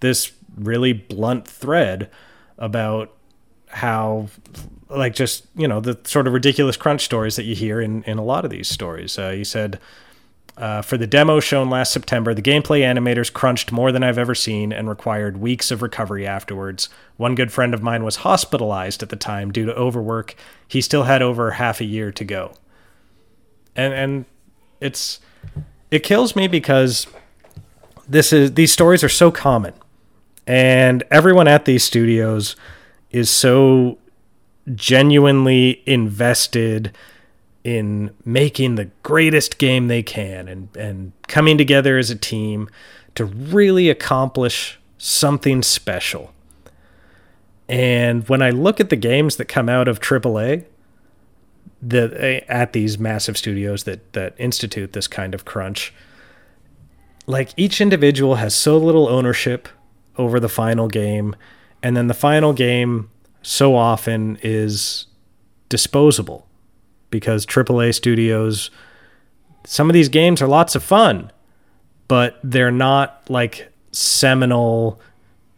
this 0.00 0.32
really 0.56 0.92
blunt 0.92 1.48
thread 1.48 2.10
about 2.58 3.12
how 3.68 4.28
like 4.88 5.14
just 5.14 5.46
you 5.56 5.66
know 5.66 5.80
the 5.80 5.98
sort 6.04 6.26
of 6.26 6.32
ridiculous 6.32 6.76
crunch 6.76 7.04
stories 7.04 7.36
that 7.36 7.44
you 7.44 7.54
hear 7.54 7.80
in 7.80 8.02
in 8.04 8.18
a 8.18 8.24
lot 8.24 8.44
of 8.44 8.50
these 8.50 8.68
stories. 8.68 9.18
Uh, 9.18 9.30
he 9.30 9.44
said. 9.44 9.80
Uh, 10.56 10.80
for 10.80 10.96
the 10.96 11.06
demo 11.08 11.40
shown 11.40 11.68
last 11.68 11.92
September, 11.92 12.32
the 12.32 12.40
gameplay 12.40 12.82
animators 12.82 13.32
crunched 13.32 13.72
more 13.72 13.90
than 13.90 14.04
I've 14.04 14.18
ever 14.18 14.36
seen 14.36 14.72
and 14.72 14.88
required 14.88 15.38
weeks 15.38 15.72
of 15.72 15.82
recovery 15.82 16.28
afterwards. 16.28 16.88
One 17.16 17.34
good 17.34 17.50
friend 17.50 17.74
of 17.74 17.82
mine 17.82 18.04
was 18.04 18.14
hospitalized 18.16 19.02
at 19.02 19.08
the 19.08 19.16
time 19.16 19.50
due 19.50 19.66
to 19.66 19.74
overwork. 19.74 20.36
He 20.68 20.80
still 20.80 21.02
had 21.02 21.22
over 21.22 21.50
half 21.50 21.80
a 21.80 21.84
year 21.84 22.12
to 22.12 22.24
go. 22.24 22.54
And 23.74 23.92
and 23.92 24.24
it's 24.80 25.20
it 25.90 26.02
kills 26.02 26.34
me 26.34 26.48
because 26.48 27.06
this 28.08 28.32
is 28.32 28.54
these 28.54 28.72
stories 28.72 29.02
are 29.04 29.08
so 29.08 29.30
common 29.30 29.74
and 30.46 31.04
everyone 31.10 31.48
at 31.48 31.64
these 31.64 31.84
studios 31.84 32.56
is 33.10 33.30
so 33.30 33.98
genuinely 34.74 35.82
invested 35.86 36.96
in 37.62 38.10
making 38.24 38.74
the 38.74 38.86
greatest 39.02 39.58
game 39.58 39.88
they 39.88 40.02
can 40.02 40.48
and, 40.48 40.76
and 40.76 41.12
coming 41.28 41.56
together 41.56 41.96
as 41.96 42.10
a 42.10 42.16
team 42.16 42.68
to 43.14 43.24
really 43.24 43.88
accomplish 43.88 44.78
something 44.98 45.62
special. 45.62 46.32
And 47.68 48.28
when 48.28 48.42
I 48.42 48.50
look 48.50 48.80
at 48.80 48.90
the 48.90 48.96
games 48.96 49.36
that 49.36 49.46
come 49.46 49.70
out 49.70 49.88
of 49.88 50.00
AAA, 50.00 50.64
the 51.86 52.14
eh, 52.22 52.40
at 52.48 52.72
these 52.72 52.98
massive 52.98 53.36
studios 53.36 53.84
that 53.84 54.12
that 54.12 54.34
institute 54.38 54.92
this 54.92 55.08
kind 55.08 55.34
of 55.34 55.44
crunch, 55.44 55.92
like 57.26 57.50
each 57.56 57.80
individual 57.80 58.36
has 58.36 58.54
so 58.54 58.78
little 58.78 59.08
ownership 59.08 59.68
over 60.16 60.38
the 60.38 60.48
final 60.48 60.88
game, 60.88 61.34
and 61.82 61.96
then 61.96 62.06
the 62.06 62.14
final 62.14 62.52
game 62.52 63.10
so 63.42 63.76
often 63.76 64.38
is 64.42 65.06
disposable 65.68 66.46
because 67.10 67.44
AAA 67.44 67.94
studios 67.94 68.70
some 69.64 69.88
of 69.88 69.94
these 69.94 70.08
games 70.08 70.40
are 70.42 70.48
lots 70.48 70.74
of 70.74 70.82
fun, 70.82 71.32
but 72.06 72.38
they're 72.44 72.70
not 72.70 73.22
like 73.28 73.72
seminal 73.92 75.00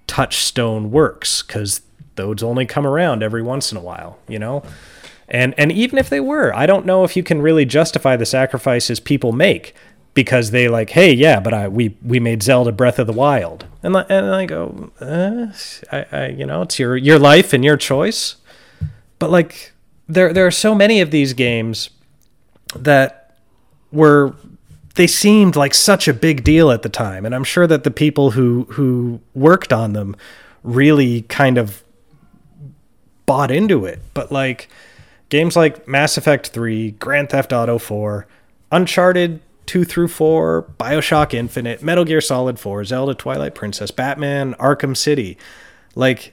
touchstone 0.07 0.91
works 0.91 1.43
because 1.43 1.83
those 2.15 2.43
only 2.43 2.65
come 2.65 2.87
around 2.87 3.23
every 3.23 3.43
once 3.43 3.73
in 3.73 3.79
a 3.79 3.81
while, 3.81 4.19
you 4.29 4.39
know? 4.39 4.63
And 5.29 5.55
and 5.59 5.73
even 5.73 5.99
if 5.99 6.09
they 6.09 6.21
were, 6.21 6.55
I 6.55 6.67
don't 6.67 6.87
know 6.87 7.05
if 7.05 7.17
you 7.17 7.23
can 7.23 7.43
really 7.43 7.65
justify 7.65 8.17
the 8.17 8.27
sacrifices 8.27 9.01
people 9.01 9.33
make 9.33 9.75
because 10.15 10.51
they 10.51 10.69
like, 10.69 10.91
hey, 10.91 11.13
yeah, 11.13 11.41
but 11.41 11.53
I 11.53 11.69
we 11.69 11.97
we 12.03 12.21
made 12.21 12.43
Zelda 12.43 12.73
Breath 12.73 12.99
of 12.99 13.07
the 13.07 13.13
Wild, 13.13 13.67
and 13.83 13.97
and 13.97 14.35
I 14.35 14.47
go, 14.47 14.91
uh, 15.01 15.47
I, 15.93 16.07
I 16.13 16.27
you 16.29 16.47
know, 16.47 16.63
it's 16.63 16.79
your 16.79 16.97
your 16.97 17.19
life 17.19 17.53
and 17.53 17.65
your 17.65 17.77
choice, 17.77 18.37
but 19.19 19.31
like 19.31 19.73
there 20.09 20.33
there 20.33 20.47
are 20.47 20.53
so 20.53 20.75
many 20.75 21.01
of 21.01 21.11
these 21.11 21.33
games 21.33 21.91
that 22.75 23.37
were 23.93 24.35
they 24.95 25.07
seemed 25.07 25.57
like 25.57 25.75
such 25.75 26.09
a 26.09 26.15
big 26.15 26.43
deal 26.45 26.71
at 26.71 26.83
the 26.83 26.89
time. 26.89 27.25
And 27.27 27.35
i'm 27.35 27.45
sure 27.45 27.67
that 27.67 27.85
the 27.85 27.91
people 27.91 28.33
who 28.33 28.65
who 28.71 29.21
worked 29.35 29.73
on 29.73 29.93
them 29.93 30.17
really 30.63 31.23
kind 31.23 31.59
of 31.59 31.83
bought 33.27 33.51
into 33.51 33.85
it. 33.85 34.01
But 34.15 34.33
like 34.33 34.69
games 35.29 35.57
like 35.57 35.87
mass 35.87 36.17
effect 36.17 36.49
3 36.49 36.93
grand 36.93 37.31
theft 37.31 37.53
auto 37.53 37.79
4 37.79 38.27
uncharted 38.73 39.41
2 39.67 39.85
through 39.85 40.09
4 40.09 40.75
bioshock 40.79 41.35
infinite 41.35 41.83
metal 41.83 42.05
gear 42.05 42.21
solid 42.21 42.59
4 42.59 42.85
zelda 42.85 43.15
twilight 43.15 43.55
princess 43.55 43.91
batman 43.91 44.55
arkham 44.55 44.97
city 44.97 45.37
like 45.95 46.33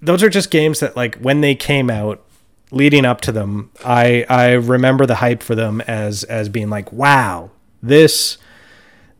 those 0.00 0.22
are 0.22 0.28
just 0.28 0.50
games 0.50 0.80
that 0.80 0.96
like 0.96 1.16
when 1.16 1.40
they 1.40 1.54
came 1.54 1.90
out 1.90 2.24
leading 2.70 3.04
up 3.04 3.20
to 3.22 3.32
them, 3.32 3.70
I 3.84 4.24
I 4.28 4.52
remember 4.52 5.06
the 5.06 5.16
hype 5.16 5.42
for 5.42 5.54
them 5.54 5.80
as 5.82 6.24
as 6.24 6.48
being 6.48 6.70
like, 6.70 6.92
wow, 6.92 7.50
this 7.82 8.38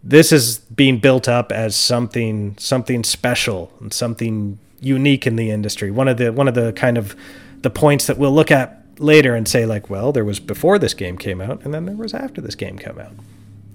this 0.02 0.32
is 0.32 0.58
being 0.58 0.98
built 0.98 1.28
up 1.28 1.52
as 1.52 1.74
something 1.74 2.56
something 2.58 3.04
special 3.04 3.72
and 3.80 3.92
something 3.92 4.58
unique 4.80 5.26
in 5.26 5.36
the 5.36 5.50
industry. 5.50 5.90
One 5.90 6.08
of 6.08 6.16
the 6.16 6.32
one 6.32 6.48
of 6.48 6.54
the 6.54 6.72
kind 6.72 6.98
of 6.98 7.16
the 7.62 7.70
points 7.70 8.06
that 8.06 8.18
we'll 8.18 8.32
look 8.32 8.50
at 8.50 8.82
later 8.98 9.34
and 9.34 9.46
say 9.46 9.66
like, 9.66 9.88
well, 9.88 10.12
there 10.12 10.24
was 10.24 10.40
before 10.40 10.78
this 10.78 10.94
game 10.94 11.18
came 11.18 11.40
out 11.40 11.64
and 11.64 11.72
then 11.72 11.86
there 11.86 11.96
was 11.96 12.14
after 12.14 12.40
this 12.40 12.54
game 12.54 12.78
came 12.78 12.98
out. 12.98 13.12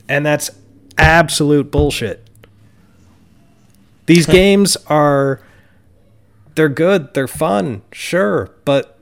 And 0.09 0.25
that's 0.25 0.51
absolute 0.97 1.71
bullshit. 1.71 2.29
These 4.05 4.25
games 4.25 4.75
are 4.87 5.41
they're 6.55 6.69
good, 6.69 7.13
they're 7.13 7.27
fun, 7.27 7.81
sure, 7.91 8.51
but 8.65 8.99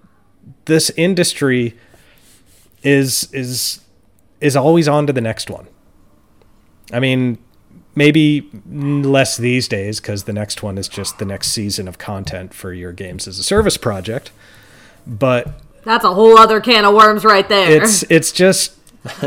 this 0.65 0.89
industry 0.91 1.78
is 2.84 3.32
is 3.34 3.82
is 4.39 4.56
always 4.56 4.88
on 4.88 5.08
to 5.08 5.13
the 5.13 5.22
next 5.22 5.50
one. 5.50 5.67
I 6.94 7.00
mean, 7.00 7.38
maybe 7.96 8.50
less 8.65 9.38
these 9.38 9.67
days 9.67 10.00
because 10.00 10.24
the 10.24 10.34
next 10.34 10.63
one 10.63 10.78
is 10.78 10.88
just 10.88 11.20
the 11.20 11.26
next 11.26 11.52
season 11.52 11.88
of 11.88 11.98
content 11.98 12.54
for 12.54 12.74
your 12.74 12.91
games 12.91 13.28
as 13.28 13.39
a 13.39 13.44
service 13.44 13.78
project. 13.78 14.32
But 15.06 15.48
that's 15.84 16.06
a 16.06 16.14
whole 16.14 16.38
other 16.38 16.60
can 16.60 16.86
of 16.86 16.94
worms 16.94 17.24
right 17.24 17.48
there. 17.48 17.82
It's 17.82 18.04
it's 18.04 18.32
just 18.32 18.78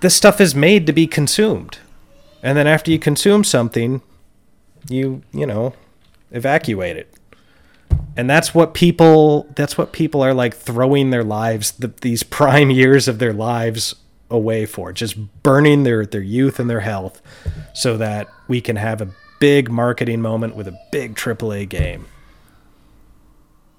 this 0.00 0.14
stuff 0.14 0.40
is 0.40 0.54
made 0.54 0.86
to 0.86 0.92
be 0.92 1.06
consumed. 1.06 1.78
And 2.42 2.56
then 2.56 2.66
after 2.66 2.90
you 2.90 2.98
consume 2.98 3.42
something, 3.42 4.00
you, 4.88 5.22
you 5.32 5.44
know, 5.44 5.74
evacuate 6.30 6.96
it 6.96 7.12
and 8.18 8.28
that's 8.28 8.52
what 8.52 8.74
people 8.74 9.46
that's 9.54 9.78
what 9.78 9.92
people 9.92 10.22
are 10.22 10.34
like 10.34 10.54
throwing 10.54 11.10
their 11.10 11.24
lives 11.24 11.70
the, 11.72 11.88
these 12.02 12.22
prime 12.38 12.70
years 12.70 13.08
of 13.08 13.18
their 13.18 13.32
lives 13.32 13.94
away 14.30 14.66
for 14.66 14.92
just 14.92 15.16
burning 15.42 15.84
their 15.84 16.04
their 16.04 16.20
youth 16.20 16.58
and 16.58 16.68
their 16.68 16.80
health 16.80 17.22
so 17.72 17.96
that 17.96 18.28
we 18.48 18.60
can 18.60 18.76
have 18.76 19.00
a 19.00 19.08
big 19.38 19.70
marketing 19.70 20.20
moment 20.20 20.56
with 20.56 20.66
a 20.66 20.76
big 20.90 21.14
AAA 21.14 21.68
game. 21.68 22.06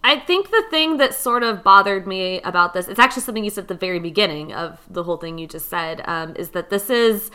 I 0.04 0.20
think 0.20 0.50
the 0.50 0.64
thing 0.70 0.98
that 0.98 1.14
sort 1.14 1.44
of 1.44 1.64
bothered 1.64 2.08
me 2.08 2.42
about 2.42 2.74
this, 2.74 2.88
it's 2.88 3.00
actually 3.00 3.24
something 3.24 3.44
you 3.44 3.50
said 3.50 3.64
at 3.64 3.68
the 3.68 3.76
very 3.76 4.00
beginning 4.00 4.54
of 4.54 4.80
the 4.90 5.04
whole 5.04 5.18
thing 5.18 5.38
you 5.38 5.48
just 5.48 5.70
said, 5.70 6.02
um, 6.06 6.36
is 6.38 6.50
that 6.52 6.70
this 6.70 6.90
is 6.90 7.32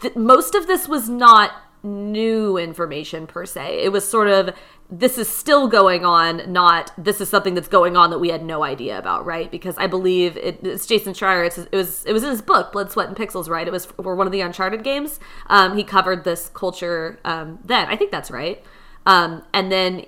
th- 0.00 0.16
most 0.16 0.54
of 0.54 0.66
this 0.66 0.88
was 0.88 1.08
not 1.08 1.52
new 1.82 2.56
information 2.56 3.26
per 3.26 3.46
se. 3.46 3.82
It 3.82 3.90
was 3.92 4.08
sort 4.08 4.28
of 4.28 4.54
this 4.90 5.18
is 5.18 5.28
still 5.28 5.68
going 5.68 6.04
on, 6.04 6.50
not 6.50 6.92
this 6.96 7.20
is 7.20 7.28
something 7.28 7.54
that's 7.54 7.68
going 7.68 7.96
on 7.96 8.08
that 8.10 8.18
we 8.18 8.30
had 8.30 8.42
no 8.42 8.64
idea 8.64 8.98
about, 8.98 9.26
right? 9.26 9.50
Because 9.50 9.76
I 9.76 9.86
believe 9.86 10.36
it, 10.38 10.66
it's 10.66 10.86
Jason 10.86 11.12
Schreier. 11.12 11.46
It's, 11.46 11.58
it 11.58 11.76
was 11.76 12.04
it 12.06 12.12
was 12.12 12.24
in 12.24 12.30
his 12.30 12.42
book 12.42 12.72
Blood, 12.72 12.90
Sweat, 12.90 13.08
and 13.08 13.16
Pixels, 13.16 13.48
right? 13.48 13.66
It 13.66 13.72
was 13.72 13.86
for 13.86 14.16
one 14.16 14.26
of 14.26 14.32
the 14.32 14.40
Uncharted 14.40 14.82
games. 14.82 15.20
Um, 15.48 15.76
he 15.76 15.84
covered 15.84 16.24
this 16.24 16.48
culture 16.48 17.20
um, 17.24 17.58
then. 17.64 17.86
I 17.88 17.96
think 17.96 18.10
that's 18.10 18.30
right. 18.30 18.64
Um, 19.06 19.44
and 19.54 19.70
then 19.70 20.04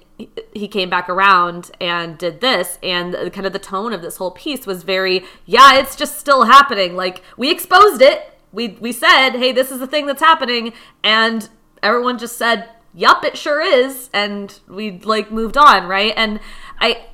he 0.52 0.68
came 0.68 0.90
back 0.90 1.08
around 1.08 1.70
and 1.80 2.18
did 2.18 2.40
this 2.40 2.78
and 2.82 3.14
kind 3.32 3.46
of 3.46 3.52
the 3.52 3.58
tone 3.58 3.92
of 3.92 4.02
this 4.02 4.16
whole 4.16 4.30
piece 4.30 4.66
was 4.66 4.82
very 4.82 5.24
yeah 5.46 5.78
it's 5.78 5.96
just 5.96 6.18
still 6.18 6.44
happening 6.44 6.96
like 6.96 7.22
we 7.36 7.50
exposed 7.50 8.02
it 8.02 8.32
we 8.52 8.68
we 8.80 8.92
said 8.92 9.30
hey 9.30 9.52
this 9.52 9.70
is 9.70 9.78
the 9.78 9.86
thing 9.86 10.06
that's 10.06 10.20
happening 10.20 10.72
and 11.02 11.48
everyone 11.82 12.18
just 12.18 12.36
said, 12.36 12.68
"Yup, 12.94 13.24
it 13.24 13.36
sure 13.36 13.60
is," 13.60 14.10
and 14.12 14.58
we 14.68 14.98
like 15.00 15.30
moved 15.30 15.56
on, 15.56 15.86
right? 15.86 16.12
And 16.16 16.40
I 16.80 17.04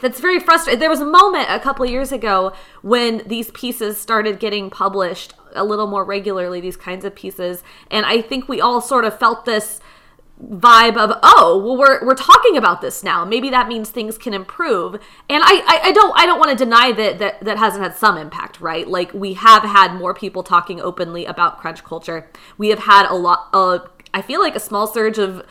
that's 0.00 0.20
very 0.20 0.40
frustrating. 0.40 0.80
There 0.80 0.90
was 0.90 1.00
a 1.00 1.06
moment 1.06 1.46
a 1.48 1.58
couple 1.58 1.86
years 1.86 2.12
ago 2.12 2.52
when 2.82 3.22
these 3.26 3.50
pieces 3.52 3.98
started 3.98 4.38
getting 4.38 4.68
published 4.68 5.32
a 5.54 5.64
little 5.64 5.86
more 5.86 6.04
regularly, 6.04 6.60
these 6.60 6.76
kinds 6.76 7.04
of 7.04 7.14
pieces, 7.14 7.62
and 7.90 8.04
I 8.04 8.20
think 8.20 8.48
we 8.48 8.60
all 8.60 8.80
sort 8.80 9.04
of 9.04 9.18
felt 9.18 9.44
this 9.44 9.80
vibe 10.42 10.96
of 10.96 11.16
oh 11.22 11.62
well 11.64 11.76
we're 11.76 12.04
we're 12.04 12.14
talking 12.14 12.56
about 12.56 12.80
this 12.80 13.04
now. 13.04 13.24
Maybe 13.24 13.50
that 13.50 13.68
means 13.68 13.90
things 13.90 14.18
can 14.18 14.34
improve. 14.34 14.94
And 15.28 15.42
I, 15.44 15.62
I 15.66 15.80
i, 15.84 15.92
don't 15.92 16.12
i 16.18 16.26
don't 16.26 16.38
want 16.38 16.50
to 16.50 16.64
deny 16.64 16.90
that, 16.92 17.18
that 17.18 17.40
that 17.44 17.58
hasn't 17.58 17.82
had 17.82 17.94
some 17.94 18.18
impact 18.18 18.60
right? 18.60 18.86
Like 18.86 19.14
we 19.14 19.34
have 19.34 19.62
had 19.62 19.94
more 19.94 20.12
people 20.12 20.42
talking 20.42 20.80
openly 20.80 21.24
about 21.24 21.58
crunch 21.58 21.84
culture. 21.84 22.28
We 22.58 22.68
have 22.70 22.80
had 22.80 23.06
a 23.06 23.14
lot 23.14 23.48
uh, 23.52 23.78
I 24.12 24.22
feel 24.22 24.40
like 24.40 24.56
a 24.56 24.60
small 24.60 24.86
surge 24.86 25.18
of 25.18 25.46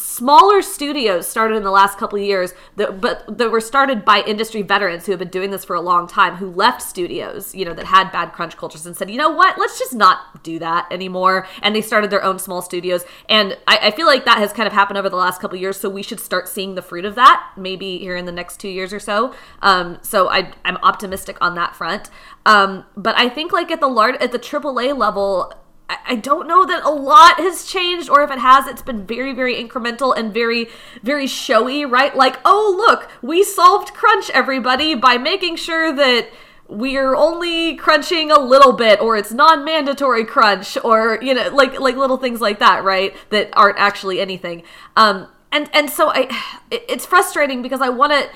smaller 0.00 0.62
studios 0.62 1.28
started 1.28 1.56
in 1.56 1.62
the 1.62 1.70
last 1.70 1.98
couple 1.98 2.18
years 2.18 2.52
that 2.76 3.00
but 3.00 3.24
that 3.38 3.50
were 3.50 3.60
started 3.60 4.04
by 4.04 4.22
industry 4.26 4.62
veterans 4.62 5.06
who 5.06 5.12
have 5.12 5.18
been 5.18 5.28
doing 5.28 5.50
this 5.50 5.64
for 5.64 5.76
a 5.76 5.80
long 5.80 6.06
time 6.06 6.36
who 6.36 6.50
left 6.50 6.82
studios 6.82 7.54
you 7.54 7.64
know 7.64 7.74
that 7.74 7.86
had 7.86 8.10
bad 8.10 8.32
crunch 8.32 8.56
cultures 8.56 8.86
and 8.86 8.96
said 8.96 9.10
you 9.10 9.16
know 9.16 9.30
what? 9.30 9.58
Let's 9.58 9.78
just 9.78 9.94
not 9.94 10.42
do 10.42 10.58
that 10.58 10.86
anymore. 10.90 11.46
And 11.62 11.74
they 11.74 11.82
started 11.82 12.10
their 12.10 12.22
own 12.22 12.38
small 12.38 12.62
studios. 12.62 13.04
And 13.28 13.56
i, 13.66 13.78
I 13.82 13.90
feel 13.90 14.06
like 14.06 14.24
that 14.24 14.38
has 14.38 14.52
kind 14.52 14.66
of 14.66 14.72
happened 14.72 14.98
over 14.98 15.08
the 15.08 15.16
last 15.16 15.40
couple 15.40 15.58
years 15.58 15.78
so 15.78 15.88
we 15.88 16.02
should 16.02 16.20
start 16.20 16.48
seeing 16.48 16.74
the 16.74 16.82
fruit 16.82 17.04
of 17.04 17.14
that 17.16 17.52
maybe 17.56 17.98
here 17.98 18.16
in 18.16 18.24
the 18.24 18.32
next 18.32 18.58
two 18.60 18.68
years 18.68 18.92
or 18.92 19.00
so. 19.00 19.34
Um, 19.62 19.98
so 20.02 20.28
I, 20.30 20.52
i'm 20.64 20.76
optimistic 20.78 21.36
on 21.40 21.54
that 21.56 21.74
front. 21.76 22.10
Um, 22.46 22.84
but 22.96 23.16
i 23.16 23.28
think 23.28 23.52
like 23.52 23.70
at 23.70 23.80
the 23.80 23.88
large 23.88 24.16
at 24.16 24.32
the 24.32 24.38
aaa 24.38 24.96
level 24.96 25.52
I 26.06 26.16
don't 26.16 26.46
know 26.46 26.64
that 26.64 26.84
a 26.84 26.90
lot 26.90 27.38
has 27.38 27.64
changed, 27.64 28.08
or 28.08 28.22
if 28.22 28.30
it 28.30 28.38
has, 28.38 28.66
it's 28.66 28.82
been 28.82 29.06
very, 29.06 29.32
very 29.32 29.54
incremental 29.54 30.16
and 30.16 30.32
very, 30.32 30.68
very 31.02 31.26
showy, 31.26 31.84
right? 31.84 32.14
Like, 32.14 32.38
oh, 32.44 32.74
look, 32.76 33.10
we 33.22 33.42
solved 33.42 33.94
crunch, 33.94 34.30
everybody, 34.30 34.94
by 34.94 35.18
making 35.18 35.56
sure 35.56 35.94
that 35.94 36.28
we're 36.68 37.16
only 37.16 37.74
crunching 37.74 38.30
a 38.30 38.38
little 38.38 38.72
bit 38.72 39.00
or 39.00 39.16
it's 39.16 39.32
non-mandatory 39.32 40.24
crunch 40.24 40.78
or 40.84 41.18
you 41.20 41.34
know 41.34 41.48
like 41.52 41.80
like 41.80 41.96
little 41.96 42.16
things 42.16 42.40
like 42.40 42.60
that 42.60 42.84
right? 42.84 43.12
That 43.30 43.50
aren't 43.54 43.78
actually 43.78 44.20
anything. 44.20 44.62
Um 44.96 45.26
and 45.52 45.68
and 45.72 45.90
so 45.90 46.10
i 46.10 46.28
it's 46.70 47.04
frustrating 47.04 47.62
because 47.62 47.80
i 47.80 47.88
want 47.88 48.12
to 48.12 48.28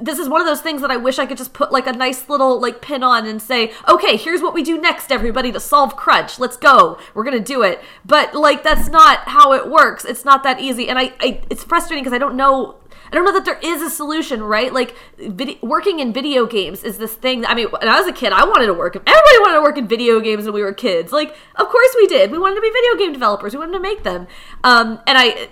this 0.00 0.18
is 0.18 0.28
one 0.28 0.40
of 0.40 0.46
those 0.46 0.60
things 0.60 0.80
that 0.80 0.90
I 0.90 0.96
wish 0.96 1.18
I 1.18 1.26
could 1.26 1.36
just 1.36 1.52
put 1.52 1.70
like 1.70 1.86
a 1.86 1.92
nice 1.92 2.28
little 2.28 2.60
like 2.60 2.80
pin 2.80 3.02
on 3.02 3.26
and 3.26 3.40
say, 3.40 3.72
okay, 3.88 4.16
here's 4.16 4.40
what 4.40 4.54
we 4.54 4.62
do 4.62 4.80
next, 4.80 5.12
everybody, 5.12 5.52
to 5.52 5.60
solve 5.60 5.96
crunch. 5.96 6.38
Let's 6.38 6.56
go. 6.56 6.98
We're 7.14 7.24
gonna 7.24 7.40
do 7.40 7.62
it. 7.62 7.82
But 8.04 8.34
like 8.34 8.62
that's 8.62 8.88
not 8.88 9.20
how 9.28 9.52
it 9.52 9.68
works. 9.68 10.04
It's 10.04 10.24
not 10.24 10.42
that 10.44 10.60
easy, 10.60 10.88
and 10.88 10.98
I, 10.98 11.12
I 11.20 11.42
it's 11.50 11.64
frustrating 11.64 12.04
because 12.04 12.14
I 12.14 12.18
don't 12.18 12.36
know. 12.36 12.76
I 13.10 13.14
don't 13.14 13.26
know 13.26 13.32
that 13.32 13.44
there 13.44 13.58
is 13.62 13.82
a 13.82 13.90
solution, 13.90 14.42
right? 14.42 14.72
Like, 14.72 14.96
video, 15.18 15.56
working 15.60 15.98
in 15.98 16.14
video 16.14 16.46
games 16.46 16.82
is 16.82 16.96
this 16.96 17.12
thing. 17.12 17.42
That, 17.42 17.50
I 17.50 17.54
mean, 17.54 17.66
when 17.66 17.86
I 17.86 18.00
was 18.00 18.08
a 18.08 18.12
kid, 18.12 18.32
I 18.32 18.44
wanted 18.44 18.66
to 18.66 18.74
work. 18.74 18.96
Everybody 18.96 19.38
wanted 19.40 19.54
to 19.56 19.60
work 19.60 19.76
in 19.76 19.86
video 19.86 20.18
games 20.18 20.44
when 20.44 20.54
we 20.54 20.62
were 20.62 20.72
kids. 20.72 21.12
Like, 21.12 21.36
of 21.56 21.68
course 21.68 21.94
we 21.96 22.06
did. 22.06 22.30
We 22.30 22.38
wanted 22.38 22.54
to 22.54 22.60
be 22.62 22.70
video 22.70 22.96
game 22.96 23.12
developers. 23.12 23.52
We 23.52 23.58
wanted 23.58 23.72
to 23.72 23.80
make 23.80 24.02
them. 24.02 24.28
Um, 24.64 24.98
and 25.06 25.18
I, 25.18 25.50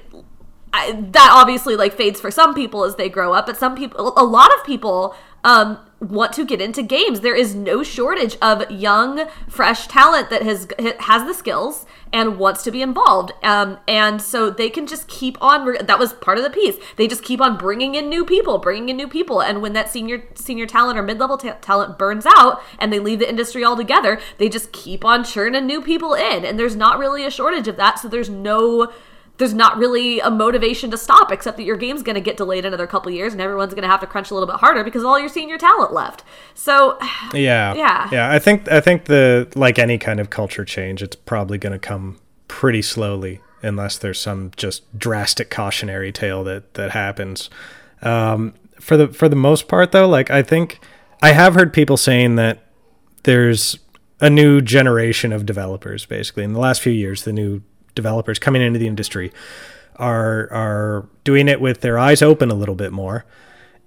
I, 0.72 0.92
that 0.92 1.30
obviously 1.32 1.76
like 1.76 1.94
fades 1.94 2.20
for 2.20 2.30
some 2.30 2.54
people 2.54 2.84
as 2.84 2.96
they 2.96 3.08
grow 3.08 3.32
up, 3.32 3.46
but 3.46 3.56
some 3.56 3.74
people, 3.74 4.12
a 4.16 4.24
lot 4.24 4.54
of 4.54 4.64
people, 4.64 5.16
um, 5.42 5.78
want 6.00 6.32
to 6.32 6.46
get 6.46 6.60
into 6.60 6.82
games. 6.82 7.20
There 7.20 7.36
is 7.36 7.54
no 7.54 7.82
shortage 7.82 8.36
of 8.40 8.70
young, 8.70 9.28
fresh 9.48 9.86
talent 9.86 10.30
that 10.30 10.42
has 10.42 10.68
has 11.00 11.26
the 11.26 11.34
skills 11.34 11.84
and 12.12 12.38
wants 12.38 12.62
to 12.64 12.70
be 12.70 12.82
involved. 12.82 13.32
Um, 13.42 13.78
and 13.86 14.20
so 14.20 14.50
they 14.50 14.70
can 14.70 14.86
just 14.86 15.08
keep 15.08 15.36
on. 15.42 15.76
That 15.84 15.98
was 15.98 16.14
part 16.14 16.38
of 16.38 16.44
the 16.44 16.50
piece. 16.50 16.76
They 16.96 17.06
just 17.06 17.22
keep 17.22 17.40
on 17.40 17.58
bringing 17.58 17.94
in 17.94 18.08
new 18.08 18.24
people, 18.24 18.58
bringing 18.58 18.88
in 18.88 18.96
new 18.96 19.08
people. 19.08 19.42
And 19.42 19.60
when 19.60 19.74
that 19.74 19.90
senior 19.90 20.24
senior 20.34 20.66
talent 20.66 20.98
or 20.98 21.02
mid 21.02 21.18
level 21.18 21.36
ta- 21.36 21.58
talent 21.60 21.98
burns 21.98 22.26
out 22.26 22.62
and 22.78 22.92
they 22.92 22.98
leave 22.98 23.18
the 23.18 23.28
industry 23.28 23.64
altogether, 23.64 24.20
they 24.38 24.48
just 24.48 24.72
keep 24.72 25.04
on 25.04 25.22
churning 25.22 25.66
new 25.66 25.82
people 25.82 26.14
in. 26.14 26.44
And 26.44 26.58
there's 26.58 26.76
not 26.76 26.98
really 26.98 27.24
a 27.24 27.30
shortage 27.30 27.68
of 27.68 27.76
that. 27.76 27.98
So 27.98 28.08
there's 28.08 28.30
no 28.30 28.90
there's 29.40 29.54
not 29.54 29.78
really 29.78 30.20
a 30.20 30.30
motivation 30.30 30.90
to 30.90 30.98
stop 30.98 31.32
except 31.32 31.56
that 31.56 31.62
your 31.64 31.76
game's 31.76 32.02
going 32.02 32.14
to 32.14 32.20
get 32.20 32.36
delayed 32.36 32.66
another 32.66 32.86
couple 32.86 33.10
years 33.10 33.32
and 33.32 33.40
everyone's 33.40 33.72
going 33.72 33.82
to 33.82 33.88
have 33.88 34.00
to 34.00 34.06
crunch 34.06 34.30
a 34.30 34.34
little 34.34 34.46
bit 34.46 34.56
harder 34.56 34.84
because 34.84 35.02
all 35.02 35.18
your 35.18 35.30
senior 35.30 35.56
talent 35.56 35.94
left. 35.94 36.22
So 36.54 36.98
yeah. 37.34 37.74
Yeah. 37.74 38.08
Yeah, 38.12 38.30
I 38.30 38.38
think 38.38 38.70
I 38.70 38.80
think 38.80 39.06
the 39.06 39.50
like 39.56 39.78
any 39.78 39.96
kind 39.96 40.20
of 40.20 40.28
culture 40.28 40.64
change 40.64 41.02
it's 41.02 41.16
probably 41.16 41.56
going 41.56 41.72
to 41.72 41.78
come 41.78 42.20
pretty 42.48 42.82
slowly 42.82 43.40
unless 43.62 43.96
there's 43.96 44.20
some 44.20 44.52
just 44.56 44.82
drastic 44.98 45.48
cautionary 45.48 46.12
tale 46.12 46.44
that 46.44 46.74
that 46.74 46.90
happens. 46.90 47.48
Um, 48.02 48.52
for 48.78 48.98
the 48.98 49.08
for 49.08 49.26
the 49.26 49.36
most 49.36 49.68
part 49.68 49.92
though, 49.92 50.06
like 50.06 50.30
I 50.30 50.42
think 50.42 50.80
I 51.22 51.32
have 51.32 51.54
heard 51.54 51.72
people 51.72 51.96
saying 51.96 52.36
that 52.36 52.66
there's 53.22 53.78
a 54.20 54.28
new 54.28 54.60
generation 54.60 55.32
of 55.32 55.46
developers 55.46 56.04
basically 56.04 56.44
in 56.44 56.52
the 56.52 56.60
last 56.60 56.82
few 56.82 56.92
years 56.92 57.24
the 57.24 57.32
new 57.32 57.62
developers 57.94 58.38
coming 58.38 58.62
into 58.62 58.78
the 58.78 58.86
industry 58.86 59.32
are 59.96 60.48
are 60.52 61.06
doing 61.24 61.48
it 61.48 61.60
with 61.60 61.80
their 61.80 61.98
eyes 61.98 62.22
open 62.22 62.50
a 62.50 62.54
little 62.54 62.74
bit 62.74 62.92
more 62.92 63.24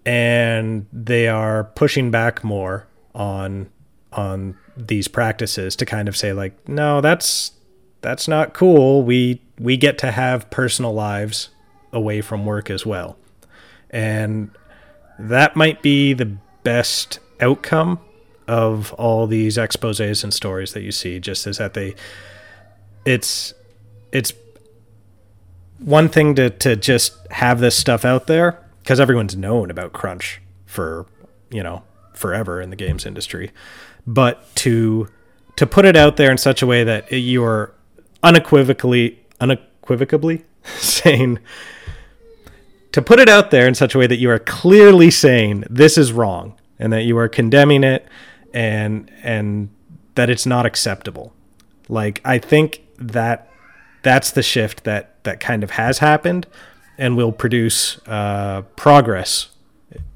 and 0.05 0.85
they 0.91 1.27
are 1.27 1.63
pushing 1.63 2.11
back 2.11 2.43
more 2.43 2.85
on 3.15 3.69
on 4.11 4.57
these 4.75 5.07
practices 5.07 5.75
to 5.75 5.85
kind 5.85 6.07
of 6.07 6.15
say 6.15 6.33
like 6.33 6.67
no 6.67 7.01
that's 7.01 7.53
that's 8.03 8.27
not 8.27 8.53
cool. 8.53 9.01
We 9.01 9.41
we 9.57 9.77
get 9.77 9.97
to 9.99 10.11
have 10.11 10.51
personal 10.51 10.93
lives 10.93 11.49
away 11.91 12.21
from 12.21 12.45
work 12.45 12.69
as 12.69 12.85
well. 12.85 13.17
And 13.89 14.51
that 15.17 15.55
might 15.55 15.81
be 15.81 16.13
the 16.13 16.37
best 16.63 17.19
outcome 17.39 17.99
of 18.47 18.93
all 18.93 19.25
these 19.25 19.57
exposés 19.57 20.23
and 20.23 20.33
stories 20.33 20.73
that 20.73 20.81
you 20.81 20.91
see 20.91 21.19
just 21.19 21.47
is 21.47 21.57
that 21.57 21.73
they 21.73 21.95
it's 23.05 23.53
it's 24.13 24.31
one 25.79 26.07
thing 26.07 26.35
to 26.35 26.49
to 26.49 26.77
just 26.77 27.17
have 27.31 27.59
this 27.59 27.75
stuff 27.75 28.05
out 28.05 28.27
there 28.27 28.63
because 28.81 28.99
everyone's 28.99 29.35
known 29.35 29.69
about 29.69 29.91
crunch 29.91 30.39
for 30.65 31.05
you 31.49 31.61
know 31.61 31.83
forever 32.13 32.61
in 32.61 32.69
the 32.69 32.75
games 32.77 33.05
industry. 33.05 33.51
But 34.07 34.55
to 34.57 35.09
to 35.57 35.67
put 35.67 35.83
it 35.83 35.97
out 35.97 36.15
there 36.15 36.31
in 36.31 36.37
such 36.37 36.61
a 36.61 36.67
way 36.67 36.83
that 36.85 37.11
you're 37.11 37.73
unequivocally 38.21 39.19
unequivocally 39.41 40.45
saying 40.63 41.39
to 42.91 43.01
put 43.01 43.19
it 43.19 43.27
out 43.27 43.49
there 43.49 43.67
in 43.67 43.73
such 43.73 43.95
a 43.95 43.97
way 43.97 44.07
that 44.07 44.17
you 44.17 44.29
are 44.29 44.39
clearly 44.39 45.09
saying 45.09 45.63
this 45.69 45.97
is 45.97 46.13
wrong 46.13 46.55
and 46.77 46.93
that 46.93 47.01
you 47.01 47.17
are 47.17 47.27
condemning 47.27 47.83
it 47.83 48.07
and 48.53 49.11
and 49.23 49.69
that 50.15 50.29
it's 50.29 50.45
not 50.45 50.67
acceptable. 50.67 51.33
Like 51.89 52.21
i 52.23 52.37
think 52.37 52.83
that 52.99 53.49
that's 54.03 54.31
the 54.31 54.43
shift 54.43 54.83
that 54.83 55.23
that 55.23 55.39
kind 55.39 55.63
of 55.63 55.71
has 55.71 55.99
happened 55.99 56.45
and 56.97 57.17
will 57.17 57.31
produce 57.31 57.97
uh, 58.07 58.61
progress 58.75 59.49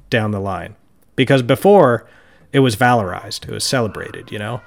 down 0.10 0.32
the 0.32 0.40
line. 0.40 0.76
Because 1.16 1.42
before 1.42 2.08
it 2.54 2.60
was 2.60 2.76
valorized, 2.76 3.48
it 3.48 3.52
was 3.52 3.64
celebrated. 3.64 4.32
You 4.32 4.40
know, 4.40 4.62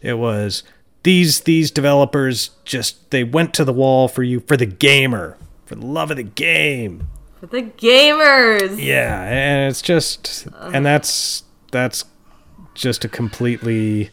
it 0.00 0.14
was 0.14 0.62
these 1.02 1.40
these 1.42 1.70
developers 1.70 2.50
just 2.64 3.10
they 3.10 3.24
went 3.24 3.54
to 3.54 3.64
the 3.64 3.72
wall 3.72 4.06
for 4.08 4.22
you 4.22 4.40
for 4.40 4.56
the 4.56 4.66
gamer, 4.66 5.36
for 5.64 5.74
the 5.74 5.86
love 5.86 6.10
of 6.10 6.16
the 6.16 6.22
game. 6.22 7.08
For 7.40 7.46
the 7.46 7.62
gamers. 7.62 8.82
Yeah, 8.82 9.22
and 9.24 9.70
it's 9.70 9.82
just 9.82 10.46
and 10.60 10.86
that's 10.86 11.42
that's 11.72 12.04
just 12.74 13.04
a 13.04 13.08
completely 13.08 14.10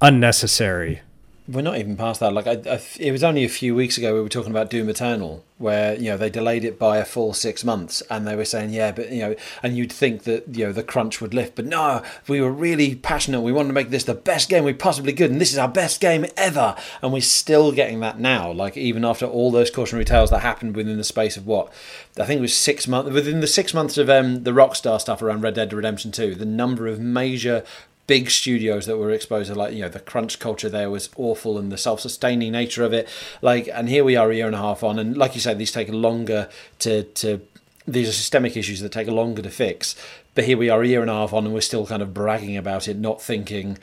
unnecessary 0.00 1.00
we're 1.48 1.62
not 1.62 1.78
even 1.78 1.96
past 1.96 2.20
that. 2.20 2.34
Like, 2.34 2.46
I, 2.46 2.60
I, 2.70 2.80
it 3.00 3.10
was 3.10 3.24
only 3.24 3.42
a 3.42 3.48
few 3.48 3.74
weeks 3.74 3.96
ago 3.96 4.14
we 4.14 4.20
were 4.20 4.28
talking 4.28 4.50
about 4.50 4.68
Doom 4.68 4.90
Eternal, 4.90 5.42
where 5.56 5.94
you 5.94 6.10
know 6.10 6.18
they 6.18 6.28
delayed 6.28 6.62
it 6.62 6.78
by 6.78 6.98
a 6.98 7.06
full 7.06 7.32
six 7.32 7.64
months, 7.64 8.02
and 8.10 8.26
they 8.26 8.36
were 8.36 8.44
saying, 8.44 8.70
yeah, 8.70 8.92
but 8.92 9.10
you 9.10 9.20
know, 9.20 9.34
and 9.62 9.76
you'd 9.76 9.90
think 9.90 10.24
that 10.24 10.44
you 10.54 10.66
know 10.66 10.72
the 10.72 10.82
crunch 10.82 11.22
would 11.22 11.32
lift, 11.32 11.56
but 11.56 11.64
no, 11.64 12.02
we 12.28 12.42
were 12.42 12.52
really 12.52 12.94
passionate. 12.96 13.40
We 13.40 13.52
wanted 13.52 13.68
to 13.68 13.74
make 13.74 13.88
this 13.88 14.04
the 14.04 14.14
best 14.14 14.50
game 14.50 14.64
we 14.64 14.74
possibly 14.74 15.14
could, 15.14 15.30
and 15.30 15.40
this 15.40 15.52
is 15.52 15.58
our 15.58 15.68
best 15.68 16.02
game 16.02 16.26
ever, 16.36 16.76
and 17.00 17.14
we're 17.14 17.22
still 17.22 17.72
getting 17.72 18.00
that 18.00 18.20
now. 18.20 18.52
Like, 18.52 18.76
even 18.76 19.04
after 19.04 19.24
all 19.24 19.50
those 19.50 19.70
cautionary 19.70 20.04
tales 20.04 20.30
that 20.30 20.40
happened 20.40 20.76
within 20.76 20.98
the 20.98 21.04
space 21.04 21.38
of 21.38 21.46
what 21.46 21.72
I 22.18 22.26
think 22.26 22.38
it 22.38 22.42
was 22.42 22.54
six 22.54 22.86
months, 22.86 23.10
within 23.10 23.40
the 23.40 23.46
six 23.46 23.72
months 23.72 23.96
of 23.96 24.10
um, 24.10 24.44
the 24.44 24.52
Rockstar 24.52 25.00
stuff 25.00 25.22
around 25.22 25.42
Red 25.42 25.54
Dead 25.54 25.72
Redemption 25.72 26.12
Two, 26.12 26.34
the 26.34 26.44
number 26.44 26.86
of 26.86 27.00
major 27.00 27.64
big 28.08 28.30
studios 28.30 28.86
that 28.86 28.96
were 28.96 29.10
exposed 29.12 29.52
to 29.52 29.54
like 29.54 29.72
you 29.72 29.82
know 29.82 29.88
the 29.88 30.00
crunch 30.00 30.40
culture 30.40 30.68
there 30.68 30.90
was 30.90 31.10
awful 31.16 31.58
and 31.58 31.70
the 31.70 31.78
self-sustaining 31.78 32.50
nature 32.50 32.82
of 32.82 32.92
it 32.92 33.06
like 33.42 33.68
and 33.72 33.88
here 33.88 34.02
we 34.02 34.16
are 34.16 34.30
a 34.30 34.34
year 34.34 34.46
and 34.46 34.56
a 34.56 34.58
half 34.58 34.82
on 34.82 34.98
and 34.98 35.16
like 35.16 35.34
you 35.34 35.40
said 35.40 35.58
these 35.58 35.70
take 35.70 35.90
longer 35.90 36.48
to 36.80 37.04
to 37.04 37.40
these 37.86 38.08
are 38.08 38.12
systemic 38.12 38.56
issues 38.56 38.80
that 38.80 38.90
take 38.90 39.06
longer 39.08 39.42
to 39.42 39.50
fix 39.50 39.94
but 40.34 40.44
here 40.44 40.56
we 40.56 40.70
are 40.70 40.82
a 40.82 40.88
year 40.88 41.02
and 41.02 41.10
a 41.10 41.14
half 41.14 41.32
on 41.32 41.44
and 41.44 41.54
we're 41.54 41.60
still 41.60 41.86
kind 41.86 42.02
of 42.02 42.12
bragging 42.12 42.56
about 42.56 42.88
it 42.88 42.96
not 42.96 43.22
thinking 43.22 43.78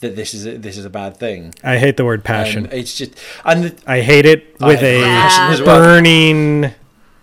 that 0.00 0.16
this 0.16 0.34
is 0.34 0.46
a, 0.46 0.56
this 0.56 0.78
is 0.78 0.84
a 0.84 0.90
bad 0.90 1.16
thing. 1.16 1.52
I 1.64 1.78
hate 1.78 1.96
the 1.96 2.04
word 2.04 2.22
passion. 2.22 2.66
Um, 2.66 2.72
it's 2.72 2.96
just 2.96 3.18
and 3.44 3.64
the, 3.64 3.76
I 3.84 4.00
hate 4.00 4.26
it 4.26 4.54
with 4.60 4.80
a 4.80 5.60
burning 5.64 6.72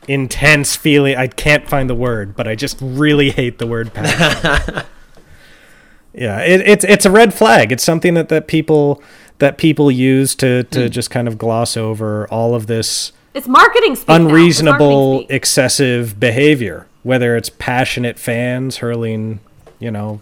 intense 0.10 0.76
feeling. 0.76 1.16
I 1.16 1.28
can't 1.28 1.70
find 1.70 1.90
the 1.90 1.96
word, 1.96 2.36
but 2.36 2.50
I 2.50 2.56
just 2.56 2.78
really 2.82 3.32
hate 3.32 3.60
the 3.60 3.68
word 3.68 3.94
passion. 3.94 4.84
Yeah, 6.18 6.40
it, 6.42 6.62
it's 6.62 6.86
it's 6.86 7.06
a 7.06 7.12
red 7.12 7.34
flag. 7.34 7.72
It's 7.72 7.84
something 7.84 8.14
that, 8.14 8.30
that 8.30 8.48
people 8.48 9.04
that 9.40 9.58
people 9.58 9.92
use 9.92 10.34
to 10.36 10.64
to 10.64 10.80
mm. 10.80 10.90
just 10.90 11.10
kind 11.10 11.28
of 11.28 11.38
gloss 11.38 11.76
over 11.76 12.28
all 12.28 12.56
of 12.56 12.68
this. 12.68 13.12
It's 13.34 13.48
marketing 13.48 13.96
speak 13.96 14.10
unreasonable, 14.10 15.12
marketing 15.12 15.36
excessive 15.36 16.20
behavior. 16.20 16.88
Whether 17.04 17.36
it's 17.36 17.50
passionate 17.50 18.18
fans 18.18 18.78
hurling, 18.78 19.40
you 19.78 19.92
know, 19.92 20.22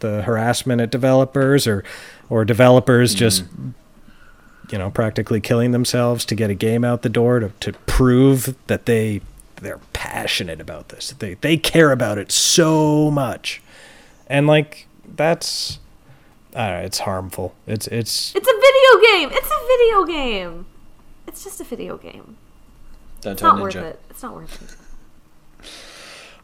the 0.00 0.22
harassment 0.22 0.80
at 0.80 0.90
developers, 0.90 1.66
or 1.66 1.84
or 2.30 2.44
developers 2.46 3.14
mm. 3.14 3.18
just 3.18 3.44
you 4.70 4.78
know 4.78 4.90
practically 4.90 5.40
killing 5.40 5.72
themselves 5.72 6.24
to 6.24 6.34
get 6.34 6.48
a 6.48 6.54
game 6.54 6.84
out 6.84 7.02
the 7.02 7.10
door 7.10 7.38
to, 7.38 7.52
to 7.60 7.72
prove 7.84 8.56
that 8.66 8.86
they 8.86 9.20
they're 9.56 9.80
passionate 9.92 10.60
about 10.60 10.88
this. 10.88 11.10
They 11.18 11.34
they 11.34 11.58
care 11.58 11.92
about 11.92 12.16
it 12.16 12.32
so 12.32 13.10
much. 13.10 13.62
And 14.26 14.46
like 14.46 14.86
that's 15.06 15.78
I 16.54 16.80
it's 16.80 17.00
harmful. 17.00 17.54
It's 17.66 17.86
it's 17.88 18.34
It's 18.34 18.46
a 18.46 18.52
video 18.52 19.12
game. 19.12 19.30
It's 19.32 19.50
a 19.50 19.66
video 19.66 20.04
game. 20.04 20.66
It's 21.26 21.44
just 21.44 21.60
a 21.60 21.64
video 21.64 21.96
game. 21.96 22.36
Don't 23.20 23.32
it's 23.32 23.42
not 23.42 23.56
ninja. 23.56 23.62
worth 23.62 23.76
it. 23.76 24.00
It's 24.10 24.22
not 24.22 24.34
worth 24.34 24.62
it. 24.62 25.68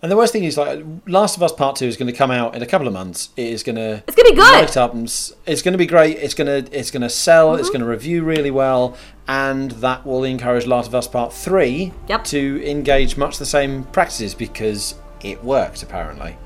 And 0.01 0.13
the 0.13 0.17
worst 0.17 0.33
thing 0.33 0.45
is, 0.45 0.57
like, 0.57 0.85
Last 1.09 1.37
of 1.37 1.43
Us 1.43 1.53
Part 1.53 1.75
Two 1.75 1.87
is 1.87 1.97
going 1.97 2.07
to 2.11 2.17
come 2.17 2.31
out 2.31 2.55
in 2.55 2.63
a 2.63 2.67
couple 2.67 2.87
of 2.87 2.93
months. 2.93 3.31
It 3.37 3.49
is 3.49 3.65
going 3.65 3.77
to 3.77 4.03
it's 4.07 4.15
going 4.15 4.29
to 4.29 4.33
be 4.33 4.37
good. 4.37 4.53
Light 4.53 4.77
up 4.77 4.95
and 4.95 5.07
it's 5.45 5.63
going 5.63 5.73
to 5.73 5.79
be 5.79 5.87
great. 5.87 6.19
It's 6.19 6.35
going 6.35 6.47
to 6.47 6.79
it's 6.79 6.93
going 6.93 7.03
to 7.03 7.11
sell. 7.11 7.51
Mm-hmm. 7.51 7.61
It's 7.61 7.69
going 7.69 7.81
to 7.81 7.87
review 7.87 8.23
really 8.23 8.53
well, 8.53 8.97
and 9.27 9.73
that 9.73 10.07
will 10.07 10.23
encourage 10.23 10.67
Last 10.67 10.87
of 10.87 10.95
Us 10.95 11.09
Part 11.09 11.33
Three 11.33 11.93
yep. 12.09 12.23
to 12.25 12.63
engage 12.65 13.17
much 13.17 13.39
the 13.39 13.47
same 13.47 13.85
practices 13.85 14.35
because 14.35 14.95
it 15.21 15.43
worked 15.43 15.83
apparently. 15.83 16.37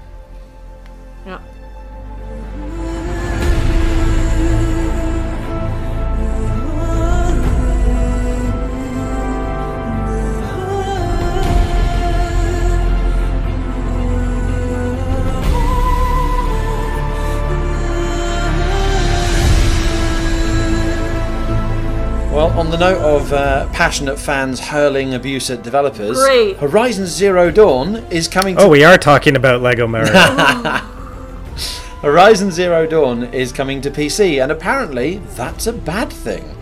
Well, 22.32 22.58
on 22.58 22.70
the 22.70 22.78
note 22.78 23.02
of 23.02 23.30
uh, 23.34 23.68
passionate 23.74 24.18
fans 24.18 24.58
hurling 24.58 25.12
abuse 25.12 25.50
at 25.50 25.62
developers, 25.62 26.16
Great. 26.16 26.56
Horizon 26.56 27.04
Zero 27.04 27.50
Dawn 27.50 27.96
is 28.10 28.26
coming 28.26 28.56
to. 28.56 28.62
Oh, 28.62 28.68
we 28.70 28.84
are 28.84 28.96
talking 28.96 29.36
about 29.36 29.60
Lego 29.60 29.86
Mario. 29.86 30.12
Horizon 32.00 32.50
Zero 32.50 32.86
Dawn 32.86 33.24
is 33.34 33.52
coming 33.52 33.82
to 33.82 33.90
PC, 33.90 34.42
and 34.42 34.50
apparently 34.50 35.18
that's 35.36 35.66
a 35.66 35.74
bad 35.74 36.10
thing. 36.10 36.56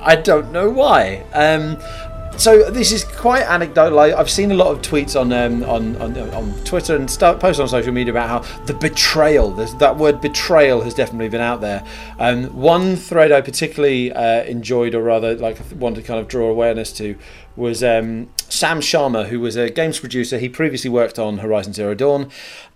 I 0.00 0.14
don't 0.14 0.52
know 0.52 0.70
why. 0.70 1.24
Um, 1.32 1.78
so 2.38 2.70
this 2.70 2.92
is 2.92 3.04
quite 3.04 3.42
anecdotal. 3.42 3.98
I, 3.98 4.12
I've 4.12 4.30
seen 4.30 4.52
a 4.52 4.54
lot 4.54 4.68
of 4.68 4.80
tweets 4.80 5.20
on 5.20 5.32
um, 5.32 5.64
on, 5.64 5.96
on 5.96 6.16
on 6.30 6.54
Twitter 6.64 6.94
and 6.94 7.10
stuff, 7.10 7.40
posts 7.40 7.60
on 7.60 7.68
social 7.68 7.92
media 7.92 8.12
about 8.12 8.28
how 8.28 8.64
the 8.64 8.74
betrayal. 8.74 9.50
That 9.50 9.96
word 9.96 10.20
betrayal 10.20 10.80
has 10.82 10.94
definitely 10.94 11.28
been 11.28 11.40
out 11.40 11.60
there. 11.60 11.84
Um, 12.18 12.44
one 12.56 12.94
thread 12.96 13.32
I 13.32 13.40
particularly 13.40 14.12
uh, 14.12 14.44
enjoyed, 14.44 14.94
or 14.94 15.02
rather, 15.02 15.34
like 15.34 15.58
wanted 15.76 16.02
to 16.02 16.06
kind 16.06 16.20
of 16.20 16.28
draw 16.28 16.48
awareness 16.48 16.92
to, 16.94 17.16
was 17.56 17.82
um, 17.82 18.30
Sam 18.48 18.80
Sharma, 18.80 19.26
who 19.28 19.40
was 19.40 19.56
a 19.56 19.68
games 19.68 19.98
producer. 19.98 20.38
He 20.38 20.48
previously 20.48 20.90
worked 20.90 21.18
on 21.18 21.38
Horizon 21.38 21.72
Zero 21.72 21.94
Dawn. 21.94 22.30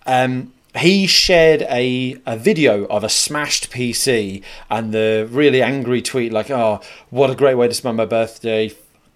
Um, 0.07 0.53
he 0.79 1.07
shared 1.07 1.63
a, 1.63 2.17
a 2.25 2.37
video 2.37 2.87
of 2.87 3.05
a 3.05 3.09
smashed 3.09 3.71
PC 3.71 4.43
and 4.71 4.93
the 4.93 5.29
really 5.31 5.63
angry 5.63 6.03
tweet 6.03 6.33
like, 6.33 6.51
"Oh, 6.51 6.81
what 7.11 7.31
a 7.31 7.35
great 7.35 7.55
way 7.55 7.69
to 7.69 7.75
spend 7.75 7.97
my 7.97 8.07
birthday! 8.07 8.75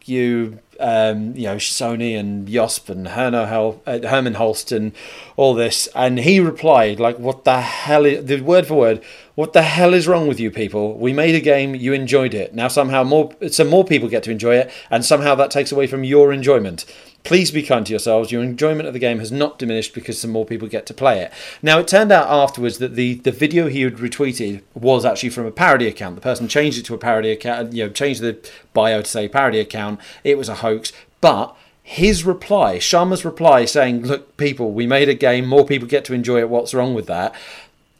You, 0.08 0.60
um, 0.78 1.34
you 1.36 1.44
know, 1.44 1.56
Sony 1.56 2.18
and 2.18 2.48
Yosp 2.48 2.88
and 2.88 3.08
Hel- 3.08 3.80
uh, 3.86 3.98
Herman 4.06 4.34
Holston, 4.34 4.92
all 5.36 5.54
this." 5.54 5.88
And 5.94 6.18
he 6.20 6.40
replied 6.40 7.00
like, 7.00 7.18
"What 7.18 7.44
the 7.44 7.60
hell? 7.60 8.04
Is, 8.04 8.24
the 8.24 8.40
word 8.40 8.66
for 8.66 8.74
word, 8.74 9.02
what 9.34 9.52
the 9.52 9.62
hell 9.62 9.94
is 9.94 10.06
wrong 10.06 10.28
with 10.28 10.40
you 10.40 10.50
people? 10.50 10.94
We 10.98 11.12
made 11.12 11.34
a 11.34 11.40
game, 11.40 11.74
you 11.74 11.92
enjoyed 11.92 12.34
it. 12.34 12.54
Now 12.54 12.68
somehow 12.68 13.04
more, 13.04 13.32
some 13.48 13.68
more 13.68 13.84
people 13.84 14.08
get 14.08 14.22
to 14.24 14.30
enjoy 14.30 14.56
it, 14.56 14.70
and 14.90 15.04
somehow 15.04 15.34
that 15.36 15.50
takes 15.50 15.72
away 15.72 15.86
from 15.86 16.04
your 16.04 16.32
enjoyment." 16.32 16.84
Please 17.26 17.50
be 17.50 17.64
kind 17.64 17.84
to 17.84 17.90
yourselves. 17.92 18.30
Your 18.30 18.44
enjoyment 18.44 18.86
of 18.86 18.92
the 18.92 19.00
game 19.00 19.18
has 19.18 19.32
not 19.32 19.58
diminished 19.58 19.92
because 19.92 20.16
some 20.16 20.30
more 20.30 20.46
people 20.46 20.68
get 20.68 20.86
to 20.86 20.94
play 20.94 21.20
it. 21.20 21.32
Now, 21.60 21.80
it 21.80 21.88
turned 21.88 22.12
out 22.12 22.28
afterwards 22.28 22.78
that 22.78 22.94
the, 22.94 23.14
the 23.14 23.32
video 23.32 23.66
he 23.66 23.82
had 23.82 23.96
retweeted 23.96 24.62
was 24.74 25.04
actually 25.04 25.30
from 25.30 25.44
a 25.44 25.50
parody 25.50 25.88
account. 25.88 26.14
The 26.14 26.20
person 26.20 26.46
changed 26.46 26.78
it 26.78 26.84
to 26.84 26.94
a 26.94 26.98
parody 26.98 27.32
account, 27.32 27.72
you 27.72 27.84
know, 27.84 27.90
changed 27.90 28.20
the 28.20 28.38
bio 28.72 29.02
to 29.02 29.10
say 29.10 29.28
parody 29.28 29.58
account. 29.58 29.98
It 30.22 30.38
was 30.38 30.48
a 30.48 30.54
hoax. 30.54 30.92
But 31.20 31.56
his 31.82 32.24
reply, 32.24 32.78
Sharma's 32.78 33.24
reply, 33.24 33.64
saying, 33.64 34.06
Look, 34.06 34.36
people, 34.36 34.70
we 34.70 34.86
made 34.86 35.08
a 35.08 35.14
game, 35.14 35.46
more 35.46 35.66
people 35.66 35.88
get 35.88 36.04
to 36.04 36.14
enjoy 36.14 36.38
it. 36.38 36.48
What's 36.48 36.74
wrong 36.74 36.94
with 36.94 37.06
that? 37.06 37.34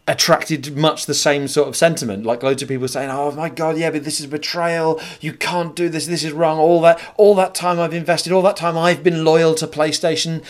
Attracted 0.09 0.77
much 0.77 1.07
the 1.07 1.15
same 1.15 1.49
sort 1.49 1.69
of 1.69 1.77
sentiment. 1.77 2.25
Like 2.25 2.43
loads 2.43 2.63
of 2.63 2.69
people 2.69 2.89
saying, 2.89 3.11
"Oh 3.11 3.33
my 3.33 3.49
god, 3.49 3.77
yeah, 3.77 3.91
but 3.91 4.05
this 4.05 4.21
is 4.21 4.27
betrayal. 4.27 5.01
You 5.21 5.33
can't 5.33 5.75
do 5.75 5.89
this. 5.89 6.07
This 6.07 6.25
is 6.25 6.33
wrong. 6.33 6.59
All 6.59 6.81
that, 6.83 7.01
all 7.17 7.35
that 7.37 7.55
time 7.55 7.81
I've 7.81 7.95
invested, 7.95 8.33
all 8.33 8.43
that 8.43 8.57
time 8.57 8.79
I've 8.79 9.03
been 9.03 9.25
loyal 9.25 9.55
to 9.57 9.67
PlayStation." 9.67 10.43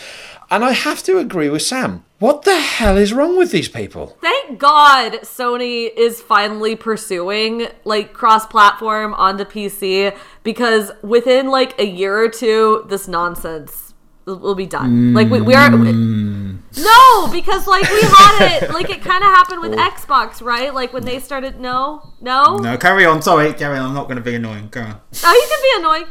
And 0.49 0.63
I 0.63 0.71
have 0.71 1.03
to 1.03 1.17
agree 1.17 1.49
with 1.49 1.61
Sam. 1.61 2.05
What 2.19 2.43
the 2.43 2.57
hell 2.57 2.95
is 2.95 3.11
wrong 3.11 3.37
with 3.37 3.51
these 3.51 3.67
people? 3.67 4.17
Thank 4.21 4.59
God 4.59 5.19
Sony 5.23 5.91
is 5.95 6.21
finally 6.21 6.73
pursuing 6.75 7.67
like 7.83 8.13
cross-platform 8.13 9.13
onto 9.15 9.43
PC 9.43 10.15
because 10.43 10.91
within 11.03 11.49
like 11.49 11.77
a 11.77 11.85
year 11.85 12.17
or 12.17 12.29
two, 12.29 12.85
this 12.87 13.09
nonsense 13.09 13.86
will 14.27 14.37
will 14.37 14.55
be 14.55 14.67
done. 14.67 15.13
Like 15.13 15.29
we, 15.29 15.41
we 15.41 15.55
are. 15.55 15.69
Mm. 15.69 16.57
No, 16.77 17.31
because 17.31 17.65
like 17.65 17.89
we 17.89 18.01
had 18.01 18.61
it. 18.61 18.69
Like 18.71 18.89
it 18.89 19.01
kind 19.01 19.23
of 19.23 19.29
happened 19.29 19.61
with 19.61 19.73
oh. 19.77 19.77
Xbox, 19.77 20.41
right? 20.41 20.73
Like 20.73 20.93
when 20.93 21.05
they 21.05 21.19
started. 21.19 21.59
No, 21.59 22.13
no. 22.21 22.57
No, 22.57 22.77
carry 22.77 23.05
on. 23.05 23.21
Sorry, 23.21 23.53
carry 23.53 23.77
on. 23.77 23.87
I'm 23.87 23.95
not 23.95 24.03
going 24.03 24.17
to 24.17 24.23
be 24.23 24.35
annoying. 24.35 24.67
Go 24.69 24.81
on. 24.81 25.01
Oh, 25.23 25.33
you 25.33 25.47
can 25.49 25.61
be 25.63 25.87
annoying. 25.87 26.05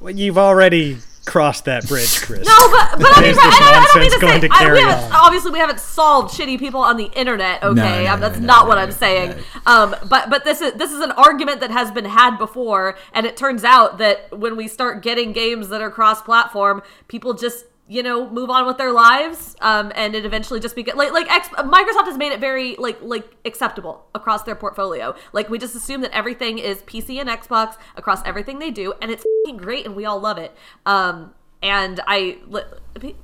Well, 0.00 0.14
You've 0.14 0.38
already 0.38 0.98
crossed 1.24 1.64
that 1.66 1.86
bridge, 1.88 2.20
Chris. 2.22 2.46
No, 2.46 2.56
but 2.70 2.98
but 2.98 3.16
I 3.16 3.20
mean, 3.20 3.30
Is 3.30 3.36
but, 3.36 3.44
and 3.46 3.54
I, 3.54 3.84
I 3.84 3.90
don't 3.92 4.00
mean 4.02 4.10
to 4.12 4.18
going 4.20 4.40
say. 4.40 4.48
to 4.48 4.54
I, 4.54 4.72
we 4.72 4.80
haven't, 4.80 5.04
on? 5.04 5.12
obviously, 5.12 5.50
we 5.52 5.58
haven't 5.58 5.80
solved 5.80 6.34
shitty 6.34 6.58
people 6.58 6.80
on 6.80 6.96
the 6.96 7.10
internet. 7.14 7.62
Okay, 7.62 8.04
no, 8.04 8.12
Um, 8.14 8.20
that's 8.20 8.38
no, 8.38 8.46
not 8.46 8.62
no, 8.64 8.68
what 8.68 8.74
no, 8.76 8.80
I'm 8.82 8.92
saying. 8.92 9.34
Um, 9.66 9.94
but 10.08 10.30
but 10.30 10.44
this 10.44 10.60
is 10.60 10.72
this 10.74 10.90
is 10.92 11.00
an 11.00 11.12
argument 11.12 11.60
that 11.60 11.70
has 11.70 11.90
been 11.90 12.04
had 12.04 12.36
before, 12.38 12.96
and 13.12 13.26
it 13.26 13.36
turns 13.36 13.64
out 13.64 13.98
that 13.98 14.36
when 14.36 14.56
we 14.56 14.68
start 14.68 15.02
getting 15.02 15.32
games 15.32 15.68
that 15.68 15.80
are 15.80 15.90
cross-platform, 15.90 16.82
people 17.08 17.34
just 17.34 17.66
you 17.92 18.02
know 18.02 18.28
move 18.30 18.48
on 18.48 18.66
with 18.66 18.78
their 18.78 18.92
lives 18.92 19.54
um, 19.60 19.92
and 19.94 20.14
it 20.14 20.24
eventually 20.24 20.58
just 20.58 20.74
becomes 20.74 20.96
like 20.96 21.12
like 21.12 21.30
X- 21.30 21.48
microsoft 21.48 22.06
has 22.06 22.16
made 22.16 22.32
it 22.32 22.40
very 22.40 22.74
like 22.76 22.98
like 23.02 23.36
acceptable 23.44 24.06
across 24.14 24.44
their 24.44 24.54
portfolio 24.54 25.14
like 25.32 25.50
we 25.50 25.58
just 25.58 25.74
assume 25.74 26.00
that 26.00 26.10
everything 26.12 26.58
is 26.58 26.82
pc 26.82 27.20
and 27.20 27.28
xbox 27.28 27.76
across 27.96 28.24
everything 28.24 28.58
they 28.58 28.70
do 28.70 28.94
and 29.02 29.10
it's 29.10 29.24
fing 29.44 29.58
great 29.58 29.84
and 29.84 29.94
we 29.94 30.06
all 30.06 30.18
love 30.18 30.38
it 30.38 30.56
um, 30.86 31.34
and 31.62 32.00
i 32.06 32.38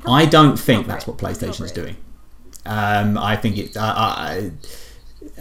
I 0.07 0.27
don't 0.27 0.59
think 0.59 0.87
that's 0.87 1.07
what 1.07 1.19
for 1.19 1.67
it. 1.67 1.75
doing. 1.75 1.97
Um, 2.65 3.17
I 3.17 3.37
think 3.37 3.57
it. 3.59 3.77
I, 3.77 3.89
I, 3.89 4.51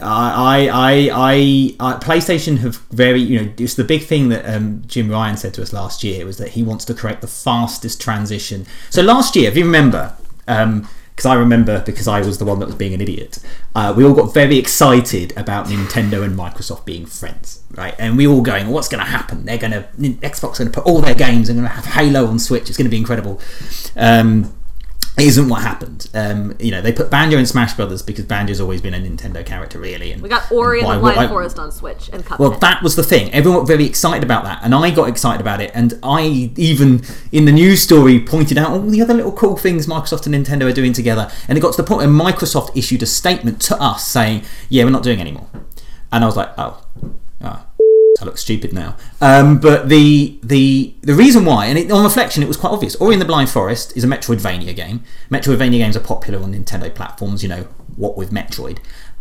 I, 0.00 0.68
I, 0.68 1.10
I, 1.12 1.34
I, 1.80 1.98
PlayStation 1.98 2.58
have 2.58 2.76
very, 2.90 3.20
you 3.20 3.40
know, 3.40 3.52
it's 3.58 3.74
the 3.74 3.84
big 3.84 4.04
thing 4.04 4.28
that 4.28 4.44
um, 4.44 4.82
Jim 4.86 5.10
Ryan 5.10 5.36
said 5.36 5.54
to 5.54 5.62
us 5.62 5.72
last 5.72 6.04
year 6.04 6.24
was 6.24 6.38
that 6.38 6.50
he 6.50 6.62
wants 6.62 6.84
to 6.86 6.94
create 6.94 7.20
the 7.20 7.26
fastest 7.26 8.00
transition. 8.00 8.66
So 8.90 9.02
last 9.02 9.36
year, 9.36 9.48
if 9.50 9.56
you 9.56 9.64
remember, 9.64 10.16
because 10.46 11.26
I 11.26 11.34
remember 11.34 11.82
because 11.84 12.06
I 12.06 12.20
was 12.20 12.38
the 12.38 12.44
one 12.44 12.60
that 12.60 12.66
was 12.66 12.74
being 12.74 12.94
an 12.94 13.00
idiot, 13.00 13.38
uh, 13.74 13.92
we 13.96 14.04
all 14.04 14.14
got 14.14 14.32
very 14.32 14.56
excited 14.56 15.36
about 15.36 15.66
Nintendo 15.66 16.22
and 16.22 16.38
Microsoft 16.38 16.84
being 16.84 17.06
friends, 17.06 17.62
right? 17.72 17.94
And 17.98 18.16
we 18.16 18.26
all 18.26 18.40
going, 18.40 18.68
what's 18.68 18.88
going 18.88 19.04
to 19.04 19.10
happen? 19.10 19.44
They're 19.44 19.58
going 19.58 19.72
to 19.72 19.82
Xbox 19.98 20.58
going 20.58 20.70
to 20.70 20.80
put 20.80 20.86
all 20.86 21.00
their 21.00 21.14
games. 21.14 21.48
They're 21.48 21.56
going 21.56 21.68
to 21.68 21.74
have 21.74 21.86
Halo 21.86 22.26
on 22.26 22.38
Switch. 22.38 22.68
It's 22.68 22.78
going 22.78 22.86
to 22.86 22.90
be 22.90 22.98
incredible. 22.98 23.40
Um, 23.96 24.54
isn't 25.20 25.48
what 25.48 25.62
happened. 25.62 26.08
Um, 26.14 26.54
you 26.58 26.70
know, 26.70 26.80
they 26.80 26.92
put 26.92 27.10
Banjo 27.10 27.36
in 27.38 27.46
Smash 27.46 27.74
Brothers 27.74 28.02
because 28.02 28.24
Banjo's 28.24 28.60
always 28.60 28.80
been 28.80 28.94
a 28.94 28.98
Nintendo 28.98 29.44
character, 29.44 29.78
really. 29.78 30.12
And 30.12 30.22
we 30.22 30.28
got 30.28 30.50
ori 30.50 30.80
and 30.80 30.86
why- 30.88 30.94
the 30.96 31.00
blind 31.00 31.28
forest 31.30 31.58
on 31.58 31.72
switch 31.72 32.08
and 32.12 32.24
Cuphead. 32.24 32.38
well, 32.38 32.50
that 32.50 32.82
was 32.82 32.96
the 32.96 33.02
thing. 33.02 33.30
Everyone 33.32 33.60
got 33.60 33.66
very 33.66 33.84
excited 33.84 34.22
about 34.22 34.44
that, 34.44 34.60
and 34.62 34.74
I 34.74 34.90
got 34.90 35.08
excited 35.08 35.40
about 35.40 35.60
it. 35.60 35.70
And 35.74 35.98
I 36.02 36.50
even 36.56 37.02
in 37.32 37.44
the 37.44 37.52
news 37.52 37.82
story 37.82 38.20
pointed 38.20 38.58
out 38.58 38.70
all 38.70 38.80
the 38.80 39.02
other 39.02 39.14
little 39.14 39.32
cool 39.32 39.56
things 39.56 39.86
Microsoft 39.86 40.26
and 40.26 40.34
Nintendo 40.34 40.70
are 40.70 40.72
doing 40.72 40.92
together. 40.92 41.30
And 41.48 41.56
it 41.58 41.60
got 41.60 41.72
to 41.74 41.82
the 41.82 41.86
point 41.86 41.98
where 41.98 42.08
Microsoft 42.08 42.76
issued 42.76 43.02
a 43.02 43.06
statement 43.06 43.60
to 43.62 43.80
us 43.80 44.06
saying, 44.06 44.42
"Yeah, 44.68 44.84
we're 44.84 44.90
not 44.90 45.02
doing 45.02 45.20
anymore." 45.20 45.46
And 46.10 46.24
I 46.24 46.26
was 46.26 46.36
like, 46.36 46.50
"Oh, 46.56 46.78
oh." 46.80 46.84
I 48.20 48.24
look 48.24 48.38
stupid 48.38 48.72
now. 48.72 48.96
Um, 49.20 49.58
but 49.58 49.88
the 49.88 50.38
the 50.42 50.94
the 51.02 51.14
reason 51.14 51.44
why, 51.44 51.66
and 51.66 51.78
it, 51.78 51.90
on 51.90 52.04
reflection, 52.04 52.42
it 52.42 52.46
was 52.46 52.56
quite 52.56 52.70
obvious. 52.72 52.96
Ori 52.96 53.14
and 53.14 53.22
the 53.22 53.26
Blind 53.26 53.50
Forest 53.50 53.96
is 53.96 54.04
a 54.04 54.06
Metroidvania 54.06 54.74
game. 54.74 55.04
Metroidvania 55.30 55.78
games 55.78 55.96
are 55.96 56.00
popular 56.00 56.42
on 56.42 56.52
Nintendo 56.52 56.94
platforms. 56.94 57.42
You 57.42 57.48
know 57.48 57.68
what 57.96 58.16
with 58.16 58.30
Metroid, 58.30 58.78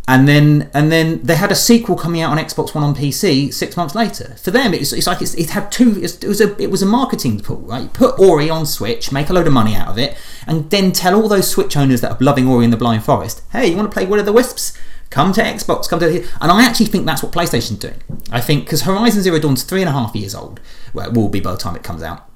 and 0.08 0.28
then 0.28 0.70
and 0.74 0.92
then 0.92 1.22
they 1.22 1.36
had 1.36 1.52
a 1.52 1.56
sequel 1.56 1.98
coming 1.98 2.22
out 2.22 2.32
on 2.32 2.38
Xbox 2.38 2.74
One 2.74 2.84
on 2.84 2.96
PC 2.96 3.54
six 3.54 3.76
months 3.76 3.94
later. 3.94 4.36
For 4.42 4.52
them, 4.52 4.74
it's, 4.74 4.94
it's 4.94 5.06
like 5.06 5.22
it's, 5.22 5.34
it 5.36 5.50
had 5.50 5.72
two. 5.72 6.02
It 6.02 6.24
was 6.24 6.40
a 6.40 6.56
it 6.62 6.72
was 6.72 6.82
a 6.82 6.86
marketing 6.86 7.42
pull, 7.42 7.58
right? 7.58 7.92
Put 7.92 8.18
Ori 8.18 8.50
on 8.50 8.66
Switch, 8.66 9.12
make 9.12 9.30
a 9.30 9.34
load 9.34 9.48
of 9.48 9.54
money 9.54 9.76
out 9.76 9.90
of 9.90 9.98
it, 9.98 10.18
and 10.46 10.70
then 10.70 10.94
tell 10.94 11.14
all 11.16 11.28
those 11.28 11.50
Switch 11.50 11.76
owners 11.76 12.00
that 12.02 12.12
are 12.12 12.18
loving 12.24 12.48
Ori 12.48 12.64
and 12.64 12.72
the 12.72 12.78
Blind 12.78 13.04
Forest, 13.04 13.42
hey, 13.52 13.68
you 13.68 13.76
want 13.76 13.92
to 13.92 13.94
play 13.94 14.06
Will 14.06 14.20
of 14.20 14.26
the 14.26 14.34
Wisps? 14.34 14.78
Come 15.10 15.32
to 15.34 15.42
Xbox, 15.42 15.88
come 15.88 16.00
to 16.00 16.26
and 16.42 16.52
I 16.52 16.66
actually 16.66 16.88
think 16.88 17.06
that's 17.06 17.24
what 17.24 17.32
PlayStation's 17.32 17.80
doing. 17.80 18.02
I 18.32 18.42
think 18.42 18.66
because 18.66 18.82
Horizon 18.82 19.22
Zero 19.22 19.40
Dawn's 19.40 19.64
three 19.64 19.82
and 19.82 19.90
a 19.90 19.94
half 19.94 20.16
years 20.16 20.36
old, 20.36 20.60
well, 20.94 21.08
it 21.08 21.14
will 21.14 21.30
be 21.30 21.40
by 21.40 21.52
the 21.52 21.58
time 21.58 21.76
it 21.76 21.84
comes 21.84 22.04
out. 22.04 22.27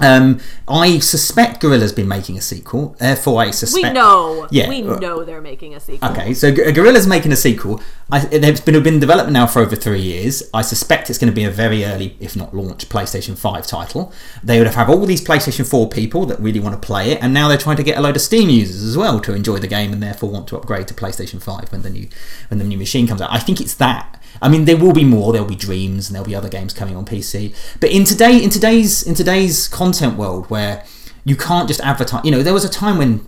Um, 0.00 0.40
I 0.66 0.98
suspect 0.98 1.62
Guerrilla's 1.62 1.92
been 1.92 2.08
making 2.08 2.36
a 2.36 2.40
sequel, 2.40 2.96
therefore 2.98 3.40
I 3.40 3.50
suspect 3.50 3.84
we 3.84 3.92
know. 3.92 4.48
Yeah. 4.50 4.68
We 4.68 4.82
know 4.82 5.24
they're 5.24 5.40
making 5.40 5.74
a 5.74 5.80
sequel. 5.80 6.10
Okay, 6.10 6.34
so 6.34 6.52
Guerrilla's 6.52 7.06
making 7.06 7.32
a 7.32 7.36
sequel. 7.36 7.80
I, 8.10 8.26
it's 8.30 8.60
been 8.60 8.82
been 8.82 8.94
in 8.94 9.00
development 9.00 9.32
now 9.32 9.46
for 9.46 9.60
over 9.60 9.76
three 9.76 10.00
years. 10.00 10.42
I 10.52 10.62
suspect 10.62 11.10
it's 11.10 11.18
going 11.18 11.30
to 11.30 11.34
be 11.34 11.44
a 11.44 11.50
very 11.50 11.84
early, 11.84 12.16
if 12.20 12.36
not 12.36 12.54
launch, 12.54 12.88
PlayStation 12.88 13.36
Five 13.38 13.66
title. 13.66 14.12
They 14.42 14.58
would 14.58 14.66
have 14.66 14.90
all 14.90 15.06
these 15.06 15.22
PlayStation 15.22 15.68
Four 15.68 15.88
people 15.88 16.26
that 16.26 16.38
really 16.40 16.60
want 16.60 16.80
to 16.80 16.86
play 16.86 17.12
it, 17.12 17.22
and 17.22 17.32
now 17.32 17.48
they're 17.48 17.58
trying 17.58 17.76
to 17.76 17.82
get 17.82 17.98
a 17.98 18.00
load 18.00 18.16
of 18.16 18.22
Steam 18.22 18.48
users 18.48 18.82
as 18.82 18.96
well 18.96 19.20
to 19.20 19.34
enjoy 19.34 19.58
the 19.58 19.66
game 19.66 19.92
and 19.92 20.02
therefore 20.02 20.30
want 20.30 20.48
to 20.48 20.56
upgrade 20.56 20.88
to 20.88 20.94
PlayStation 20.94 21.42
Five 21.42 21.70
when 21.72 21.82
the 21.82 21.90
new 21.90 22.08
when 22.48 22.58
the 22.58 22.64
new 22.64 22.78
machine 22.78 23.06
comes 23.06 23.20
out. 23.20 23.30
I 23.32 23.38
think 23.38 23.60
it's 23.60 23.74
that. 23.74 24.21
I 24.42 24.48
mean, 24.48 24.64
there 24.66 24.76
will 24.76 24.92
be 24.92 25.04
more. 25.04 25.32
There'll 25.32 25.48
be 25.48 25.56
Dreams, 25.56 26.08
and 26.08 26.14
there'll 26.14 26.26
be 26.26 26.34
other 26.34 26.48
games 26.48 26.74
coming 26.74 26.96
on 26.96 27.04
PC. 27.04 27.54
But 27.80 27.90
in 27.90 28.04
today, 28.04 28.42
in 28.42 28.50
today's 28.50 29.02
in 29.02 29.14
today's 29.14 29.68
content 29.68 30.18
world, 30.18 30.50
where 30.50 30.84
you 31.24 31.36
can't 31.36 31.68
just 31.68 31.80
advertise. 31.80 32.24
You 32.24 32.32
know, 32.32 32.42
there 32.42 32.52
was 32.52 32.64
a 32.64 32.68
time 32.68 32.98
when, 32.98 33.20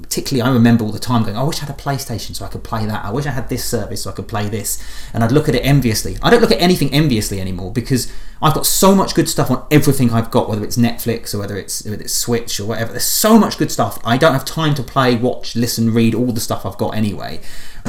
particularly, 0.00 0.48
I 0.48 0.54
remember 0.54 0.84
all 0.84 0.92
the 0.92 1.00
time 1.00 1.24
going, 1.24 1.36
"I 1.36 1.42
wish 1.42 1.60
I 1.60 1.66
had 1.66 1.70
a 1.70 1.78
PlayStation 1.78 2.36
so 2.36 2.44
I 2.44 2.48
could 2.48 2.62
play 2.62 2.86
that. 2.86 3.04
I 3.04 3.10
wish 3.10 3.26
I 3.26 3.32
had 3.32 3.48
this 3.48 3.64
service 3.64 4.02
so 4.02 4.10
I 4.10 4.12
could 4.12 4.28
play 4.28 4.48
this." 4.48 4.78
And 5.12 5.24
I'd 5.24 5.32
look 5.32 5.48
at 5.48 5.56
it 5.56 5.60
enviously. 5.60 6.16
I 6.22 6.30
don't 6.30 6.40
look 6.40 6.52
at 6.52 6.60
anything 6.62 6.94
enviously 6.94 7.40
anymore 7.40 7.72
because 7.72 8.06
I've 8.42 8.54
got 8.54 8.66
so 8.66 8.94
much 8.94 9.14
good 9.14 9.28
stuff 9.28 9.50
on 9.50 9.64
everything 9.70 10.10
I've 10.10 10.30
got, 10.30 10.48
whether 10.48 10.64
it's 10.64 10.76
Netflix 10.76 11.32
or 11.32 11.38
whether 11.38 11.56
it's 11.56 11.84
whether 11.84 12.02
it's 12.02 12.12
Switch 12.12 12.58
or 12.58 12.66
whatever. 12.66 12.90
There's 12.90 13.04
so 13.04 13.38
much 13.38 13.56
good 13.56 13.70
stuff. 13.70 14.00
I 14.04 14.16
don't 14.16 14.32
have 14.32 14.44
time 14.44 14.74
to 14.74 14.82
play, 14.82 15.14
watch, 15.14 15.54
listen, 15.54 15.94
read 15.94 16.14
all 16.14 16.32
the 16.32 16.40
stuff 16.40 16.66
I've 16.66 16.76
got 16.76 16.96
anyway. 16.96 17.40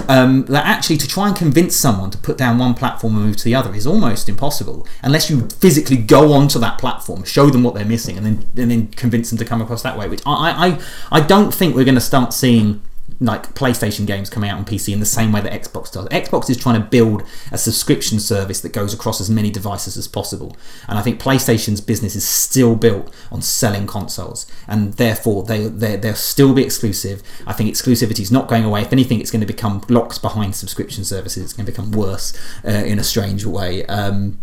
Um, 0.08 0.45
that 0.45 0.66
actually 0.66 0.97
to 0.97 1.08
try 1.08 1.28
and 1.28 1.36
convince 1.36 1.76
someone 1.76 2.12
to 2.12 2.18
put 2.18 2.38
down 2.38 2.58
one 2.58 2.74
platform 2.74 3.16
and 3.16 3.26
move 3.26 3.38
to 3.38 3.43
the 3.43 3.56
other 3.56 3.74
is 3.74 3.86
almost 3.86 4.28
impossible 4.28 4.88
unless 5.04 5.30
you 5.30 5.47
physically 5.49 5.97
go 5.97 6.34
onto 6.34 6.60
that 6.60 6.78
platform, 6.78 7.24
show 7.24 7.49
them 7.49 7.64
what 7.64 7.74
they're 7.74 7.86
missing, 7.86 8.18
and 8.18 8.26
then 8.26 8.45
and 8.56 8.72
then 8.72 8.88
convince 8.89 9.30
them 9.30 9.39
to 9.39 9.45
come 9.45 9.62
across 9.62 9.82
that 9.82 9.97
way. 9.97 10.08
Which 10.08 10.22
I 10.26 10.78
I, 11.12 11.20
I 11.20 11.22
don't 11.22 11.54
think 11.54 11.76
we're 11.76 11.86
going 11.86 11.95
to 11.95 12.01
start 12.01 12.32
seeing 12.32 12.82
like 13.20 13.53
PlayStation 13.55 14.05
games 14.05 14.30
coming 14.30 14.49
out 14.49 14.57
on 14.57 14.66
PC 14.66 14.93
in 14.93 14.99
the 14.99 15.05
same 15.05 15.32
way 15.32 15.41
that 15.41 15.51
Xbox 15.51 15.91
does. 15.91 16.07
Xbox 16.07 16.49
is 16.49 16.57
trying 16.57 16.82
to 16.82 16.88
build 16.88 17.24
a 17.51 17.57
subscription 17.57 18.20
service 18.20 18.61
that 18.61 18.74
goes 18.74 18.93
across 18.93 19.20
as 19.22 19.30
many 19.30 19.49
devices 19.49 19.97
as 19.97 20.07
possible. 20.07 20.55
And 20.88 20.97
I 20.97 21.01
think 21.01 21.22
PlayStation's 21.22 21.82
business 21.82 22.16
is 22.16 22.28
still 22.28 22.76
built 22.76 23.14
on 23.32 23.41
selling 23.41 23.88
consoles, 23.88 24.45
and 24.68 24.93
therefore 24.93 25.43
they 25.43 25.68
they 25.68 25.95
they'll 25.95 26.16
still 26.16 26.53
be 26.53 26.64
exclusive. 26.64 27.24
I 27.45 27.53
think 27.53 27.70
exclusivity 27.70 28.22
is 28.22 28.32
not 28.32 28.47
going 28.47 28.64
away. 28.64 28.82
If 28.82 28.93
anything, 28.93 29.20
it's 29.20 29.32
going 29.32 29.41
to 29.41 29.47
become 29.47 29.84
locked 29.89 30.22
behind 30.22 30.55
subscription 30.55 31.03
services. 31.03 31.43
It's 31.43 31.53
going 31.53 31.66
to 31.66 31.72
become 31.72 31.91
worse 31.91 32.34
uh, 32.66 32.72
in 32.72 32.99
a 32.99 33.03
strange 33.03 33.45
way. 33.45 33.86
Um, 33.86 34.39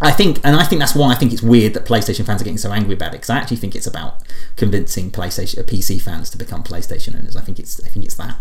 I 0.00 0.12
think, 0.12 0.38
and 0.44 0.54
I 0.54 0.62
think 0.64 0.78
that's 0.78 0.94
why 0.94 1.10
I 1.10 1.16
think 1.16 1.32
it's 1.32 1.42
weird 1.42 1.74
that 1.74 1.84
PlayStation 1.84 2.24
fans 2.24 2.40
are 2.40 2.44
getting 2.44 2.58
so 2.58 2.72
angry 2.72 2.94
about 2.94 3.08
it. 3.08 3.18
Because 3.18 3.30
I 3.30 3.38
actually 3.38 3.56
think 3.56 3.74
it's 3.74 3.86
about 3.86 4.22
convincing 4.56 5.10
PlayStation, 5.10 5.58
uh, 5.58 5.62
PC 5.62 6.00
fans 6.00 6.30
to 6.30 6.38
become 6.38 6.62
PlayStation 6.62 7.18
owners. 7.18 7.34
I 7.36 7.40
think 7.40 7.58
it's, 7.58 7.82
I 7.84 7.88
think 7.88 8.04
it's 8.04 8.14
that. 8.14 8.36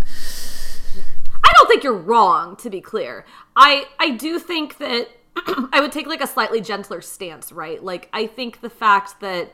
I 1.44 1.54
don't 1.58 1.68
think 1.68 1.84
you're 1.84 1.94
wrong. 1.94 2.56
To 2.58 2.70
be 2.70 2.82
clear, 2.82 3.26
I 3.56 3.86
I 4.00 4.12
do 4.12 4.38
think 4.38 4.78
that 4.78 5.08
I 5.72 5.80
would 5.80 5.92
take 5.92 6.08
like 6.08 6.22
a 6.22 6.28
slightly 6.28 6.62
gentler 6.62 7.02
stance, 7.02 7.52
right? 7.52 7.84
Like 7.84 8.10
I 8.14 8.28
think 8.28 8.62
the 8.62 8.70
fact 8.70 9.20
that 9.22 9.54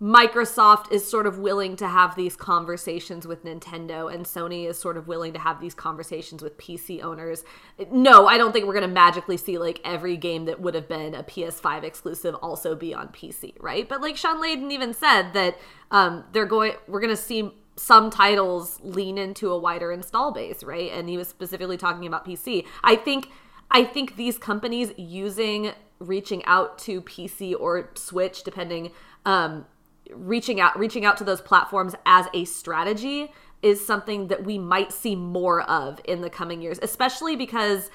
Microsoft 0.00 0.92
is 0.92 1.08
sort 1.08 1.26
of 1.26 1.38
willing 1.38 1.74
to 1.74 1.88
have 1.88 2.14
these 2.14 2.36
conversations 2.36 3.26
with 3.26 3.44
Nintendo 3.44 4.12
and 4.12 4.24
Sony 4.24 4.68
is 4.68 4.78
sort 4.78 4.96
of 4.96 5.08
willing 5.08 5.32
to 5.32 5.40
have 5.40 5.60
these 5.60 5.74
conversations 5.74 6.40
with 6.40 6.56
PC 6.56 7.02
owners. 7.02 7.42
No, 7.90 8.28
I 8.28 8.38
don't 8.38 8.52
think 8.52 8.66
we're 8.66 8.74
going 8.74 8.88
to 8.88 8.94
magically 8.94 9.36
see 9.36 9.58
like 9.58 9.80
every 9.84 10.16
game 10.16 10.44
that 10.44 10.60
would 10.60 10.74
have 10.74 10.88
been 10.88 11.16
a 11.16 11.24
PS5 11.24 11.82
exclusive 11.82 12.36
also 12.36 12.76
be 12.76 12.94
on 12.94 13.08
PC, 13.08 13.54
right? 13.58 13.88
But 13.88 14.00
like 14.00 14.16
Shawn 14.16 14.40
Layden 14.40 14.70
even 14.70 14.94
said 14.94 15.32
that 15.32 15.58
um, 15.90 16.24
they're 16.32 16.46
going 16.46 16.74
we're 16.86 17.00
going 17.00 17.10
to 17.10 17.16
see 17.16 17.50
some 17.74 18.10
titles 18.10 18.78
lean 18.82 19.18
into 19.18 19.50
a 19.50 19.58
wider 19.58 19.90
install 19.90 20.32
base, 20.32 20.62
right? 20.62 20.92
And 20.92 21.08
he 21.08 21.16
was 21.16 21.26
specifically 21.26 21.76
talking 21.76 22.06
about 22.06 22.24
PC. 22.24 22.64
I 22.84 22.94
think 22.94 23.30
I 23.68 23.82
think 23.82 24.14
these 24.14 24.38
companies 24.38 24.92
using 24.96 25.72
reaching 25.98 26.44
out 26.44 26.78
to 26.78 27.02
PC 27.02 27.54
or 27.58 27.90
Switch 27.94 28.44
depending 28.44 28.92
um, 29.26 29.66
reaching 30.12 30.60
out 30.60 30.78
reaching 30.78 31.04
out 31.04 31.16
to 31.16 31.24
those 31.24 31.40
platforms 31.40 31.94
as 32.06 32.26
a 32.34 32.44
strategy 32.44 33.32
is 33.62 33.84
something 33.84 34.28
that 34.28 34.44
we 34.44 34.58
might 34.58 34.92
see 34.92 35.16
more 35.16 35.62
of 35.62 36.00
in 36.04 36.20
the 36.20 36.30
coming 36.30 36.62
years, 36.62 36.78
especially 36.82 37.36
because 37.36 37.90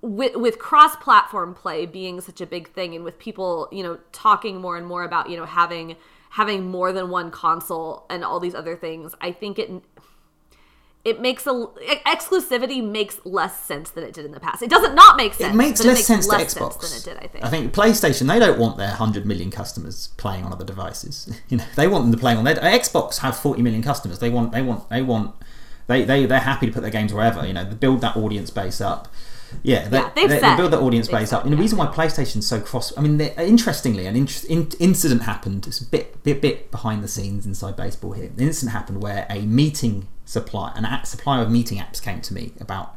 with 0.00 0.36
with 0.36 0.58
cross 0.58 0.96
platform 0.96 1.54
play 1.54 1.86
being 1.86 2.20
such 2.20 2.40
a 2.40 2.46
big 2.46 2.68
thing 2.72 2.94
and 2.94 3.04
with 3.04 3.18
people, 3.18 3.68
you 3.72 3.82
know, 3.82 3.98
talking 4.12 4.60
more 4.60 4.76
and 4.76 4.86
more 4.86 5.04
about, 5.04 5.28
you 5.28 5.36
know, 5.36 5.44
having 5.44 5.96
having 6.30 6.66
more 6.70 6.92
than 6.92 7.08
one 7.08 7.30
console 7.30 8.04
and 8.10 8.24
all 8.24 8.40
these 8.40 8.54
other 8.54 8.76
things, 8.76 9.14
I 9.20 9.32
think 9.32 9.58
it 9.58 9.70
it 11.06 11.20
makes 11.20 11.46
a 11.46 11.50
exclusivity 12.04 12.84
makes 12.84 13.20
less 13.24 13.62
sense 13.62 13.90
than 13.90 14.02
it 14.02 14.12
did 14.12 14.24
in 14.24 14.32
the 14.32 14.40
past. 14.40 14.60
It 14.60 14.68
doesn't 14.68 14.96
not 14.96 15.16
make 15.16 15.34
sense. 15.34 15.54
It 15.54 15.56
makes 15.56 15.84
less 15.84 15.86
it 15.86 15.94
makes 15.94 16.06
sense 16.06 16.26
less 16.26 16.54
to 16.54 16.60
Xbox 16.60 16.82
sense 16.82 17.04
than 17.04 17.14
it 17.16 17.18
did. 17.18 17.24
I 17.24 17.28
think. 17.28 17.44
I 17.44 17.48
think 17.48 17.72
PlayStation 17.72 18.26
they 18.26 18.40
don't 18.40 18.58
want 18.58 18.76
their 18.76 18.90
hundred 18.90 19.24
million 19.24 19.52
customers 19.52 20.08
playing 20.16 20.44
on 20.44 20.52
other 20.52 20.64
devices. 20.64 21.32
You 21.48 21.58
know, 21.58 21.64
they 21.76 21.86
want 21.86 22.04
them 22.04 22.12
to 22.12 22.18
play 22.18 22.34
on 22.34 22.42
their 22.42 22.56
Xbox 22.56 23.18
have 23.18 23.36
forty 23.36 23.62
million 23.62 23.82
customers. 23.82 24.18
They 24.18 24.30
want 24.30 24.50
they 24.50 24.62
want 24.62 24.88
they 24.88 25.00
want 25.00 25.36
they 25.86 26.04
they 26.04 26.26
they're 26.26 26.40
happy 26.40 26.66
to 26.66 26.72
put 26.72 26.80
their 26.80 26.90
games 26.90 27.12
wherever. 27.12 27.46
You 27.46 27.52
know, 27.52 27.64
build 27.64 28.00
that 28.00 28.16
audience 28.16 28.50
base 28.50 28.80
up. 28.80 29.06
Yeah, 29.62 29.88
they, 29.88 29.98
Yeah, 29.98 30.10
they've 30.16 30.28
they, 30.28 30.40
said. 30.40 30.52
they 30.52 30.56
build 30.56 30.72
that 30.72 30.80
audience 30.80 31.06
base 31.06 31.32
up. 31.32 31.44
And 31.44 31.52
the 31.52 31.56
reason 31.56 31.78
why 31.78 31.86
PlayStation's 31.86 32.48
so 32.48 32.60
cross, 32.60 32.92
I 32.98 33.00
mean, 33.00 33.20
interestingly, 33.20 34.06
an 34.06 34.16
in, 34.16 34.28
in, 34.48 34.68
incident 34.80 35.22
happened. 35.22 35.68
It's 35.68 35.80
a 35.80 35.84
bit, 35.84 36.20
bit, 36.24 36.40
bit 36.42 36.72
behind 36.72 37.04
the 37.04 37.08
scenes 37.08 37.46
inside 37.46 37.76
baseball 37.76 38.12
here. 38.12 38.26
An 38.36 38.40
incident 38.40 38.72
happened 38.72 39.00
where 39.00 39.24
a 39.30 39.42
meeting 39.42 40.08
supply, 40.26 40.72
an 40.74 40.84
app 40.84 41.06
supplier 41.06 41.42
of 41.42 41.50
meeting 41.50 41.78
apps, 41.78 42.02
came 42.02 42.20
to 42.20 42.34
me 42.34 42.52
about 42.60 42.96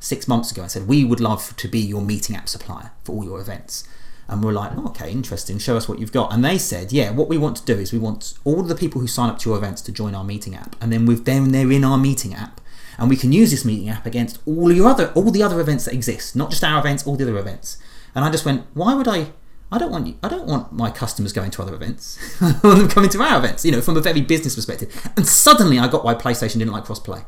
six 0.00 0.26
months 0.26 0.50
ago 0.50 0.62
and 0.62 0.70
said, 0.70 0.88
"We 0.88 1.04
would 1.04 1.20
love 1.20 1.54
to 1.56 1.68
be 1.68 1.78
your 1.78 2.02
meeting 2.02 2.34
app 2.34 2.48
supplier 2.48 2.90
for 3.04 3.12
all 3.14 3.24
your 3.24 3.40
events." 3.40 3.84
And 4.26 4.42
we're 4.42 4.52
like, 4.52 4.72
oh, 4.76 4.86
"Okay, 4.86 5.12
interesting. 5.12 5.58
Show 5.58 5.76
us 5.76 5.88
what 5.88 5.98
you've 5.98 6.12
got." 6.12 6.32
And 6.32 6.44
they 6.44 6.58
said, 6.58 6.92
"Yeah, 6.92 7.10
what 7.10 7.28
we 7.28 7.38
want 7.38 7.56
to 7.58 7.64
do 7.64 7.78
is 7.78 7.92
we 7.92 7.98
want 7.98 8.34
all 8.44 8.62
the 8.62 8.74
people 8.74 9.00
who 9.00 9.06
sign 9.06 9.30
up 9.30 9.38
to 9.40 9.50
your 9.50 9.58
events 9.58 9.82
to 9.82 9.92
join 9.92 10.14
our 10.14 10.24
meeting 10.24 10.56
app, 10.56 10.74
and 10.80 10.92
then 10.92 11.06
with 11.06 11.24
them, 11.24 11.50
they're 11.50 11.70
in 11.70 11.84
our 11.84 11.98
meeting 11.98 12.34
app." 12.34 12.60
and 12.98 13.08
we 13.08 13.16
can 13.16 13.32
use 13.32 13.50
this 13.50 13.64
meeting 13.64 13.88
app 13.88 14.04
against 14.04 14.38
all 14.46 14.70
your 14.70 14.86
other 14.86 15.10
all 15.14 15.30
the 15.30 15.42
other 15.42 15.58
events 15.58 15.86
that 15.86 15.94
exist, 15.94 16.36
not 16.36 16.50
just 16.50 16.62
our 16.62 16.78
events, 16.78 17.06
all 17.06 17.16
the 17.16 17.24
other 17.24 17.38
events. 17.38 17.78
And 18.14 18.24
I 18.24 18.30
just 18.30 18.44
went, 18.44 18.64
why 18.74 18.94
would 18.94 19.08
I? 19.08 19.32
I 19.72 19.78
don't 19.78 19.92
want 19.92 20.06
you. 20.06 20.16
I 20.22 20.28
don't 20.28 20.46
want 20.46 20.72
my 20.72 20.90
customers 20.90 21.32
going 21.32 21.50
to 21.52 21.62
other 21.62 21.74
events. 21.74 22.18
I 22.40 22.58
want 22.64 22.78
them 22.78 22.88
coming 22.88 23.10
to 23.10 23.22
our 23.22 23.38
events. 23.38 23.64
You 23.64 23.72
know, 23.72 23.80
from 23.80 23.96
a 23.96 24.00
very 24.00 24.20
business 24.20 24.56
perspective. 24.56 25.10
And 25.16 25.26
suddenly, 25.26 25.78
I 25.78 25.88
got 25.88 26.04
why 26.04 26.14
PlayStation 26.14 26.58
didn't 26.58 26.72
like 26.72 26.84
crossplay. 26.84 27.24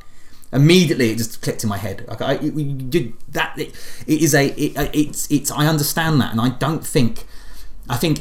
Immediately, 0.53 1.11
it 1.11 1.19
just 1.19 1.41
clicked 1.41 1.63
in 1.63 1.69
my 1.69 1.79
head. 1.79 2.05
Like, 2.09 2.21
I, 2.21 2.35
it, 2.35 3.33
that 3.33 3.59
it, 3.59 3.69
it 4.07 4.23
is 4.23 4.35
a 4.35 4.49
it, 4.49 4.73
it's 4.93 5.31
it's. 5.31 5.51
I 5.51 5.67
understand 5.67 6.21
that, 6.21 6.33
and 6.33 6.41
I 6.41 6.51
don't 6.51 6.87
think. 6.87 7.25
I 7.89 7.97
think 7.97 8.21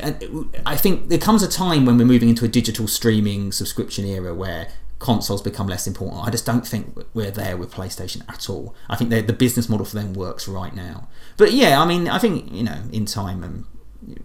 I 0.65 0.75
think 0.75 1.09
there 1.09 1.19
comes 1.19 1.43
a 1.43 1.47
time 1.47 1.85
when 1.85 1.97
we're 1.97 2.05
moving 2.05 2.29
into 2.29 2.45
a 2.45 2.47
digital 2.47 2.87
streaming 2.87 3.51
subscription 3.51 4.05
era 4.05 4.33
where 4.33 4.69
consoles 5.01 5.41
become 5.41 5.67
less 5.67 5.87
important. 5.87 6.25
I 6.25 6.29
just 6.29 6.45
don't 6.45 6.65
think 6.65 6.97
we're 7.13 7.31
there 7.31 7.57
with 7.57 7.71
PlayStation 7.71 8.27
at 8.29 8.49
all. 8.49 8.75
I 8.87 8.95
think 8.95 9.09
the 9.09 9.33
business 9.33 9.67
model 9.67 9.85
for 9.85 9.95
them 9.95 10.13
works 10.13 10.47
right 10.47 10.75
now. 10.75 11.09
But 11.37 11.53
yeah, 11.53 11.81
I 11.81 11.85
mean, 11.85 12.07
I 12.07 12.17
think 12.17 12.51
you 12.51 12.63
know, 12.63 12.83
in 12.91 13.05
time, 13.05 13.43
um, 13.43 13.67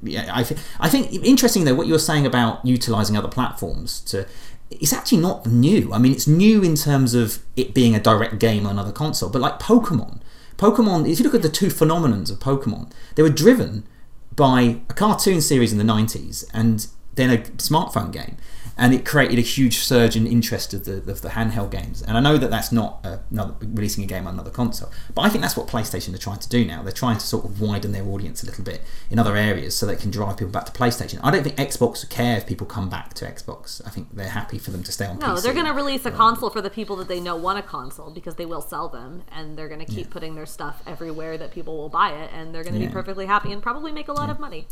yeah, 0.02 0.30
I, 0.32 0.42
th- 0.42 0.60
I 0.80 0.88
think 0.88 1.12
interesting 1.12 1.64
though 1.64 1.74
what 1.74 1.86
you're 1.86 1.98
saying 1.98 2.26
about 2.26 2.64
utilizing 2.64 3.16
other 3.16 3.28
platforms 3.28 4.00
to. 4.02 4.26
It's 4.68 4.92
actually 4.92 5.18
not 5.18 5.46
new. 5.46 5.92
I 5.92 5.98
mean, 5.98 6.10
it's 6.10 6.26
new 6.26 6.60
in 6.64 6.74
terms 6.74 7.14
of 7.14 7.38
it 7.54 7.72
being 7.72 7.94
a 7.94 8.00
direct 8.00 8.40
game 8.40 8.66
on 8.66 8.72
another 8.72 8.90
console. 8.90 9.30
But 9.30 9.40
like 9.40 9.60
Pokemon, 9.60 10.20
Pokemon. 10.56 11.08
If 11.08 11.20
you 11.20 11.24
look 11.24 11.36
at 11.36 11.42
the 11.42 11.48
two 11.48 11.68
phenomenons 11.68 12.32
of 12.32 12.38
Pokemon, 12.38 12.90
they 13.14 13.22
were 13.22 13.30
driven 13.30 13.86
by 14.34 14.80
a 14.88 14.94
cartoon 14.94 15.40
series 15.40 15.72
in 15.72 15.78
the 15.78 15.84
90s 15.84 16.48
and 16.52 16.86
then 17.14 17.30
a 17.30 17.38
smartphone 17.38 18.12
game 18.12 18.36
and 18.78 18.92
it 18.92 19.06
created 19.06 19.38
a 19.38 19.42
huge 19.42 19.78
surge 19.78 20.16
in 20.16 20.26
interest 20.26 20.74
of 20.74 20.84
the, 20.84 20.96
of 21.10 21.22
the 21.22 21.30
handheld 21.30 21.70
games 21.70 22.02
and 22.02 22.16
i 22.16 22.20
know 22.20 22.36
that 22.36 22.50
that's 22.50 22.70
not 22.70 23.00
uh, 23.04 23.16
another, 23.30 23.54
releasing 23.62 24.04
a 24.04 24.06
game 24.06 24.26
on 24.26 24.34
another 24.34 24.50
console 24.50 24.90
but 25.14 25.22
i 25.22 25.28
think 25.28 25.40
that's 25.42 25.56
what 25.56 25.66
playstation 25.66 26.14
are 26.14 26.18
trying 26.18 26.38
to 26.38 26.48
do 26.48 26.64
now 26.64 26.82
they're 26.82 26.92
trying 26.92 27.16
to 27.16 27.26
sort 27.26 27.44
of 27.44 27.60
widen 27.60 27.92
their 27.92 28.04
audience 28.04 28.42
a 28.42 28.46
little 28.46 28.64
bit 28.64 28.82
in 29.10 29.18
other 29.18 29.36
areas 29.36 29.74
so 29.76 29.86
they 29.86 29.96
can 29.96 30.10
drive 30.10 30.36
people 30.36 30.52
back 30.52 30.66
to 30.66 30.72
playstation 30.72 31.18
i 31.22 31.30
don't 31.30 31.42
think 31.42 31.56
xbox 31.56 32.08
care 32.10 32.36
if 32.36 32.46
people 32.46 32.66
come 32.66 32.88
back 32.88 33.14
to 33.14 33.24
xbox 33.24 33.80
i 33.86 33.90
think 33.90 34.08
they're 34.14 34.28
happy 34.28 34.58
for 34.58 34.70
them 34.70 34.82
to 34.82 34.92
stay 34.92 35.06
on 35.06 35.18
No, 35.18 35.34
PC. 35.34 35.42
they're 35.42 35.54
going 35.54 35.66
to 35.66 35.72
release 35.72 36.04
a 36.04 36.10
console 36.10 36.50
for 36.50 36.60
the 36.60 36.70
people 36.70 36.96
that 36.96 37.08
they 37.08 37.20
know 37.20 37.36
want 37.36 37.58
a 37.58 37.62
console 37.62 38.10
because 38.10 38.34
they 38.36 38.46
will 38.46 38.60
sell 38.60 38.88
them, 38.88 39.22
and 39.32 39.56
they're 39.56 39.68
going 39.68 39.84
to 39.84 39.90
keep 39.92 40.10
putting 40.10 40.34
their 40.34 40.46
stuff 40.46 40.82
everywhere 40.86 41.38
that 41.38 41.50
people 41.50 41.76
will 41.76 41.88
buy 41.88 42.10
it, 42.10 42.30
and 42.32 42.54
they're 42.54 42.62
going 42.62 42.74
to 42.74 42.80
Yeah. 42.80 42.88
be 42.88 42.92
perfectly 42.92 43.26
happy 43.26 43.52
and 43.52 43.62
probably 43.62 43.92
make 43.92 44.08
a 44.08 44.12
lot 44.12 44.28
of 44.30 44.38
money. 44.38 44.66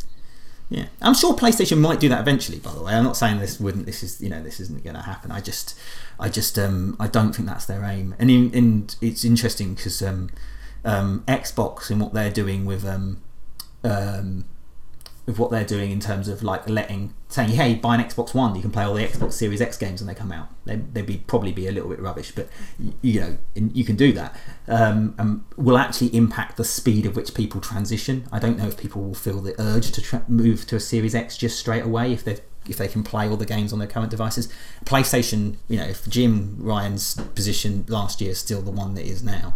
Yeah, 0.70 0.86
I'm 1.02 1.14
sure 1.14 1.34
PlayStation 1.34 1.78
might 1.78 2.00
do 2.00 2.08
that 2.08 2.20
eventually. 2.20 2.58
By 2.58 2.72
the 2.72 2.82
way, 2.82 2.94
I'm 2.94 3.04
not 3.04 3.16
saying 3.16 3.38
this 3.38 3.60
wouldn't. 3.60 3.86
This 3.86 4.02
is 4.02 4.20
you 4.20 4.30
know 4.30 4.42
this 4.42 4.60
isn't 4.60 4.82
going 4.82 4.96
to 4.96 5.02
happen. 5.02 5.30
I 5.30 5.40
just, 5.40 5.78
I 6.18 6.28
just, 6.28 6.58
um, 6.58 6.96
I 6.98 7.06
don't 7.06 7.34
think 7.34 7.46
that's 7.48 7.66
their 7.66 7.84
aim. 7.84 8.14
And 8.18 8.30
in, 8.30 8.54
and 8.54 8.96
it's 9.00 9.24
interesting 9.24 9.74
because 9.74 10.00
um, 10.02 10.30
um, 10.84 11.22
Xbox 11.28 11.90
and 11.90 12.00
what 12.00 12.14
they're 12.14 12.30
doing 12.30 12.64
with 12.64 12.84
um, 12.84 13.20
um, 13.84 14.46
with 15.26 15.38
what 15.38 15.50
they're 15.50 15.64
doing 15.64 15.90
in 15.90 16.00
terms 16.00 16.28
of 16.28 16.42
like 16.42 16.68
letting 16.68 17.14
saying, 17.28 17.50
hey, 17.50 17.74
buy 17.74 17.96
an 17.96 18.02
Xbox 18.02 18.34
One, 18.34 18.54
you 18.54 18.60
can 18.60 18.70
play 18.70 18.84
all 18.84 18.94
the 18.94 19.04
Xbox 19.04 19.32
Series 19.32 19.60
X 19.60 19.76
games 19.78 20.00
when 20.00 20.06
they 20.06 20.14
come 20.14 20.30
out. 20.30 20.48
They 20.64 20.76
they'd 20.76 21.06
be 21.06 21.18
probably 21.26 21.52
be 21.52 21.66
a 21.66 21.72
little 21.72 21.88
bit 21.88 22.00
rubbish, 22.00 22.32
but 22.32 22.48
you 23.00 23.20
know 23.20 23.38
you 23.54 23.84
can 23.84 23.96
do 23.96 24.12
that. 24.12 24.36
Um, 24.68 25.14
and 25.18 25.44
will 25.56 25.78
actually 25.78 26.14
impact 26.14 26.56
the 26.56 26.64
speed 26.64 27.06
of 27.06 27.16
which 27.16 27.34
people 27.34 27.60
transition. 27.60 28.26
I 28.30 28.38
don't 28.38 28.58
know 28.58 28.66
if 28.66 28.76
people 28.76 29.02
will 29.02 29.14
feel 29.14 29.40
the 29.40 29.58
urge 29.60 29.92
to 29.92 30.02
tra- 30.02 30.24
move 30.28 30.66
to 30.66 30.76
a 30.76 30.80
Series 30.80 31.14
X 31.14 31.36
just 31.36 31.58
straight 31.58 31.84
away 31.84 32.12
if 32.12 32.24
they 32.24 32.38
if 32.68 32.76
they 32.76 32.88
can 32.88 33.02
play 33.02 33.28
all 33.28 33.36
the 33.36 33.46
games 33.46 33.72
on 33.72 33.78
their 33.78 33.88
current 33.88 34.10
devices. 34.10 34.52
PlayStation, 34.84 35.56
you 35.68 35.78
know, 35.78 35.84
if 35.84 36.08
Jim 36.08 36.56
Ryan's 36.58 37.14
position 37.34 37.84
last 37.88 38.20
year 38.20 38.30
is 38.30 38.38
still 38.38 38.62
the 38.62 38.70
one 38.70 38.94
that 38.94 39.06
is 39.06 39.22
now, 39.22 39.54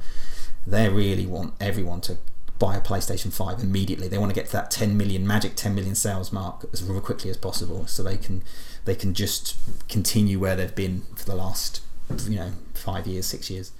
they 0.67 0.89
really 0.89 1.27
want 1.27 1.55
everyone 1.61 2.01
to 2.03 2.19
buy 2.59 2.77
a 2.77 2.81
PlayStation 2.81 3.33
5 3.33 3.61
immediately. 3.61 4.09
They 4.09 4.19
want 4.19 4.31
to 4.31 4.35
get 4.35 4.47
to 4.47 4.53
that 4.53 4.71
10 4.71 4.97
million 4.97 5.27
magic 5.27 5.55
10 5.55 5.75
million 5.75 5.95
sales 5.95 6.33
mark 6.33 6.65
as 6.73 6.83
quickly 6.83 7.31
as 7.31 7.37
possible 7.37 7.87
so 7.87 8.03
they 8.03 8.17
can 8.17 8.43
they 8.85 8.95
can 8.95 9.15
just 9.15 9.57
continue 9.89 10.39
where 10.39 10.57
they've 10.57 10.75
been 10.75 11.03
for 11.15 11.25
the 11.25 11.35
last 11.35 11.83
you 12.27 12.37
know 12.37 12.53
5 12.75 13.07
years, 13.07 13.27
6 13.27 13.51
years. 13.51 13.73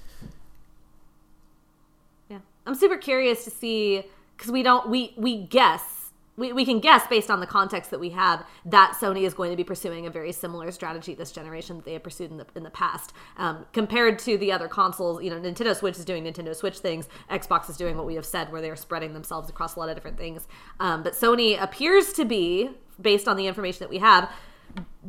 Yeah, 2.29 2.39
I'm 2.67 2.75
super 2.75 2.97
curious 2.97 3.45
to 3.45 3.51
see 3.51 4.05
because 4.37 4.53
we 4.53 4.63
don't 4.63 4.89
we 4.89 5.15
we 5.17 5.43
guess 5.43 5.98
we, 6.39 6.53
we 6.53 6.65
can 6.65 6.79
guess 6.79 7.07
based 7.09 7.31
on 7.31 7.41
the 7.41 7.47
context 7.47 7.91
that 7.91 7.99
we 7.99 8.11
have 8.11 8.47
that 8.65 8.97
Sony 8.99 9.23
is 9.23 9.35
going 9.35 9.51
to 9.51 9.57
be 9.57 9.65
pursuing 9.65 10.07
a 10.07 10.11
very 10.11 10.33
similar 10.33 10.71
strategy 10.71 11.15
this 11.15 11.33
generation 11.33 11.77
that 11.77 11.85
they 11.85 11.95
have 11.95 12.03
pursued 12.03 12.31
in 12.31 12.39
the 12.39 12.47
in 12.55 12.63
the 12.63 12.71
past. 12.71 13.13
Um, 13.37 13.67
compared 13.73 14.19
to 14.21 14.39
the 14.39 14.53
other 14.53 14.69
consoles, 14.69 15.23
you 15.23 15.31
know, 15.31 15.41
Nintendo 15.41 15.75
Switch 15.75 15.99
is 15.99 16.05
doing 16.05 16.25
Nintendo 16.25 16.55
Switch 16.55 16.79
things. 16.79 17.09
Xbox 17.31 17.69
is 17.69 17.77
doing 17.77 17.97
what 17.97 18.07
we 18.07 18.15
have 18.15 18.25
said, 18.25 18.53
where 18.53 18.63
they 18.63 18.71
are 18.71 18.77
spreading 18.77 19.13
themselves 19.13 19.51
across 19.51 19.75
a 19.75 19.81
lot 19.81 19.89
of 19.89 19.97
different 19.97 20.17
things. 20.17 20.47
Um, 20.79 21.03
but 21.03 21.15
Sony 21.15 21.61
appears 21.61 22.13
to 22.15 22.25
be, 22.25 22.71
based 23.01 23.27
on 23.27 23.37
the 23.37 23.47
information 23.47 23.81
that 23.81 23.91
we 23.91 23.99
have, 23.99 24.31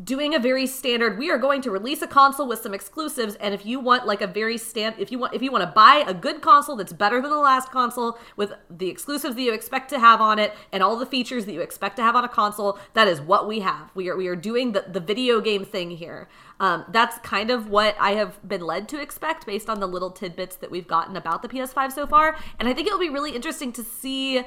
doing 0.03 0.33
a 0.33 0.39
very 0.39 0.65
standard 0.65 1.17
we 1.17 1.29
are 1.29 1.37
going 1.37 1.61
to 1.61 1.71
release 1.71 2.01
a 2.01 2.07
console 2.07 2.47
with 2.47 2.61
some 2.61 2.73
exclusives 2.73 3.35
and 3.35 3.53
if 3.53 3.65
you 3.65 3.79
want 3.79 4.05
like 4.05 4.21
a 4.21 4.27
very 4.27 4.57
stand 4.57 4.95
if 4.97 5.11
you 5.11 5.19
want 5.19 5.33
if 5.33 5.41
you 5.41 5.51
want 5.51 5.61
to 5.61 5.71
buy 5.71 6.03
a 6.07 6.13
good 6.13 6.41
console 6.41 6.75
that's 6.75 6.93
better 6.93 7.21
than 7.21 7.29
the 7.29 7.37
last 7.37 7.71
console 7.71 8.17
with 8.35 8.53
the 8.69 8.87
exclusives 8.87 9.35
that 9.35 9.41
you 9.41 9.53
expect 9.53 9.89
to 9.89 9.99
have 9.99 10.21
on 10.21 10.39
it 10.39 10.53
and 10.71 10.81
all 10.81 10.95
the 10.95 11.05
features 11.05 11.45
that 11.45 11.53
you 11.53 11.61
expect 11.61 11.95
to 11.95 12.01
have 12.01 12.15
on 12.15 12.23
a 12.23 12.29
console 12.29 12.77
that 12.93 13.07
is 13.07 13.19
what 13.19 13.47
we 13.47 13.59
have. 13.59 13.89
We 13.95 14.09
are 14.09 14.15
we 14.15 14.27
are 14.27 14.35
doing 14.35 14.71
the, 14.71 14.85
the 14.87 14.99
video 14.99 15.41
game 15.41 15.65
thing 15.65 15.91
here. 15.91 16.29
Um, 16.61 16.85
that's 16.89 17.17
kind 17.19 17.51
of 17.51 17.69
what 17.69 17.95
i 18.01 18.11
have 18.11 18.45
been 18.45 18.59
led 18.59 18.89
to 18.89 19.01
expect 19.01 19.45
based 19.45 19.69
on 19.69 19.79
the 19.79 19.87
little 19.87 20.11
tidbits 20.11 20.57
that 20.57 20.69
we've 20.69 20.87
gotten 20.87 21.15
about 21.15 21.41
the 21.41 21.47
ps5 21.47 21.93
so 21.93 22.05
far 22.05 22.35
and 22.59 22.67
i 22.67 22.73
think 22.73 22.85
it'll 22.85 22.99
be 22.99 23.09
really 23.09 23.33
interesting 23.33 23.71
to 23.71 23.81
see 23.81 24.43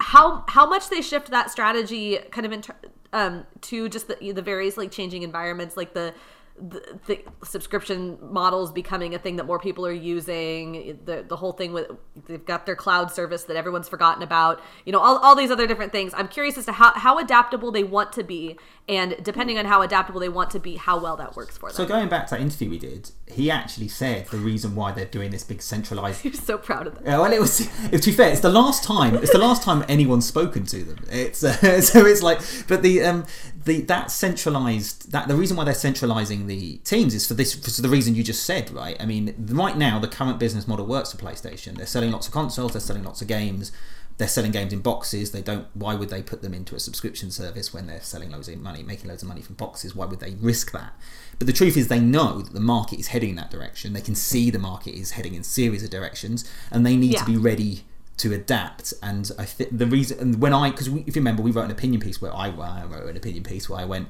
how 0.00 0.44
how 0.48 0.68
much 0.68 0.88
they 0.88 1.00
shift 1.00 1.30
that 1.30 1.50
strategy 1.50 2.18
kind 2.30 2.44
of 2.44 2.52
in 2.52 2.62
ter- 2.62 2.74
um, 3.14 3.46
to 3.62 3.88
just 3.88 4.08
the 4.08 4.32
the 4.32 4.42
various 4.42 4.76
like 4.76 4.90
changing 4.90 5.22
environments, 5.22 5.76
like 5.76 5.94
the 5.94 6.12
the, 6.56 7.00
the, 7.06 7.20
subscription 7.44 8.16
models 8.20 8.70
becoming 8.70 9.14
a 9.14 9.18
thing 9.18 9.36
that 9.36 9.44
more 9.44 9.58
people 9.58 9.84
are 9.84 9.92
using 9.92 10.98
the 11.04 11.24
the 11.26 11.36
whole 11.36 11.52
thing 11.52 11.72
with 11.72 11.90
they've 12.26 12.44
got 12.44 12.64
their 12.64 12.76
cloud 12.76 13.10
service 13.10 13.44
that 13.44 13.56
everyone's 13.56 13.88
forgotten 13.88 14.22
about 14.22 14.60
you 14.84 14.92
know 14.92 15.00
all, 15.00 15.18
all 15.18 15.34
these 15.34 15.50
other 15.50 15.66
different 15.66 15.90
things 15.90 16.12
i'm 16.16 16.28
curious 16.28 16.56
as 16.56 16.64
to 16.64 16.72
how, 16.72 16.92
how 16.92 17.18
adaptable 17.18 17.72
they 17.72 17.82
want 17.82 18.12
to 18.12 18.22
be 18.22 18.56
and 18.88 19.16
depending 19.22 19.58
on 19.58 19.64
how 19.64 19.80
adaptable 19.80 20.20
they 20.20 20.28
want 20.28 20.50
to 20.50 20.60
be 20.60 20.76
how 20.76 21.00
well 21.00 21.16
that 21.16 21.34
works 21.34 21.56
for 21.56 21.70
them 21.70 21.76
So 21.76 21.86
going 21.86 22.08
back 22.08 22.26
to 22.26 22.34
that 22.34 22.40
interview 22.42 22.68
we 22.68 22.78
did, 22.78 23.10
he 23.26 23.50
actually 23.50 23.88
said 23.88 24.26
the 24.26 24.36
reason 24.36 24.74
why 24.74 24.92
they're 24.92 25.06
doing 25.06 25.30
this 25.30 25.42
big 25.42 25.62
centralized. 25.62 26.22
you're 26.24 26.34
so 26.34 26.58
proud 26.58 26.86
of 26.86 26.96
them 26.96 27.04
Yeah, 27.06 27.18
well, 27.18 27.32
it 27.32 27.40
was. 27.40 27.66
To 27.90 27.98
be 27.98 28.12
fair, 28.12 28.30
it's 28.30 28.40
the 28.40 28.50
last 28.50 28.84
time. 28.84 29.14
It's 29.16 29.32
the 29.32 29.38
last 29.38 29.62
time 29.62 29.84
anyone's 29.88 30.26
spoken 30.26 30.66
to 30.66 30.84
them. 30.84 31.04
It's 31.10 31.42
uh, 31.42 31.80
so 31.80 32.04
it's 32.04 32.22
like, 32.22 32.40
but 32.68 32.82
the 32.82 33.02
um 33.02 33.24
the 33.64 33.80
that 33.82 34.10
centralized 34.10 35.10
that 35.12 35.28
the 35.28 35.36
reason 35.36 35.56
why 35.56 35.64
they're 35.64 35.74
centralizing 35.74 36.46
the 36.46 36.78
teams 36.78 37.14
is 37.14 37.26
for 37.26 37.34
this 37.34 37.54
for 37.54 37.82
the 37.82 37.88
reason 37.88 38.14
you 38.14 38.22
just 38.22 38.44
said, 38.44 38.70
right? 38.70 38.96
I 39.00 39.06
mean, 39.06 39.34
right 39.48 39.76
now 39.76 39.98
the 39.98 40.08
current 40.08 40.38
business 40.38 40.68
model 40.68 40.86
works 40.86 41.12
for 41.12 41.18
PlayStation. 41.18 41.76
They're 41.76 41.86
selling 41.86 42.12
lots 42.12 42.26
of 42.26 42.32
consoles. 42.32 42.72
They're 42.72 42.80
selling 42.80 43.04
lots 43.04 43.22
of 43.22 43.28
games. 43.28 43.72
They're 44.16 44.28
selling 44.28 44.52
games 44.52 44.72
in 44.72 44.80
boxes. 44.80 45.32
They 45.32 45.42
don't. 45.42 45.66
Why 45.74 45.94
would 45.94 46.08
they 46.08 46.22
put 46.22 46.40
them 46.42 46.54
into 46.54 46.76
a 46.76 46.80
subscription 46.80 47.30
service 47.30 47.74
when 47.74 47.86
they're 47.86 48.00
selling 48.00 48.30
loads 48.30 48.48
of 48.48 48.60
money, 48.60 48.82
making 48.82 49.08
loads 49.08 49.22
of 49.22 49.28
money 49.28 49.40
from 49.42 49.56
boxes? 49.56 49.96
Why 49.96 50.06
would 50.06 50.20
they 50.20 50.34
risk 50.40 50.70
that? 50.72 50.92
But 51.38 51.48
the 51.48 51.52
truth 51.52 51.76
is, 51.76 51.88
they 51.88 51.98
know 51.98 52.42
that 52.42 52.52
the 52.52 52.60
market 52.60 53.00
is 53.00 53.08
heading 53.08 53.30
in 53.30 53.36
that 53.36 53.50
direction. 53.50 53.92
They 53.92 54.00
can 54.00 54.14
see 54.14 54.50
the 54.50 54.58
market 54.60 54.94
is 54.94 55.12
heading 55.12 55.34
in 55.34 55.42
series 55.42 55.82
of 55.82 55.90
directions, 55.90 56.48
and 56.70 56.86
they 56.86 56.96
need 56.96 57.14
Yeah. 57.14 57.20
to 57.20 57.26
be 57.26 57.36
ready 57.36 57.84
to 58.18 58.32
adapt. 58.32 58.94
And 59.02 59.30
I 59.38 59.44
think 59.44 59.76
the 59.76 59.86
reason, 59.86 60.40
when 60.40 60.52
I, 60.52 60.70
because 60.70 60.88
if 60.88 60.94
you 60.94 61.12
remember, 61.16 61.42
we 61.42 61.50
wrote 61.50 61.64
an 61.64 61.70
opinion 61.70 62.00
piece 62.00 62.20
where 62.20 62.34
I, 62.34 62.48
I 62.48 62.84
wrote 62.84 63.08
an 63.08 63.16
opinion 63.16 63.42
piece 63.42 63.68
where 63.68 63.80
I 63.80 63.84
went, 63.84 64.08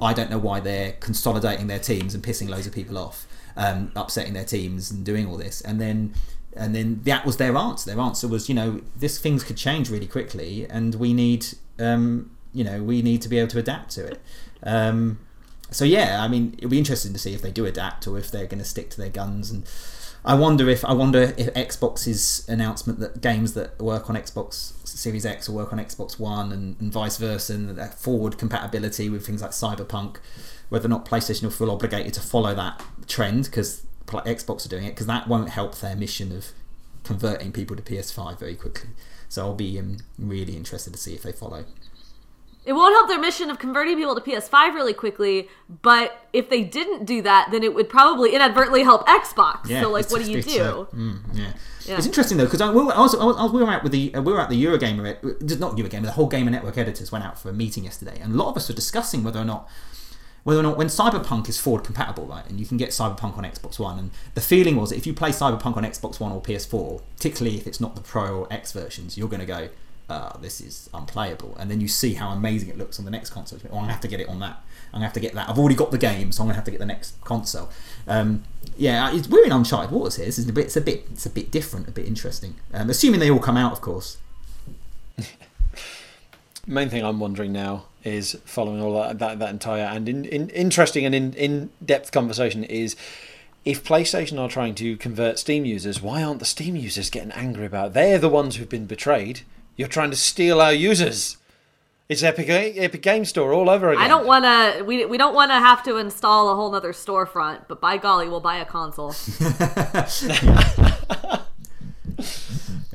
I 0.00 0.12
don't 0.12 0.30
know 0.30 0.38
why 0.38 0.60
they're 0.60 0.92
consolidating 1.00 1.66
their 1.66 1.78
teams 1.78 2.14
and 2.14 2.22
pissing 2.22 2.48
loads 2.48 2.66
of 2.66 2.72
people 2.72 2.98
off, 2.98 3.26
um, 3.56 3.92
upsetting 3.94 4.34
their 4.34 4.44
teams 4.44 4.90
and 4.90 5.04
doing 5.04 5.26
all 5.26 5.36
this, 5.36 5.60
and 5.60 5.80
then. 5.80 6.14
And 6.58 6.74
then 6.74 7.02
that 7.04 7.26
was 7.26 7.36
their 7.36 7.54
answer. 7.54 7.90
Their 7.90 8.00
answer 8.00 8.26
was, 8.26 8.48
you 8.48 8.54
know, 8.54 8.80
this 8.96 9.18
things 9.18 9.44
could 9.44 9.58
change 9.58 9.90
really 9.90 10.06
quickly, 10.06 10.66
and 10.70 10.94
we 10.94 11.12
need, 11.12 11.46
um, 11.78 12.30
you 12.54 12.64
know, 12.64 12.82
we 12.82 13.02
need 13.02 13.20
to 13.20 13.28
be 13.28 13.36
able 13.38 13.50
to 13.50 13.58
adapt 13.58 13.90
to 13.90 14.06
it. 14.06 14.22
Um, 14.62 15.18
so 15.70 15.84
yeah, 15.84 16.22
I 16.22 16.28
mean, 16.28 16.54
it'll 16.56 16.70
be 16.70 16.78
interesting 16.78 17.12
to 17.12 17.18
see 17.18 17.34
if 17.34 17.42
they 17.42 17.50
do 17.50 17.66
adapt 17.66 18.06
or 18.06 18.16
if 18.16 18.30
they're 18.30 18.46
going 18.46 18.60
to 18.60 18.64
stick 18.64 18.88
to 18.90 18.96
their 18.96 19.10
guns. 19.10 19.50
And 19.50 19.64
I 20.26 20.34
wonder 20.34 20.68
if 20.68 20.84
I 20.84 20.92
wonder 20.92 21.32
if 21.36 21.54
Xbox's 21.54 22.46
announcement 22.48 22.98
that 22.98 23.20
games 23.20 23.54
that 23.54 23.80
work 23.80 24.10
on 24.10 24.16
Xbox 24.16 24.72
Series 24.84 25.24
X 25.24 25.48
will 25.48 25.54
work 25.54 25.72
on 25.72 25.78
Xbox 25.78 26.18
One 26.18 26.52
and, 26.52 26.80
and 26.80 26.92
vice 26.92 27.16
versa, 27.16 27.54
and 27.54 27.68
that 27.68 27.94
forward 27.94 28.36
compatibility 28.36 29.08
with 29.08 29.24
things 29.24 29.40
like 29.40 29.52
Cyberpunk, 29.52 30.16
whether 30.68 30.86
or 30.86 30.88
not 30.88 31.04
PlayStation 31.04 31.44
will 31.44 31.50
feel 31.50 31.70
obligated 31.70 32.12
to 32.14 32.20
follow 32.20 32.54
that 32.54 32.82
trend 33.06 33.44
because 33.44 33.86
Xbox 34.06 34.66
are 34.66 34.68
doing 34.68 34.84
it, 34.84 34.90
because 34.90 35.06
that 35.06 35.28
won't 35.28 35.50
help 35.50 35.76
their 35.76 35.94
mission 35.94 36.32
of 36.32 36.46
converting 37.04 37.52
people 37.52 37.76
to 37.76 37.82
PS5 37.82 38.40
very 38.40 38.56
quickly. 38.56 38.90
So 39.28 39.42
I'll 39.42 39.54
be 39.54 39.78
um, 39.78 39.98
really 40.18 40.56
interested 40.56 40.92
to 40.92 40.98
see 40.98 41.14
if 41.14 41.22
they 41.22 41.32
follow. 41.32 41.66
It 42.66 42.72
won't 42.72 42.92
help 42.94 43.08
their 43.08 43.20
mission 43.20 43.48
of 43.48 43.58
converting 43.58 43.96
people 43.96 44.14
to 44.16 44.20
PS5 44.20 44.74
really 44.74 44.92
quickly, 44.92 45.48
but 45.82 46.26
if 46.32 46.50
they 46.50 46.62
didn't 46.64 47.04
do 47.04 47.22
that, 47.22 47.48
then 47.52 47.62
it 47.62 47.72
would 47.74 47.88
probably 47.88 48.34
inadvertently 48.34 48.82
help 48.82 49.06
Xbox. 49.06 49.68
so, 49.82 49.90
like, 49.90 50.10
what 50.10 50.22
do 50.24 50.30
you 50.30 50.42
do? 50.42 50.62
uh, 50.62 50.84
mm, 50.96 51.18
yeah. 51.32 51.52
Yeah. 51.86 51.96
it's 51.98 52.06
interesting 52.06 52.36
though 52.36 52.46
because 52.46 52.60
I, 52.60 52.68
we 52.72 52.82
were- 52.82 52.92
I 52.92 52.98
was, 53.00 53.14
I 53.14 53.24
was, 53.24 53.52
we 53.52 53.62
were 53.62 53.70
out 53.70 53.84
with 53.84 53.92
the 53.92 54.12
uh, 54.12 54.20
we 54.20 54.32
were 54.32 54.40
at 54.40 54.50
the 54.50 54.60
Eurogamer, 54.64 55.60
not 55.60 55.76
Eurogamer, 55.76 56.02
the 56.02 56.10
whole 56.12 56.26
Gamer 56.26 56.50
Network 56.50 56.76
editors 56.76 57.12
went 57.12 57.24
out 57.24 57.38
for 57.38 57.48
a 57.48 57.52
meeting 57.52 57.84
yesterday, 57.84 58.18
and 58.20 58.34
a 58.34 58.36
lot 58.36 58.48
of 58.50 58.56
us 58.56 58.68
were 58.68 58.74
discussing 58.74 59.22
whether 59.22 59.38
or 59.38 59.44
not 59.44 59.68
whether 60.42 60.58
or 60.60 60.62
not 60.64 60.76
when 60.76 60.88
Cyberpunk 60.88 61.48
is 61.48 61.58
forward 61.60 61.84
compatible, 61.84 62.24
right, 62.26 62.44
and 62.48 62.58
you 62.58 62.66
can 62.66 62.76
get 62.76 62.90
Cyberpunk 62.90 63.36
on 63.38 63.44
Xbox 63.44 63.78
One, 63.78 63.98
and 64.00 64.10
the 64.34 64.40
feeling 64.40 64.74
was 64.74 64.90
that 64.90 64.96
if 64.96 65.06
you 65.06 65.14
play 65.14 65.30
Cyberpunk 65.30 65.76
on 65.76 65.84
Xbox 65.84 66.18
One 66.18 66.32
or 66.32 66.40
PS4, 66.42 67.02
particularly 67.16 67.56
if 67.56 67.66
it's 67.68 67.80
not 67.80 67.94
the 67.94 68.00
Pro 68.00 68.40
or 68.40 68.52
X 68.52 68.72
versions, 68.72 69.16
you're 69.16 69.28
going 69.28 69.40
to 69.40 69.46
go, 69.46 69.68
uh, 70.08 70.36
this 70.38 70.60
is 70.60 70.88
unplayable, 70.94 71.56
and 71.58 71.70
then 71.70 71.80
you 71.80 71.88
see 71.88 72.14
how 72.14 72.30
amazing 72.30 72.68
it 72.68 72.78
looks 72.78 72.98
on 72.98 73.04
the 73.04 73.10
next 73.10 73.30
console. 73.30 73.58
Oh, 73.64 73.74
I'm 73.74 73.80
gonna 73.82 73.92
have 73.92 74.00
to 74.02 74.08
get 74.08 74.20
it 74.20 74.28
on 74.28 74.38
that. 74.40 74.62
I'm 74.88 74.98
gonna 74.98 75.04
have 75.04 75.14
to 75.14 75.20
get 75.20 75.34
that. 75.34 75.48
I've 75.48 75.58
already 75.58 75.74
got 75.74 75.90
the 75.90 75.98
game, 75.98 76.32
so 76.32 76.42
I'm 76.42 76.46
gonna 76.46 76.54
have 76.54 76.64
to 76.64 76.70
get 76.70 76.80
the 76.80 76.86
next 76.86 77.20
console. 77.22 77.70
Um, 78.06 78.44
yeah, 78.76 79.12
it's, 79.14 79.28
we're 79.28 79.44
in 79.44 79.52
uncharted 79.52 79.90
waters 79.90 80.16
here. 80.16 80.26
It's 80.26 80.38
a 80.38 80.52
bit, 80.52 80.66
it's 80.66 80.76
a 80.76 80.80
bit, 80.80 81.06
it's 81.10 81.26
a 81.26 81.30
bit 81.30 81.50
different, 81.50 81.88
a 81.88 81.90
bit 81.90 82.06
interesting. 82.06 82.54
Um, 82.72 82.88
assuming 82.88 83.20
they 83.20 83.30
all 83.30 83.40
come 83.40 83.56
out, 83.56 83.72
of 83.72 83.80
course. 83.80 84.18
main 86.66 86.88
thing 86.88 87.04
I'm 87.04 87.20
wondering 87.20 87.52
now 87.52 87.86
is 88.04 88.36
following 88.44 88.80
all 88.80 89.00
that 89.00 89.18
that, 89.18 89.38
that 89.38 89.50
entire 89.50 89.84
and 89.84 90.08
in, 90.08 90.24
in, 90.24 90.48
interesting 90.50 91.04
and 91.04 91.14
in, 91.14 91.32
in 91.34 91.70
depth 91.84 92.12
conversation 92.12 92.64
is 92.64 92.96
if 93.64 93.82
PlayStation 93.82 94.38
are 94.38 94.48
trying 94.48 94.76
to 94.76 94.96
convert 94.96 95.40
Steam 95.40 95.64
users, 95.64 96.00
why 96.00 96.22
aren't 96.22 96.38
the 96.38 96.44
Steam 96.44 96.76
users 96.76 97.10
getting 97.10 97.32
angry 97.32 97.66
about 97.66 97.88
it? 97.88 97.92
They're 97.94 98.18
the 98.18 98.28
ones 98.28 98.54
who've 98.54 98.68
been 98.68 98.86
betrayed. 98.86 99.40
You're 99.76 99.88
trying 99.88 100.10
to 100.10 100.16
steal 100.16 100.60
our 100.60 100.72
users. 100.72 101.36
It's 102.08 102.22
Epic 102.22 102.48
Epic 102.48 103.02
Game 103.02 103.24
Store 103.24 103.52
all 103.52 103.68
over 103.68 103.90
again. 103.90 104.02
I 104.02 104.08
don't 104.08 104.26
want 104.26 104.44
to. 104.44 104.84
We, 104.84 105.04
we 105.04 105.18
don't 105.18 105.34
want 105.34 105.50
to 105.50 105.56
have 105.56 105.82
to 105.84 105.96
install 105.96 106.50
a 106.50 106.54
whole 106.54 106.70
nother 106.70 106.92
storefront, 106.92 107.62
but 107.68 107.80
by 107.80 107.98
golly, 107.98 108.28
we'll 108.28 108.40
buy 108.40 108.56
a 108.58 108.64
console. 108.64 109.08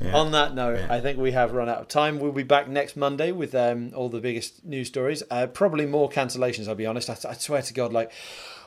On 0.12 0.32
that 0.32 0.54
note, 0.54 0.90
I 0.90 1.00
think 1.00 1.18
we 1.18 1.32
have 1.32 1.52
run 1.52 1.68
out 1.68 1.78
of 1.78 1.88
time. 1.88 2.18
We'll 2.18 2.32
be 2.32 2.42
back 2.42 2.68
next 2.68 2.96
Monday 2.96 3.32
with 3.32 3.54
um, 3.54 3.92
all 3.94 4.08
the 4.08 4.20
biggest 4.20 4.64
news 4.64 4.88
stories. 4.88 5.22
Uh, 5.30 5.46
probably 5.46 5.86
more 5.86 6.10
cancellations. 6.10 6.66
I'll 6.66 6.74
be 6.74 6.86
honest. 6.86 7.08
I, 7.08 7.16
I 7.28 7.34
swear 7.34 7.62
to 7.62 7.74
God, 7.74 7.92
like 7.92 8.10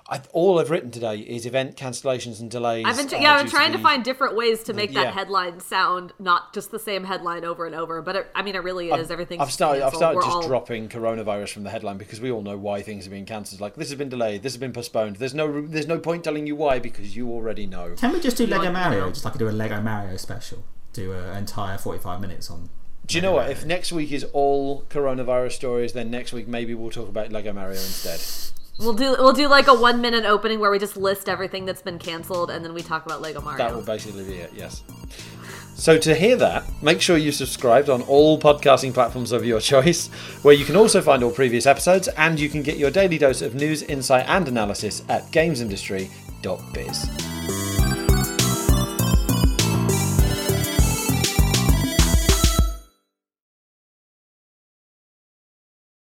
I, 0.07 0.21
all 0.33 0.59
I've 0.59 0.69
written 0.69 0.91
today 0.91 1.17
is 1.17 1.47
event 1.47 1.75
cancellations 1.75 2.39
and 2.39 2.51
delays. 2.51 2.85
I've 2.85 2.95
been 2.95 3.11
uh, 3.11 3.19
yeah, 3.19 3.33
I've 3.33 3.41
been 3.41 3.49
trying 3.49 3.71
to 3.71 3.79
the- 3.79 3.83
find 3.83 4.03
different 4.03 4.35
ways 4.35 4.61
to 4.65 4.73
make 4.73 4.93
that 4.93 5.05
yeah. 5.05 5.11
headline 5.11 5.59
sound 5.59 6.13
not 6.19 6.53
just 6.53 6.69
the 6.69 6.77
same 6.77 7.05
headline 7.05 7.43
over 7.43 7.65
and 7.65 7.73
over. 7.73 8.03
But 8.03 8.15
it, 8.15 8.27
I 8.35 8.43
mean, 8.43 8.53
it 8.53 8.59
really 8.63 8.91
is. 8.91 9.09
everything. 9.09 9.41
I've 9.41 9.51
started. 9.51 9.83
I've 9.83 9.95
started 9.95 10.17
We're 10.17 10.21
just 10.21 10.35
all- 10.35 10.47
dropping 10.47 10.89
coronavirus 10.89 11.53
from 11.53 11.63
the 11.63 11.71
headline 11.71 11.97
because 11.97 12.21
we 12.21 12.29
all 12.29 12.43
know 12.43 12.55
why 12.55 12.83
things 12.83 13.07
are 13.07 13.09
being 13.09 13.25
cancelled. 13.25 13.61
Like 13.61 13.75
this 13.75 13.89
has 13.89 13.97
been 13.97 14.09
delayed. 14.09 14.43
This 14.43 14.53
has 14.53 14.59
been 14.59 14.73
postponed. 14.73 15.15
There's 15.15 15.33
no. 15.33 15.65
There's 15.65 15.87
no 15.87 15.97
point 15.97 16.23
telling 16.23 16.45
you 16.45 16.55
why 16.55 16.77
because 16.77 17.15
you 17.15 17.29
already 17.31 17.65
know. 17.65 17.95
Can 17.97 18.13
we 18.13 18.19
just 18.19 18.37
do 18.37 18.45
Lego 18.45 18.63
want- 18.65 18.73
Mario? 18.73 19.09
Just 19.09 19.25
like 19.25 19.33
I 19.35 19.37
do 19.39 19.49
a 19.49 19.51
Lego 19.51 19.81
Mario 19.81 20.17
special. 20.17 20.63
Do 20.93 21.13
an 21.13 21.35
entire 21.35 21.79
forty-five 21.79 22.21
minutes 22.21 22.51
on. 22.51 22.69
Do 23.07 23.17
you 23.17 23.23
know 23.23 23.31
what? 23.33 23.49
If 23.49 23.65
next 23.65 23.91
week 23.91 24.11
is 24.11 24.23
all 24.33 24.83
coronavirus 24.83 25.53
stories, 25.53 25.93
then 25.93 26.11
next 26.11 26.31
week 26.31 26.47
maybe 26.47 26.75
we'll 26.75 26.91
talk 26.91 27.09
about 27.09 27.31
Lego 27.31 27.53
Mario 27.53 27.71
instead. 27.77 28.19
We'll 28.77 28.93
do 28.93 29.15
we'll 29.17 29.33
do 29.33 29.47
like 29.47 29.67
a 29.67 29.73
one 29.73 30.01
minute 30.01 30.25
opening 30.25 30.59
where 30.59 30.69
we 30.69 30.79
just 30.79 30.97
list 30.97 31.29
everything 31.29 31.65
that's 31.65 31.81
been 31.81 31.97
canceled, 31.97 32.51
and 32.51 32.63
then 32.63 32.73
we 32.73 32.81
talk 32.81 33.05
about 33.05 33.21
Lego 33.21 33.41
Mario. 33.41 33.57
That 33.57 33.73
will 33.73 33.83
basically 33.83 34.25
be 34.25 34.33
it. 34.33 34.51
Yes. 34.53 34.83
So 35.75 35.97
to 35.97 36.15
hear 36.15 36.35
that, 36.37 36.63
make 36.81 37.01
sure 37.01 37.17
you 37.17 37.31
subscribed 37.31 37.89
on 37.89 38.01
all 38.03 38.39
podcasting 38.39 38.93
platforms 38.93 39.31
of 39.31 39.45
your 39.45 39.61
choice, 39.71 40.07
where 40.41 40.53
you 40.53 40.65
can 40.65 40.75
also 40.75 41.01
find 41.01 41.23
all 41.23 41.31
previous 41.31 41.65
episodes, 41.65 42.07
and 42.09 42.39
you 42.39 42.49
can 42.49 42.63
get 42.63 42.77
your 42.77 42.91
daily 42.91 43.17
dose 43.17 43.41
of 43.41 43.55
news, 43.55 43.81
insight, 43.83 44.25
and 44.27 44.47
analysis 44.47 45.03
at 45.09 45.23
gamesindustry.biz. 45.31 47.74